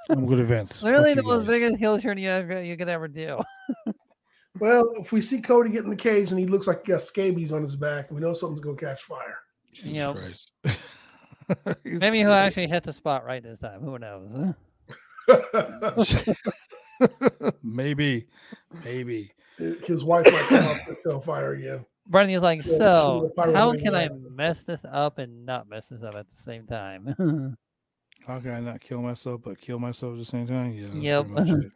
[0.09, 0.83] I'm gonna go Vince.
[0.83, 3.39] Literally Fuck the most guys." biggest heel turn you, ever, you could ever do.
[4.59, 7.01] Well, if we see Cody get in the cage and he looks like he got
[7.03, 9.37] scabies on his back, we know something's gonna catch fire.
[9.71, 13.81] Jesus you know, Maybe he'll actually hit the spot right this time.
[13.81, 14.53] Who knows?
[17.63, 18.27] maybe,
[18.83, 19.31] maybe.
[19.57, 21.85] His wife might come out to on fire again.
[22.09, 25.45] Bernie's like, Yeah, so shoot a pyro how can I out." mess this up and
[25.45, 27.15] not mess this up at the same time?
[28.25, 30.71] How can I not kill myself but kill myself at the same time?
[30.73, 31.25] Yeah, that's Yep.
[31.27, 31.71] pretty much it.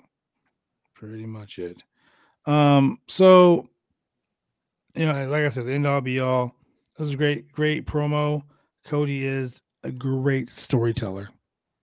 [0.95, 1.83] Pretty much it.
[2.45, 3.69] Um, so
[4.95, 6.53] you know, like I said, the end all be all.
[6.97, 8.43] This is a great, great promo.
[8.85, 11.29] Cody is a great storyteller.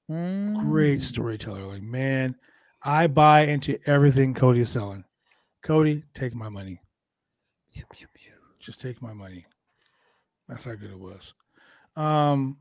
[0.08, 1.04] Great Mm.
[1.04, 1.64] storyteller.
[1.64, 2.36] Like, man,
[2.82, 5.04] I buy into everything Cody is selling.
[5.62, 6.82] Cody, take my money.
[8.68, 9.46] Just take my money.
[10.46, 11.32] That's how good it was.
[11.96, 12.58] Um,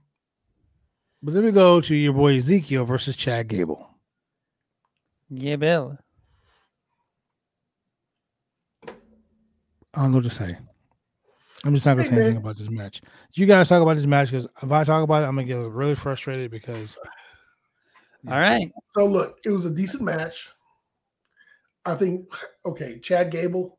[1.22, 3.90] but then we go to your boy Ezekiel versus Chad Gable.
[5.30, 5.98] Yeah, Bill.
[8.88, 8.94] I
[9.96, 10.58] don't know what to say.
[11.66, 13.02] I'm just not gonna say anything about this match.
[13.34, 15.58] You guys talk about this match because if I talk about it, I'm gonna get
[15.58, 16.96] really frustrated because
[18.30, 18.72] All right.
[18.92, 20.52] So look, it was a decent match.
[21.84, 22.34] I think
[22.66, 23.78] okay, Chad Gable,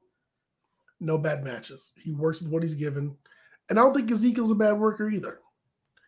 [1.00, 1.92] no bad matches.
[1.96, 3.16] He works with what he's given.
[3.68, 5.40] And I don't think Ezekiel's a bad worker either.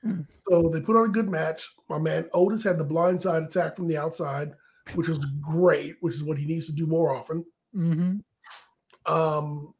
[0.02, 0.22] Hmm.
[0.48, 1.68] So they put on a good match.
[1.88, 4.52] My man Otis had the blindside attack from the outside,
[4.94, 7.44] which was great, which is what he needs to do more often.
[7.74, 9.12] Mm-hmm.
[9.12, 9.74] Um,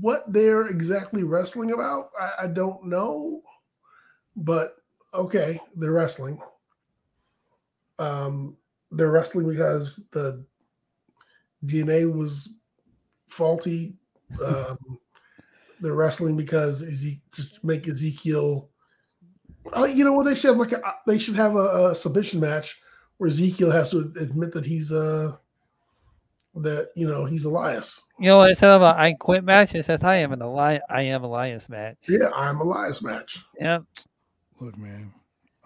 [0.00, 3.42] what they're exactly wrestling about, I, I don't know,
[4.36, 4.76] but
[5.14, 6.40] okay, they're wrestling.
[7.98, 8.56] Um,
[8.90, 10.44] they're wrestling because the
[11.64, 12.48] DNA was
[13.28, 13.96] faulty.
[14.44, 14.98] Um,
[15.80, 18.68] they're wrestling because Eze- to make Ezekiel.
[19.76, 20.24] Uh, you know what?
[20.24, 22.78] They should have like a, they should have a, a submission match
[23.18, 25.36] where Ezekiel has to admit that he's uh
[26.56, 28.02] that you know he's Elias.
[28.18, 30.80] You know, what instead of a I quit match, it says I am an Eli-
[30.88, 31.96] I am Elias match.
[32.08, 33.38] Yeah, I'm Elias match.
[33.60, 33.84] Yep.
[34.60, 35.12] look, man,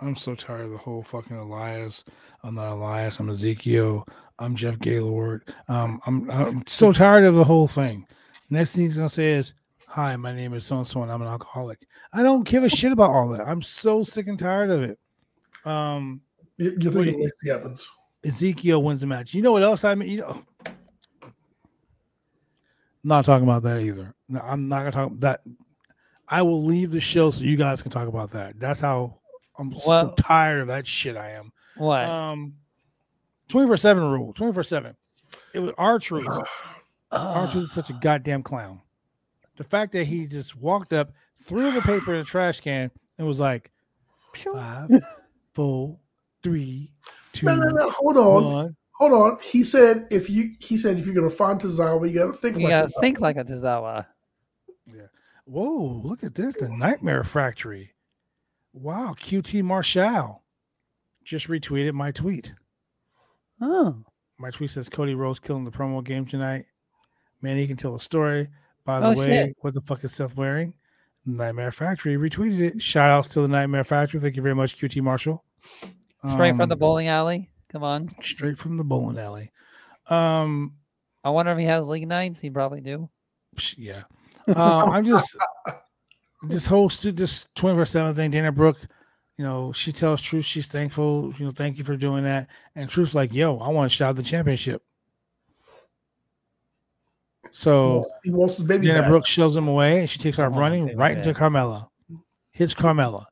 [0.00, 2.04] I'm so tired of the whole fucking Elias.
[2.42, 3.18] I'm not Elias.
[3.18, 4.06] I'm Ezekiel.
[4.38, 5.54] I'm Jeff Gaylord.
[5.68, 8.06] Um, I'm I'm so tired of the whole thing.
[8.54, 9.52] Next thing he's gonna say is,
[9.88, 12.68] "Hi, my name is so and so, and I'm an alcoholic." I don't give a
[12.68, 13.48] shit about all that.
[13.48, 14.98] I'm so sick and tired of it.
[15.64, 16.20] Um,
[16.56, 17.04] You- You're Wait.
[17.06, 17.86] thinking Lacey Evans.
[18.24, 19.34] Ezekiel wins the match.
[19.34, 20.08] You know what else I mean?
[20.08, 20.42] You know,
[23.02, 24.14] not talking about that either.
[24.28, 25.42] No, I'm not gonna talk that.
[26.28, 28.58] I will leave the show so you guys can talk about that.
[28.60, 29.18] That's how
[29.58, 31.16] I'm so tired of that shit.
[31.16, 31.52] I am.
[31.76, 32.04] What?
[32.04, 32.54] Um,
[33.48, 34.32] twenty four seven rule.
[34.32, 34.94] Twenty four seven.
[35.52, 36.28] It was R-Truth.
[37.16, 38.80] R-Truth is such a goddamn clown.
[39.56, 41.12] The fact that he just walked up,
[41.42, 43.70] threw the paper in the trash can, and was like,
[44.52, 44.90] five,
[45.54, 45.98] four,
[46.42, 46.90] three,
[47.32, 47.90] two, No, no, no.
[47.90, 48.44] Hold on.
[48.44, 48.76] one.
[48.94, 49.38] Hold on.
[49.42, 52.64] He said if you he said if you're gonna find Tozawa, you gotta think you
[52.64, 53.00] like gotta Tozawa.
[53.00, 54.06] think like a Tozawa.
[54.86, 55.02] Yeah.
[55.44, 56.56] Whoa, look at this.
[56.56, 57.92] The Nightmare Factory.
[58.72, 60.42] Wow, QT Marshall
[61.24, 62.54] just retweeted my tweet.
[63.60, 64.02] Oh.
[64.38, 66.66] My tweet says Cody Rhodes killing the promo game tonight.
[67.44, 68.48] Man, he can tell a story.
[68.86, 69.56] By the Oh, way, shit.
[69.60, 70.72] what the fuck is Seth wearing?
[71.26, 72.82] Nightmare Factory retweeted it.
[72.82, 74.18] Shout outs to the Nightmare Factory.
[74.18, 75.44] Thank you very much, QT Marshall.
[76.32, 77.50] Straight from the Um, bowling alley.
[77.70, 78.08] Come on.
[78.22, 79.50] straight from the bowling alley.
[80.08, 80.74] Um,
[81.22, 82.40] I wonder if he has league nights.
[82.40, 83.10] He probably do.
[83.76, 84.04] Yeah.
[84.48, 85.34] Uh, I'm just
[86.42, 88.30] this whole stu- this 24 7 thing.
[88.30, 88.78] Dana Brooke,
[89.36, 91.32] you know, she tells Truth she's thankful.
[91.38, 92.48] You know, thank you for doing that.
[92.74, 94.82] And Truth's like, yo, I want to shout the championship.
[97.52, 99.08] So he wants his baby Dana back.
[99.10, 101.42] Brooke shoves him away and she takes off Come running baby right into back.
[101.42, 101.88] Carmella.
[102.52, 103.26] Hits Carmella.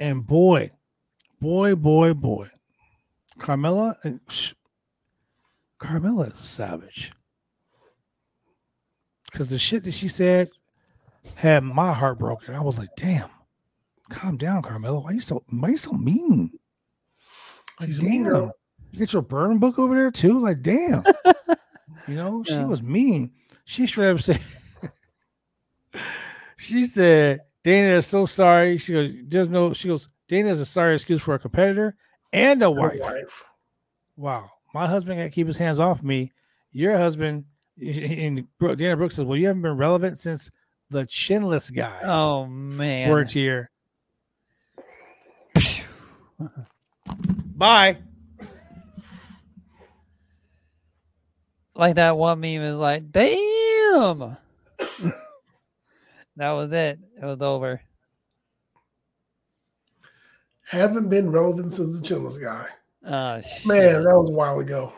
[0.00, 0.70] And boy,
[1.40, 2.48] boy, boy, boy.
[3.38, 4.52] Carmella, uh, sh-
[5.80, 7.12] Carmella is a savage.
[9.30, 10.50] Because the shit that she said
[11.34, 12.54] had my heart broken.
[12.54, 13.28] I was like, damn,
[14.08, 15.02] calm down, Carmella.
[15.02, 16.50] Why you so why you so mean?
[17.78, 20.40] Like, She's a mean You get your burn book over there too?
[20.40, 21.04] Like, damn.
[22.08, 22.64] you know, she Yeah.
[22.64, 23.32] was mean.
[23.68, 24.40] She straight up said,
[26.56, 28.78] she said, Dana is so sorry.
[28.78, 31.94] She goes, there's no, she goes, Dana is a sorry excuse for a competitor
[32.32, 32.98] and a wife.
[32.98, 33.44] wife.
[34.16, 34.50] Wow.
[34.72, 36.32] My husband got to keep his hands off me.
[36.72, 37.44] Your husband,
[37.78, 40.50] and Bro- Dana Brooks says, well, you haven't been relevant since
[40.88, 43.10] the chinless guy Oh man.
[43.10, 43.70] Words here.
[47.54, 47.98] Bye.
[51.78, 54.36] Like that one meme is like, damn.
[56.36, 56.98] that was it.
[57.22, 57.80] It was over.
[60.66, 62.66] Haven't been relevant since the Chinless guy.
[63.06, 63.64] Oh shit.
[63.64, 64.92] Man, that was a while ago.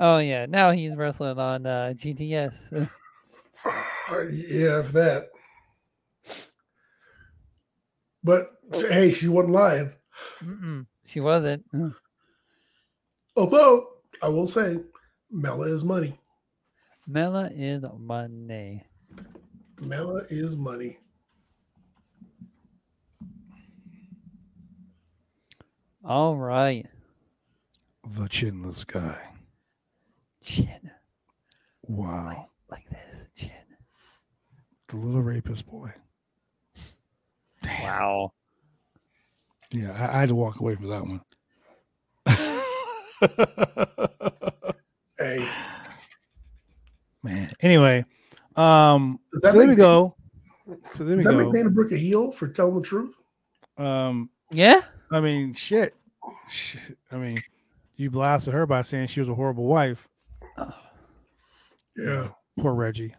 [0.00, 0.46] Oh yeah.
[0.46, 2.54] Now he's wrestling on uh, GTS.
[2.72, 5.28] yeah, if that.
[8.24, 9.92] But hey, she wasn't lying.
[10.42, 11.62] Mm-mm, she wasn't.
[13.36, 13.91] Although
[14.22, 14.78] I will say,
[15.30, 16.18] Mella is money.
[17.08, 18.84] Mella is money.
[19.80, 20.98] Mella is money.
[26.04, 26.86] All right.
[28.16, 29.18] The chinless guy.
[30.44, 30.90] Chin.
[31.82, 32.48] Wow.
[32.70, 33.26] Like this.
[33.34, 33.50] Chin.
[34.88, 35.90] The little rapist boy.
[37.64, 38.32] Wow.
[39.72, 41.22] Yeah, I, I had to walk away from that one.
[45.18, 45.48] Hey,
[47.22, 47.52] Man.
[47.60, 48.04] Anyway,
[48.56, 50.16] um, Does so that there we go.
[50.94, 51.52] So there we does that make.
[51.52, 53.14] Dana Brooke a heel for telling the truth?
[53.78, 54.80] Um, Yeah.
[55.12, 55.94] I mean, shit.
[56.48, 56.98] Shit.
[57.12, 57.42] I mean,
[57.96, 60.08] you blasted her by saying she was a horrible wife.
[61.96, 62.28] Yeah.
[62.58, 63.14] Poor Reggie.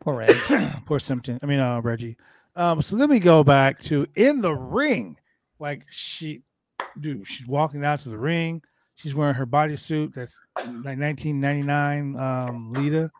[0.00, 0.34] Poor Red.
[0.86, 1.38] Poor Simpson.
[1.42, 2.16] I mean, uh, Reggie.
[2.56, 5.16] Um, so then we go back to in the ring.
[5.58, 6.42] Like she,
[6.98, 8.62] dude, she's walking out to the ring.
[9.00, 13.10] She's wearing her bodysuit that's like 1999 um, Lita,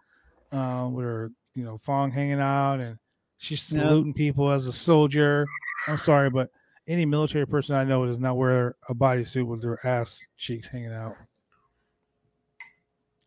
[0.53, 2.99] uh, with her, you know, thong hanging out, and
[3.39, 3.81] she's Yeah.
[3.81, 5.47] saluting people as a soldier.
[5.89, 6.51] I'm sorry, but
[6.87, 10.93] any military person I know does not wear a bodysuit with their ass cheeks hanging
[10.93, 11.17] out.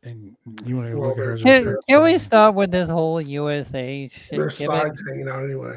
[0.03, 0.35] And
[0.65, 1.37] you want to Well, look at her?
[1.37, 4.83] Can, can we stop with this whole USA shit Their gimmick?
[4.83, 5.75] sides hanging out anyway.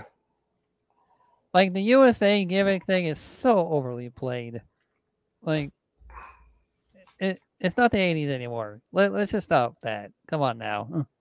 [1.55, 4.61] Like the USA gimmick thing is so overly played.
[5.43, 5.71] Like
[7.19, 8.81] it, it's not the 80s anymore.
[8.93, 10.11] Let, let's just stop that.
[10.29, 11.07] Come on now.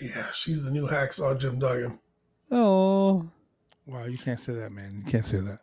[0.00, 1.98] Yeah, she's the new hacksaw Jim Duggan.
[2.52, 3.28] Oh,
[3.86, 5.02] Wow, you can't say that, man.
[5.04, 5.58] You can't say that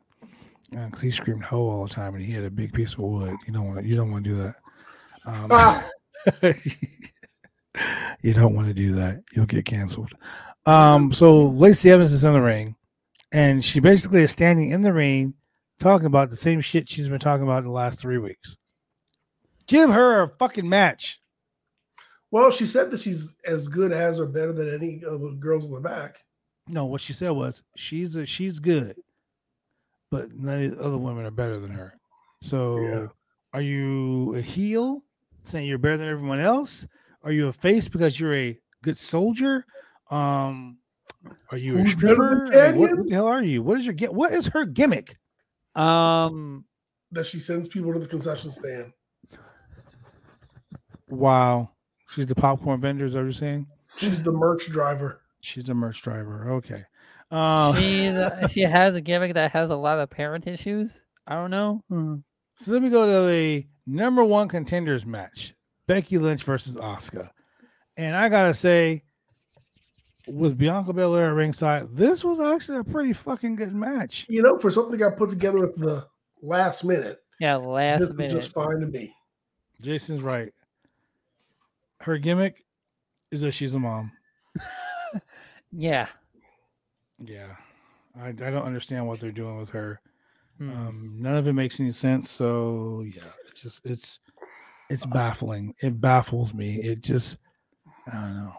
[0.71, 3.35] because he screamed "ho" all the time, and he had a big piece of wood.
[3.47, 3.85] You don't want to.
[3.85, 4.55] You don't want to do that.
[5.25, 5.87] Um, Ah.
[8.21, 9.23] you don't want to do that.
[9.33, 10.11] You'll get canceled.
[10.65, 12.75] Um, so Lacey Evans is in the ring,
[13.31, 15.33] and she basically is standing in the ring
[15.80, 18.57] talking about the same shit she's been talking about in the last three weeks.
[19.68, 21.19] Give her a fucking match.
[22.31, 25.68] Well, she said that she's as good as or better than any of the girls
[25.68, 26.18] in the back.
[26.68, 28.95] No, what she said was she's a, she's good,
[30.11, 31.93] but none of the other women are better than her.
[32.41, 33.07] So, Yeah.
[33.53, 35.03] are you a heel
[35.43, 36.88] saying you're better than everyone else?
[37.23, 39.65] Are you a face because you're a good soldier?
[40.11, 40.77] Um,
[41.52, 42.45] are you a stripper?
[42.76, 43.64] what, what the hell are you?
[43.64, 43.95] What is your?
[44.11, 45.18] What is her gimmick?
[45.76, 46.65] Um,
[47.11, 48.93] That she sends people to the concession stand.
[51.07, 51.72] Wow,
[52.11, 53.06] she's the popcorn vendor.
[53.06, 53.68] Is that what you're saying?
[53.97, 55.22] She's the merch driver.
[55.41, 56.52] She's a merch driver.
[56.53, 56.84] Okay.
[57.31, 60.91] Uh, she's uh, she has a gimmick that has a lot of parent issues.
[61.27, 61.81] I don't know.
[61.89, 62.15] Hmm.
[62.56, 65.53] So let me go to the number one contenders match
[65.88, 67.30] Becky Lynch versus Asuka.
[67.97, 69.03] And I gotta say,
[70.27, 74.26] with Bianca Belair at ringside, this was actually a pretty fucking good match.
[74.30, 76.06] You know, for something that got put together at the
[76.41, 78.31] last minute, Yeah, last this minute.
[78.31, 79.14] just fine to me.
[79.81, 80.52] Jason's right.
[82.02, 82.65] Her gimmick
[83.31, 84.11] is that she's a mom.
[85.77, 86.07] Yeah.
[87.19, 87.56] Yeah.
[88.18, 89.99] I, I don't understand what they're doing with her.
[90.57, 90.69] Hmm.
[90.69, 92.30] Um, none of it makes any sense.
[92.31, 94.19] So yeah, it's just it's
[94.89, 95.73] it's baffling.
[95.81, 96.76] It baffles me.
[96.76, 97.39] It just
[98.07, 98.53] I don't know.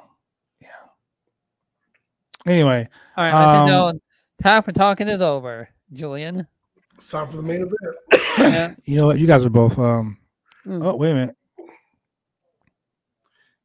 [2.46, 2.52] Yeah.
[2.52, 4.00] Anyway, All right, I um, think no
[4.42, 6.46] time for talking is over, Julian.
[6.94, 8.30] It's time for the main event.
[8.38, 8.74] Yeah.
[8.84, 9.18] you know what?
[9.18, 9.78] You guys are both.
[9.78, 10.18] Um.
[10.66, 10.84] Mm.
[10.84, 11.36] Oh wait a minute.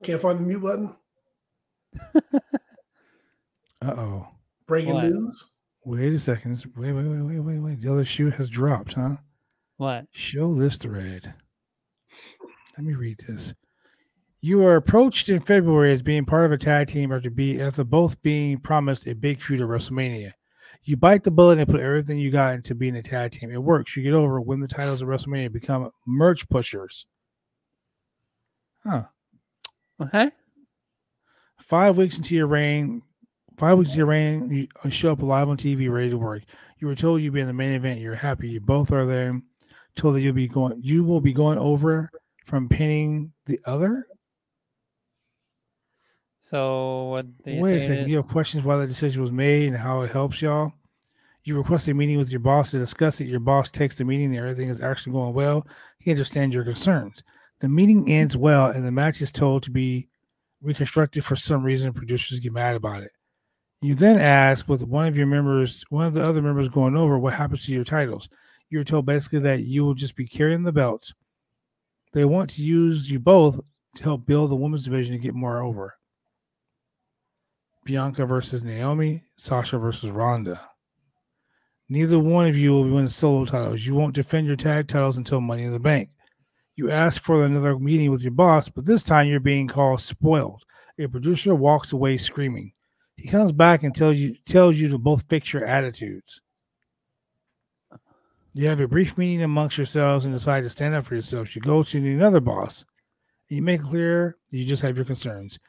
[0.04, 0.96] Can't find the mute button.
[3.84, 4.28] Uh oh.
[4.68, 5.06] Breaking What?
[5.06, 5.46] news.
[5.86, 6.64] Wait a second.
[6.78, 7.82] Wait, wait, wait, wait, wait, wait.
[7.82, 9.16] The other shoe has dropped, huh?
[9.78, 10.06] What?
[10.12, 11.34] Show this thread.
[12.78, 13.54] Let me read this.
[14.42, 17.84] You were approached in February as being part of a tag team after be after
[17.84, 20.32] both being promised a big feud at WrestleMania.
[20.84, 23.52] You bite the bullet and put everything you got into being a tag team.
[23.52, 23.96] It works.
[23.96, 27.06] You get over, win the titles at WrestleMania, become merch pushers.
[28.84, 29.04] Huh.
[30.02, 30.32] Okay.
[31.60, 33.04] Five weeks into your reign,
[33.58, 36.42] five weeks into your reign, you show up live on TV, ready to work.
[36.80, 38.00] You were told you'd be in the main event.
[38.00, 38.50] You're happy.
[38.50, 39.40] You both are there.
[39.96, 40.80] Told that you'll be going.
[40.82, 42.10] You will be going over
[42.46, 44.08] from pinning the other.
[46.52, 47.98] So what they Wait a second.
[48.00, 50.74] is- You have questions why the decision was made and how it helps y'all.
[51.46, 53.28] You request a meeting with your boss to discuss it.
[53.28, 55.66] Your boss takes the meeting and everything is actually going well.
[55.98, 57.24] He understands your concerns.
[57.62, 60.10] The meeting ends well and the match is told to be
[60.62, 61.94] reconstructed for some reason.
[61.94, 63.12] Producers get mad about it.
[63.80, 67.18] You then ask with one of your members, one of the other members going over
[67.18, 68.28] what happens to your titles.
[68.70, 71.14] You're told basically that you will just be carrying the belts.
[72.12, 73.62] They want to use you both
[73.96, 75.96] to help build the women's division to get more over.
[77.84, 80.62] Bianca versus Naomi, Sasha versus Ronda.
[81.90, 83.86] Neither one of you will win the solo titles.
[83.86, 86.10] You won't defend your tag titles until Money in the Bank.
[86.76, 90.64] You ask for another meeting with your boss, but this time you're being called spoiled.
[90.98, 92.72] A producer walks away screaming.
[93.18, 96.42] He comes back and tells you tells you to both fix your attitudes.
[98.54, 101.56] You have a brief meeting amongst yourselves and decide to stand up for yourselves.
[101.56, 102.86] You go to another boss.
[103.48, 105.60] You make clear you just have your concerns.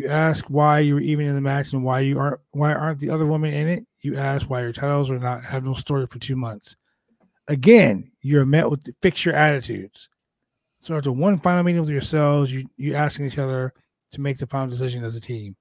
[0.00, 3.00] You ask why you were even in the match and why you aren't why aren't
[3.00, 3.86] the other women in it.
[4.00, 6.74] You ask why your titles are not have no story for two months.
[7.48, 10.08] Again, you're met with fix your attitudes.
[10.78, 13.74] So after one final meeting with yourselves, you you asking each other
[14.12, 15.54] to make the final decision as a team.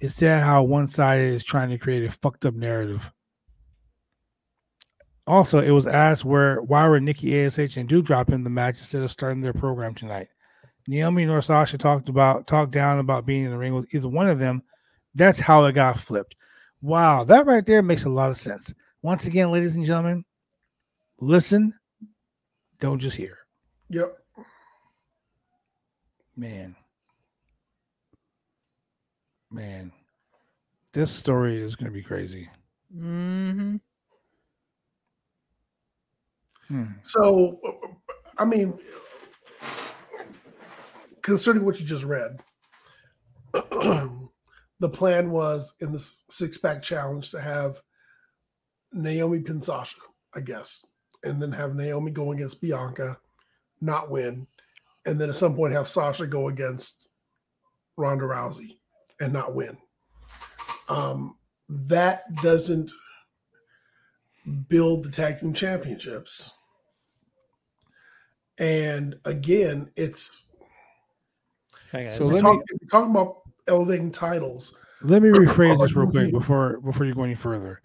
[0.00, 3.12] It's sad how one side is trying to create a fucked up narrative.
[5.26, 9.02] Also, it was asked where why were Nikki Ash and Doudrop in the match instead
[9.02, 10.28] of starting their program tonight.
[10.88, 14.28] Naomi nor Sasha talked about talked down about being in the ring with either one
[14.28, 14.62] of them.
[15.14, 16.36] That's how it got flipped.
[16.82, 18.72] Wow, that right there makes a lot of sense.
[19.02, 20.24] Once again, ladies and gentlemen,
[21.20, 21.72] listen,
[22.80, 23.38] don't just hear.
[23.90, 24.16] Yep.
[26.36, 26.76] Man.
[29.50, 29.90] Man.
[30.92, 32.48] This story is going to be crazy.
[32.94, 33.80] Mhm.
[36.68, 36.84] Hmm.
[37.04, 37.60] So,
[38.38, 38.78] I mean,
[41.26, 42.38] considering what you just read,
[43.52, 47.82] the plan was in the six pack challenge to have
[48.92, 49.96] Naomi pin Sasha,
[50.36, 50.86] I guess,
[51.24, 53.18] and then have Naomi go against Bianca,
[53.80, 54.46] not win,
[55.04, 57.08] and then at some point have Sasha go against
[57.96, 58.78] Ronda Rousey
[59.20, 59.78] and not win.
[60.88, 61.34] Um,
[61.68, 62.92] that doesn't
[64.68, 66.52] build the tag team championships.
[68.58, 70.45] And again, it's
[71.94, 74.76] Okay, So we're let talking, me if talking about elevating titles.
[75.02, 77.80] let me rephrase this real quick before before you go any further.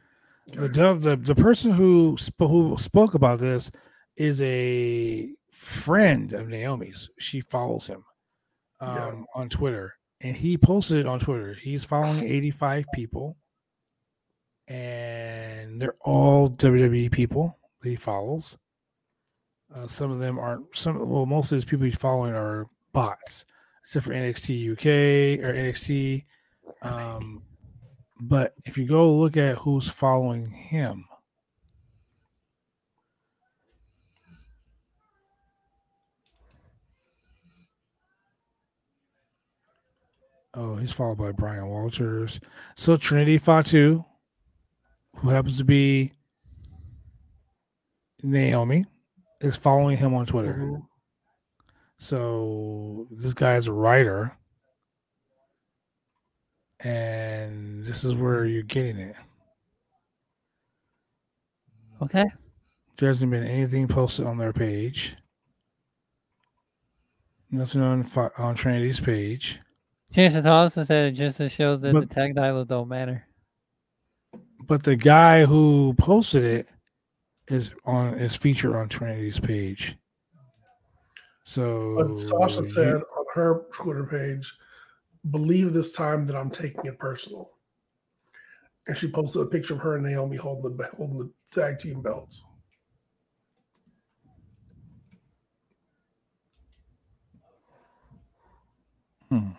[0.48, 0.74] The Okay.
[0.74, 3.72] dove the, the person who sp- who spoke about this
[4.18, 7.10] is a friend of Naomi's.
[7.20, 8.04] She follows him
[8.80, 9.24] um, Yeah.
[9.42, 11.54] on Twitter, and he posted it on Twitter.
[11.54, 13.38] He's following 85 people,
[14.68, 18.58] and they're all WWE people that he follows.
[19.74, 20.76] Uh, some of them aren't.
[20.76, 23.46] Some well, most of his people he's following are bots,
[23.82, 26.26] except for NXT UK or NXT.
[26.82, 27.44] Um,
[28.20, 31.06] but if you go look at who's following him,
[40.54, 42.40] oh, he's followed by Brian Walters.
[42.76, 44.04] So Trinity Fatu,
[45.18, 46.14] who happens to be
[48.24, 48.86] Naomi,
[49.40, 50.54] is following him on Twitter.
[50.54, 50.88] Mhm.
[52.04, 54.36] So this guy is a writer,
[56.84, 59.16] and this is where you're getting it.
[62.02, 62.26] okay.
[62.98, 65.16] There hasn't been anything posted on their page.
[67.52, 68.08] Nothing on
[68.40, 69.60] on Trinity's page.
[70.12, 73.28] Jason Thompson said it just shows that But- the tag titles don't matter.
[74.66, 76.68] But the guy who posted it
[77.48, 79.98] is on is featured on Trinity's page.
[81.44, 84.54] So But Sasha you- said on her Twitter page,
[85.30, 87.52] "Believe this time that I'm taking it personal."
[88.88, 92.02] And she posted a picture of her and Naomi holding the holding the tag team
[92.02, 92.44] belts.
[99.30, 99.50] Hmm.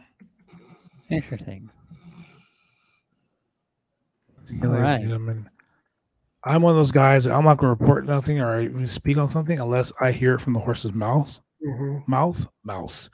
[1.10, 1.70] Interesting.
[4.50, 5.00] Yeah, ladies and Alright.
[5.02, 5.50] gentlemen,
[6.44, 7.26] I'm one of those guys.
[7.26, 10.52] I'm not going to report nothing or speak on something unless I hear it from
[10.52, 11.38] the horse's mouth.
[11.64, 12.06] Mhm.
[12.08, 13.08] Mouth, mouse,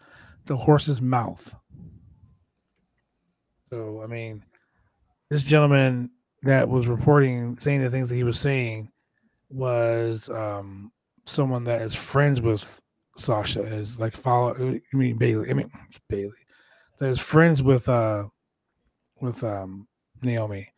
[0.46, 1.54] the horse's mouth.
[3.70, 4.44] So I mean,
[5.30, 6.10] this gentleman
[6.42, 8.90] that was reporting, saying the things that he was saying,
[9.50, 10.92] was um,
[11.26, 12.82] someone that is friends with
[13.16, 13.62] Sasha.
[13.62, 14.54] Is like follow.
[14.56, 15.50] I mean Bailey.
[15.50, 15.70] I mean
[16.08, 16.32] Bailey.
[16.98, 18.26] That is friends with uh
[19.20, 19.86] with um
[20.22, 20.68] Naomi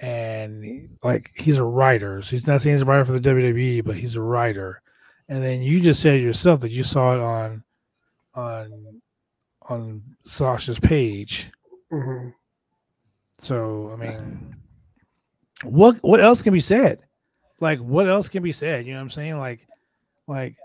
[0.00, 2.22] and like he's a writer.
[2.22, 4.82] So he's not saying he's a writer for the WWE, but he's a writer.
[5.28, 7.64] And then you just said yourself that you saw it on
[8.34, 9.00] on
[9.62, 11.50] on Sasha's page.
[11.92, 12.34] Mhm.
[13.38, 14.56] So I mean,
[15.62, 16.98] what what else can be said?
[17.60, 18.86] Like what else can be said?
[18.86, 19.38] You know what I'm saying?
[19.38, 19.66] Like
[20.26, 20.56] like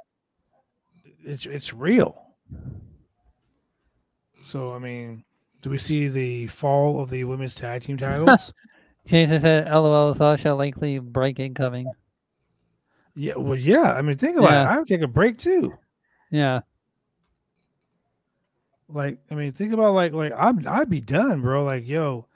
[1.23, 2.25] it's it's real.
[4.45, 5.23] So I mean,
[5.61, 8.51] do we see the fall of the women's tag team titles?
[9.05, 11.89] Jason said, "LOL, Sasha likely break incoming."
[13.21, 13.95] Yeah, well, yeah.
[13.95, 14.61] I mean, think about Yeah.
[14.63, 14.67] it.
[14.75, 15.73] I would take a break too.
[16.31, 16.61] Yeah,
[18.87, 21.65] Like, I mean, think about like, like I'm, I'd be done, bro.
[21.65, 22.27] Like, yo,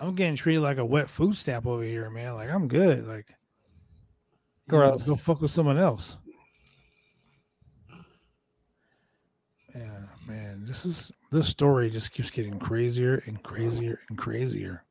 [0.00, 2.34] I'm getting treated like a wet food stamp over here, man.
[2.34, 3.06] Like, I'm good.
[3.06, 3.28] Like,
[4.70, 6.16] you know, go fuck with someone else.
[9.74, 10.64] Yeah, man.
[10.66, 14.82] This is this story just keeps getting crazier and crazier and crazier.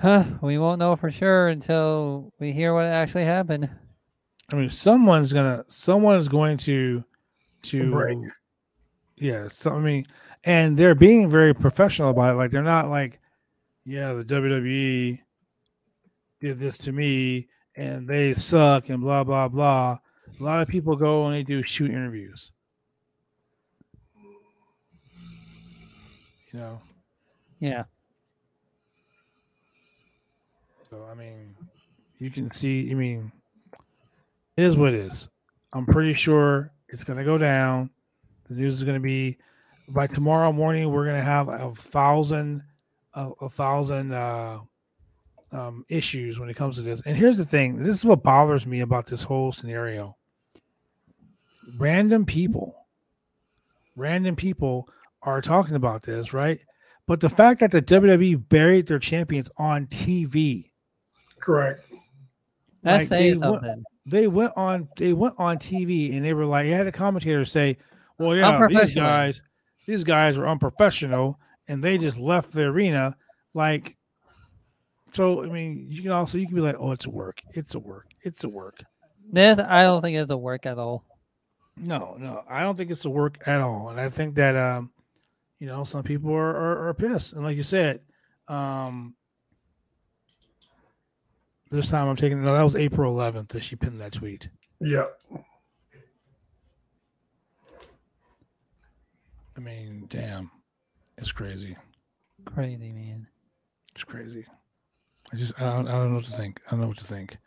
[0.00, 0.24] huh?
[0.42, 3.68] We won't know for sure until we hear what actually happened.
[4.54, 7.02] I mean, someone's gonna, someone is going to,
[7.62, 8.18] to, break.
[9.16, 9.48] yeah.
[9.48, 10.06] So I mean,
[10.44, 12.38] and they're being very professional about it.
[12.38, 13.18] Like they're not like,
[13.84, 15.18] yeah, the WWE
[16.40, 19.98] did this to me and they suck and blah blah blah.
[20.38, 22.52] A lot of people go and they do shoot interviews.
[26.52, 26.80] You know,
[27.58, 27.82] Yeah,
[30.88, 31.56] so I mean,
[32.20, 32.88] you can see.
[32.92, 33.32] I mean,
[34.56, 35.28] it is what it is.
[35.72, 37.90] I'm pretty sure it's gonna go down.
[38.48, 39.38] The news is gonna be
[39.88, 40.90] by tomorrow morning.
[40.90, 42.62] We're gonna have a thousand,
[43.14, 44.60] a, a thousand uh,
[45.52, 47.00] um, issues when it comes to this.
[47.04, 50.16] And here's the thing: this is what bothers me about this whole scenario.
[51.78, 52.86] Random people,
[53.96, 54.88] random people
[55.22, 56.58] are talking about this, right?
[57.06, 60.70] But the fact that the WWE buried their champions on TV,
[61.40, 61.82] Correct.
[62.82, 63.84] that's Like, saying they went- something.
[64.06, 67.78] They went on they went on TV and they were like, had a commentator say,
[68.18, 69.42] "Well, yeah, these guys,
[69.86, 73.16] these guys were unprofessional and they just left the arena."
[73.54, 73.96] Like,
[75.12, 77.74] so I mean, you can also you can be like, "Oh, it's a work, it's
[77.74, 78.82] a work, it's a work."
[79.32, 81.04] This I don't think it's a work at all.
[81.76, 84.90] No, no, I don't think it's a work at all, and I think that um,
[85.58, 88.00] you know, some people are are, are pissed, and like you said,
[88.48, 89.14] um.
[91.74, 94.48] This time I'm taking no, that was April 11th that she pinned that tweet.
[94.80, 95.06] Yeah.
[99.56, 100.52] I mean, damn,
[101.18, 101.76] it's crazy.
[102.44, 103.26] Crazy man.
[103.92, 104.46] It's crazy.
[105.32, 106.60] I just I don't, I don't know what to think.
[106.68, 107.38] I don't know what to think.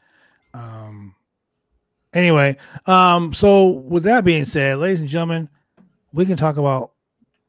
[0.53, 1.15] Um.
[2.13, 3.33] Anyway, um.
[3.33, 5.47] So with that being said, ladies and gentlemen,
[6.11, 6.91] we can talk about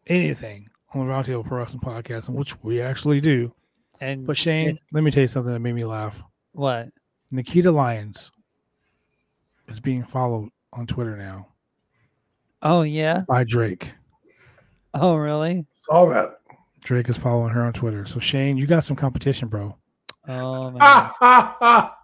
[0.06, 3.52] anything on the Roundtable Pro Wrestling Podcast, which we actually do.
[4.00, 6.22] And But Shane, let me tell you something that made me laugh.
[6.52, 6.88] What?
[7.30, 8.30] Nikita Lyons
[9.66, 11.48] is being followed on Twitter now
[12.62, 13.22] Oh yeah.
[13.28, 13.92] by Drake.
[14.94, 15.66] Oh really?
[15.74, 16.40] Saw that.
[16.80, 18.04] Drake is following her on Twitter.
[18.06, 19.76] So Shane, you got some competition, bro.
[20.26, 20.80] Oh man.
[20.82, 21.98] Ah, ah, ah.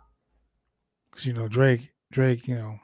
[1.10, 2.78] 'Cause, you know Drake, Drake, you know,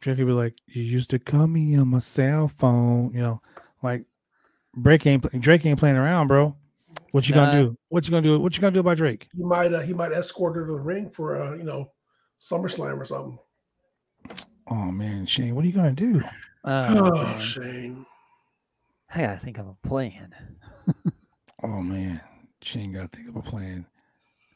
[0.00, 3.40] Drake could be like, "You used to call me on my cell phone," you know,
[3.82, 4.04] like
[4.80, 6.56] Drake ain't Drake ain't playing around, bro.
[7.12, 7.62] What you gonna Nah.
[7.62, 7.78] do?
[7.88, 8.38] What you gonna do?
[8.40, 9.28] What you gonna do about Drake?
[9.36, 11.92] He might uh, he might escort her to the ring for uh, you know,
[12.40, 13.38] SummerSlam or something.
[14.70, 16.20] Oh man, Shane, what are you gonna do?
[16.64, 17.40] Oh, Oh, man.
[17.40, 18.06] Shane.
[19.14, 20.34] I gotta think of a plan.
[21.64, 22.20] Oh man,
[22.62, 23.84] Shane got to think of a plan.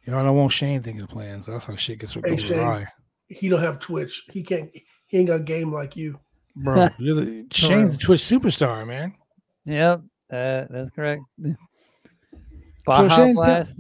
[0.05, 1.47] Y'all don't want Shane thinking of plans.
[1.47, 2.59] That's how shit gets Hey, goes Shane.
[2.61, 2.87] awry,
[3.27, 4.23] He don't have Twitch.
[4.31, 4.71] He can't
[5.09, 6.21] he ain't got a game like you.
[6.55, 6.89] bro.
[7.01, 9.15] You're the, Shane's the Twitch superstar, man.
[9.65, 10.03] Yep,
[10.33, 11.23] uh, that's correct.
[12.87, 13.73] So Shane, tell- Blast.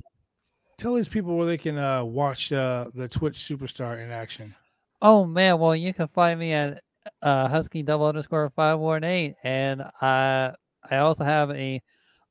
[0.78, 4.54] Tell these people where they can uh, watch uh, the Twitch superstar in action.
[5.00, 6.82] Oh man, well you can find me at
[7.20, 10.52] uh, Husky double underscore five one eight, and I
[10.90, 11.80] I also have a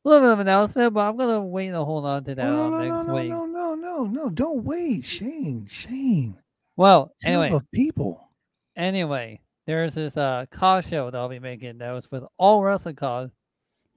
[0.03, 2.69] little bit of announcement, but I'm gonna wait and hold on to that Oh, no,
[2.69, 3.29] no, next no, no, week.
[3.29, 4.29] no, no, no, no!
[4.29, 5.65] Don't wait, Shane.
[5.69, 6.37] Shane.
[6.75, 8.29] Well, anyway, of people.
[8.75, 12.95] anyway, there's this uh cause show that I'll be making that was with all wrestling
[12.95, 13.29] cause,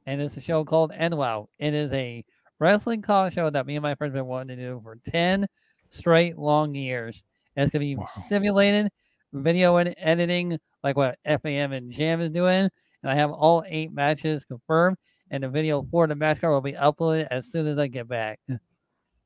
[0.06, 1.48] and it's a show called NWOW.
[1.59, 2.24] It is a
[2.64, 5.46] wrestling cause show that me and my friends have been wanting to do for ten
[5.90, 7.22] straight long years.
[7.56, 8.08] And it's gonna be Wow.
[8.28, 8.90] simulated
[9.34, 12.70] video and editing, like what FAM and Jam is doing.
[13.02, 14.96] And I have all eight matches confirmed,
[15.30, 18.08] and the video for the match card will be uploaded as soon as I get
[18.08, 18.40] back.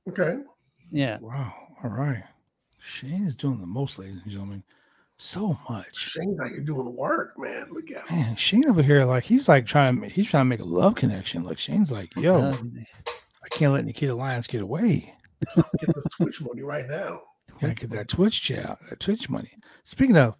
[0.08, 0.38] Okay.
[0.90, 1.18] Yeah.
[1.20, 1.54] Wow.
[1.84, 2.24] All right.
[2.80, 4.64] Shane is doing the most, ladies and gentlemen.
[5.16, 5.96] So much.
[5.96, 7.68] Shane's like you're doing work, man.
[7.72, 8.18] Look at him.
[8.18, 10.94] Man, Shane over here, like he's like trying to he's trying to make a love
[10.96, 11.44] connection.
[11.44, 13.12] Like Shane's like, yo, Uh, I
[13.58, 15.14] can't let Nikita Lyons get away.
[15.56, 17.22] Get this Twitch money right now.
[17.60, 19.50] Gotta get that Twitch chat, that Twitch money.
[19.84, 20.36] Speaking of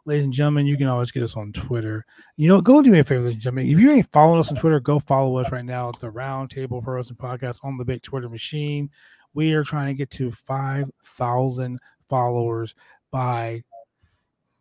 [0.09, 2.07] Ladies and gentlemen, you can always get us on Twitter.
[2.39, 3.69] You know, go do me a favor, ladies and gentlemen.
[3.69, 6.49] If you ain't following us on Twitter, go follow us right now at the Round
[6.49, 8.89] Table Pro Wrestling Podcast on the big Twitter machine.
[9.35, 11.79] We are trying to get to 5,000
[12.09, 12.75] followers
[13.11, 13.63] by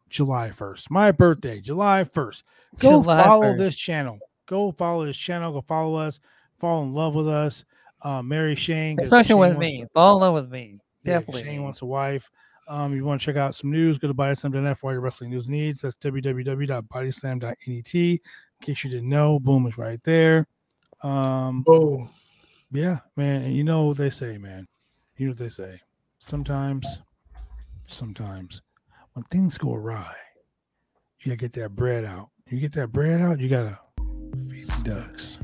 [0.09, 0.91] July 1st.
[0.91, 2.43] My birthday, July 1st.
[2.79, 3.57] Go July follow 1st.
[3.57, 4.19] this channel.
[4.47, 5.53] Go follow this channel.
[5.53, 6.19] Go follow us.
[6.57, 7.63] Fall in love with us.
[8.01, 8.99] Uh, marry Shane.
[8.99, 9.83] Especially Shane with me.
[9.83, 10.81] to- Fall in love with me.
[11.05, 11.43] yeah, Definitely.
[11.43, 12.29] Shane wants a wife.
[12.69, 15.30] Um, you want to check out some news, go to bodyslam.net for all your wrestling
[15.30, 15.81] news needs.
[15.81, 17.57] That's www.bodyslam.net.
[17.65, 20.45] In case you didn't know, boom is right there.
[21.03, 22.10] Um, Boom.
[22.72, 23.44] yeah, man.
[23.44, 24.68] And you know what they say, man.
[25.15, 25.80] You know what they say.
[26.19, 26.85] Sometimes,
[27.85, 28.61] sometimes
[29.14, 30.11] when things go awry,
[31.22, 32.30] you gotta get that bread out.
[32.49, 33.80] You get that bread out, you gotta
[34.49, 35.39] feed the ducks.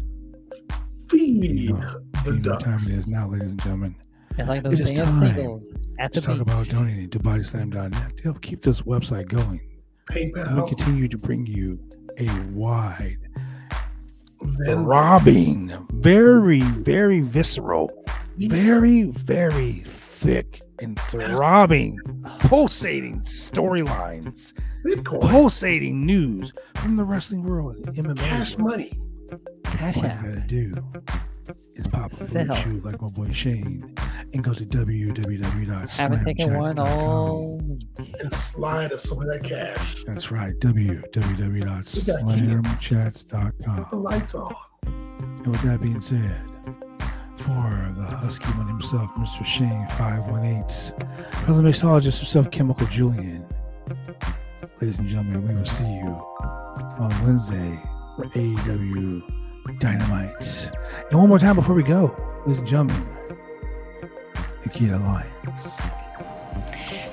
[1.10, 2.90] Feed You know, the what time ducks.
[2.90, 3.96] it is now, ladies and gentlemen.
[4.38, 5.64] And like It those is damn time seagulls
[6.00, 9.62] at the Let's talk about donating to bodyslam.net to help keep this website going.
[10.10, 10.68] And we PayPal.
[10.68, 11.80] continue to bring you
[12.18, 13.18] a wide,
[14.42, 14.84] Venmo.
[14.84, 17.92] throbbing, very, very visceral,
[18.38, 22.00] very, very thick and throbbing,
[22.40, 24.54] pulsating storylines,
[25.22, 28.18] pulsating news from the wrestling world and MMA.
[28.18, 28.72] Cash world.
[28.72, 29.00] money.
[29.66, 30.74] Cash All you gotta do
[31.76, 32.56] is pop a blue Sell.
[32.56, 33.94] shoe like my boy Shane
[34.34, 36.88] and go to Haven't taken one www.slamchats.com.
[36.88, 37.60] all.
[38.20, 40.04] and slide us some of that cash.
[40.06, 44.04] That's right, Put the www.slamchats.com.
[44.04, 44.56] lights on.
[44.86, 46.42] And with that being said,
[47.40, 49.44] for the husky one himself, Mr.
[49.46, 51.08] Shane 518,
[51.46, 53.46] for the mixologist himself, Chemical Julian,
[54.82, 56.16] ladies and gentlemen, we will see you
[57.00, 57.78] on Wednesday
[58.16, 59.22] for AEW
[59.80, 60.72] Dynamite.
[61.10, 62.16] And one more time before we go,
[62.46, 63.08] ladies and gentlemen,
[64.66, 65.80] Nikita Lyons.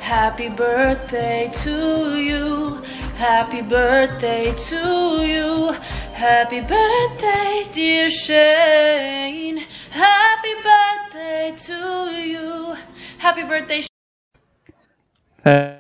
[0.01, 2.83] Happy birthday to you.
[3.17, 4.77] Happy birthday to
[5.25, 5.73] you.
[6.13, 9.59] Happy birthday, dear Shane.
[9.91, 11.73] Happy birthday to
[12.21, 12.77] you.
[13.19, 13.83] Happy birthday.
[15.43, 15.79] Fa-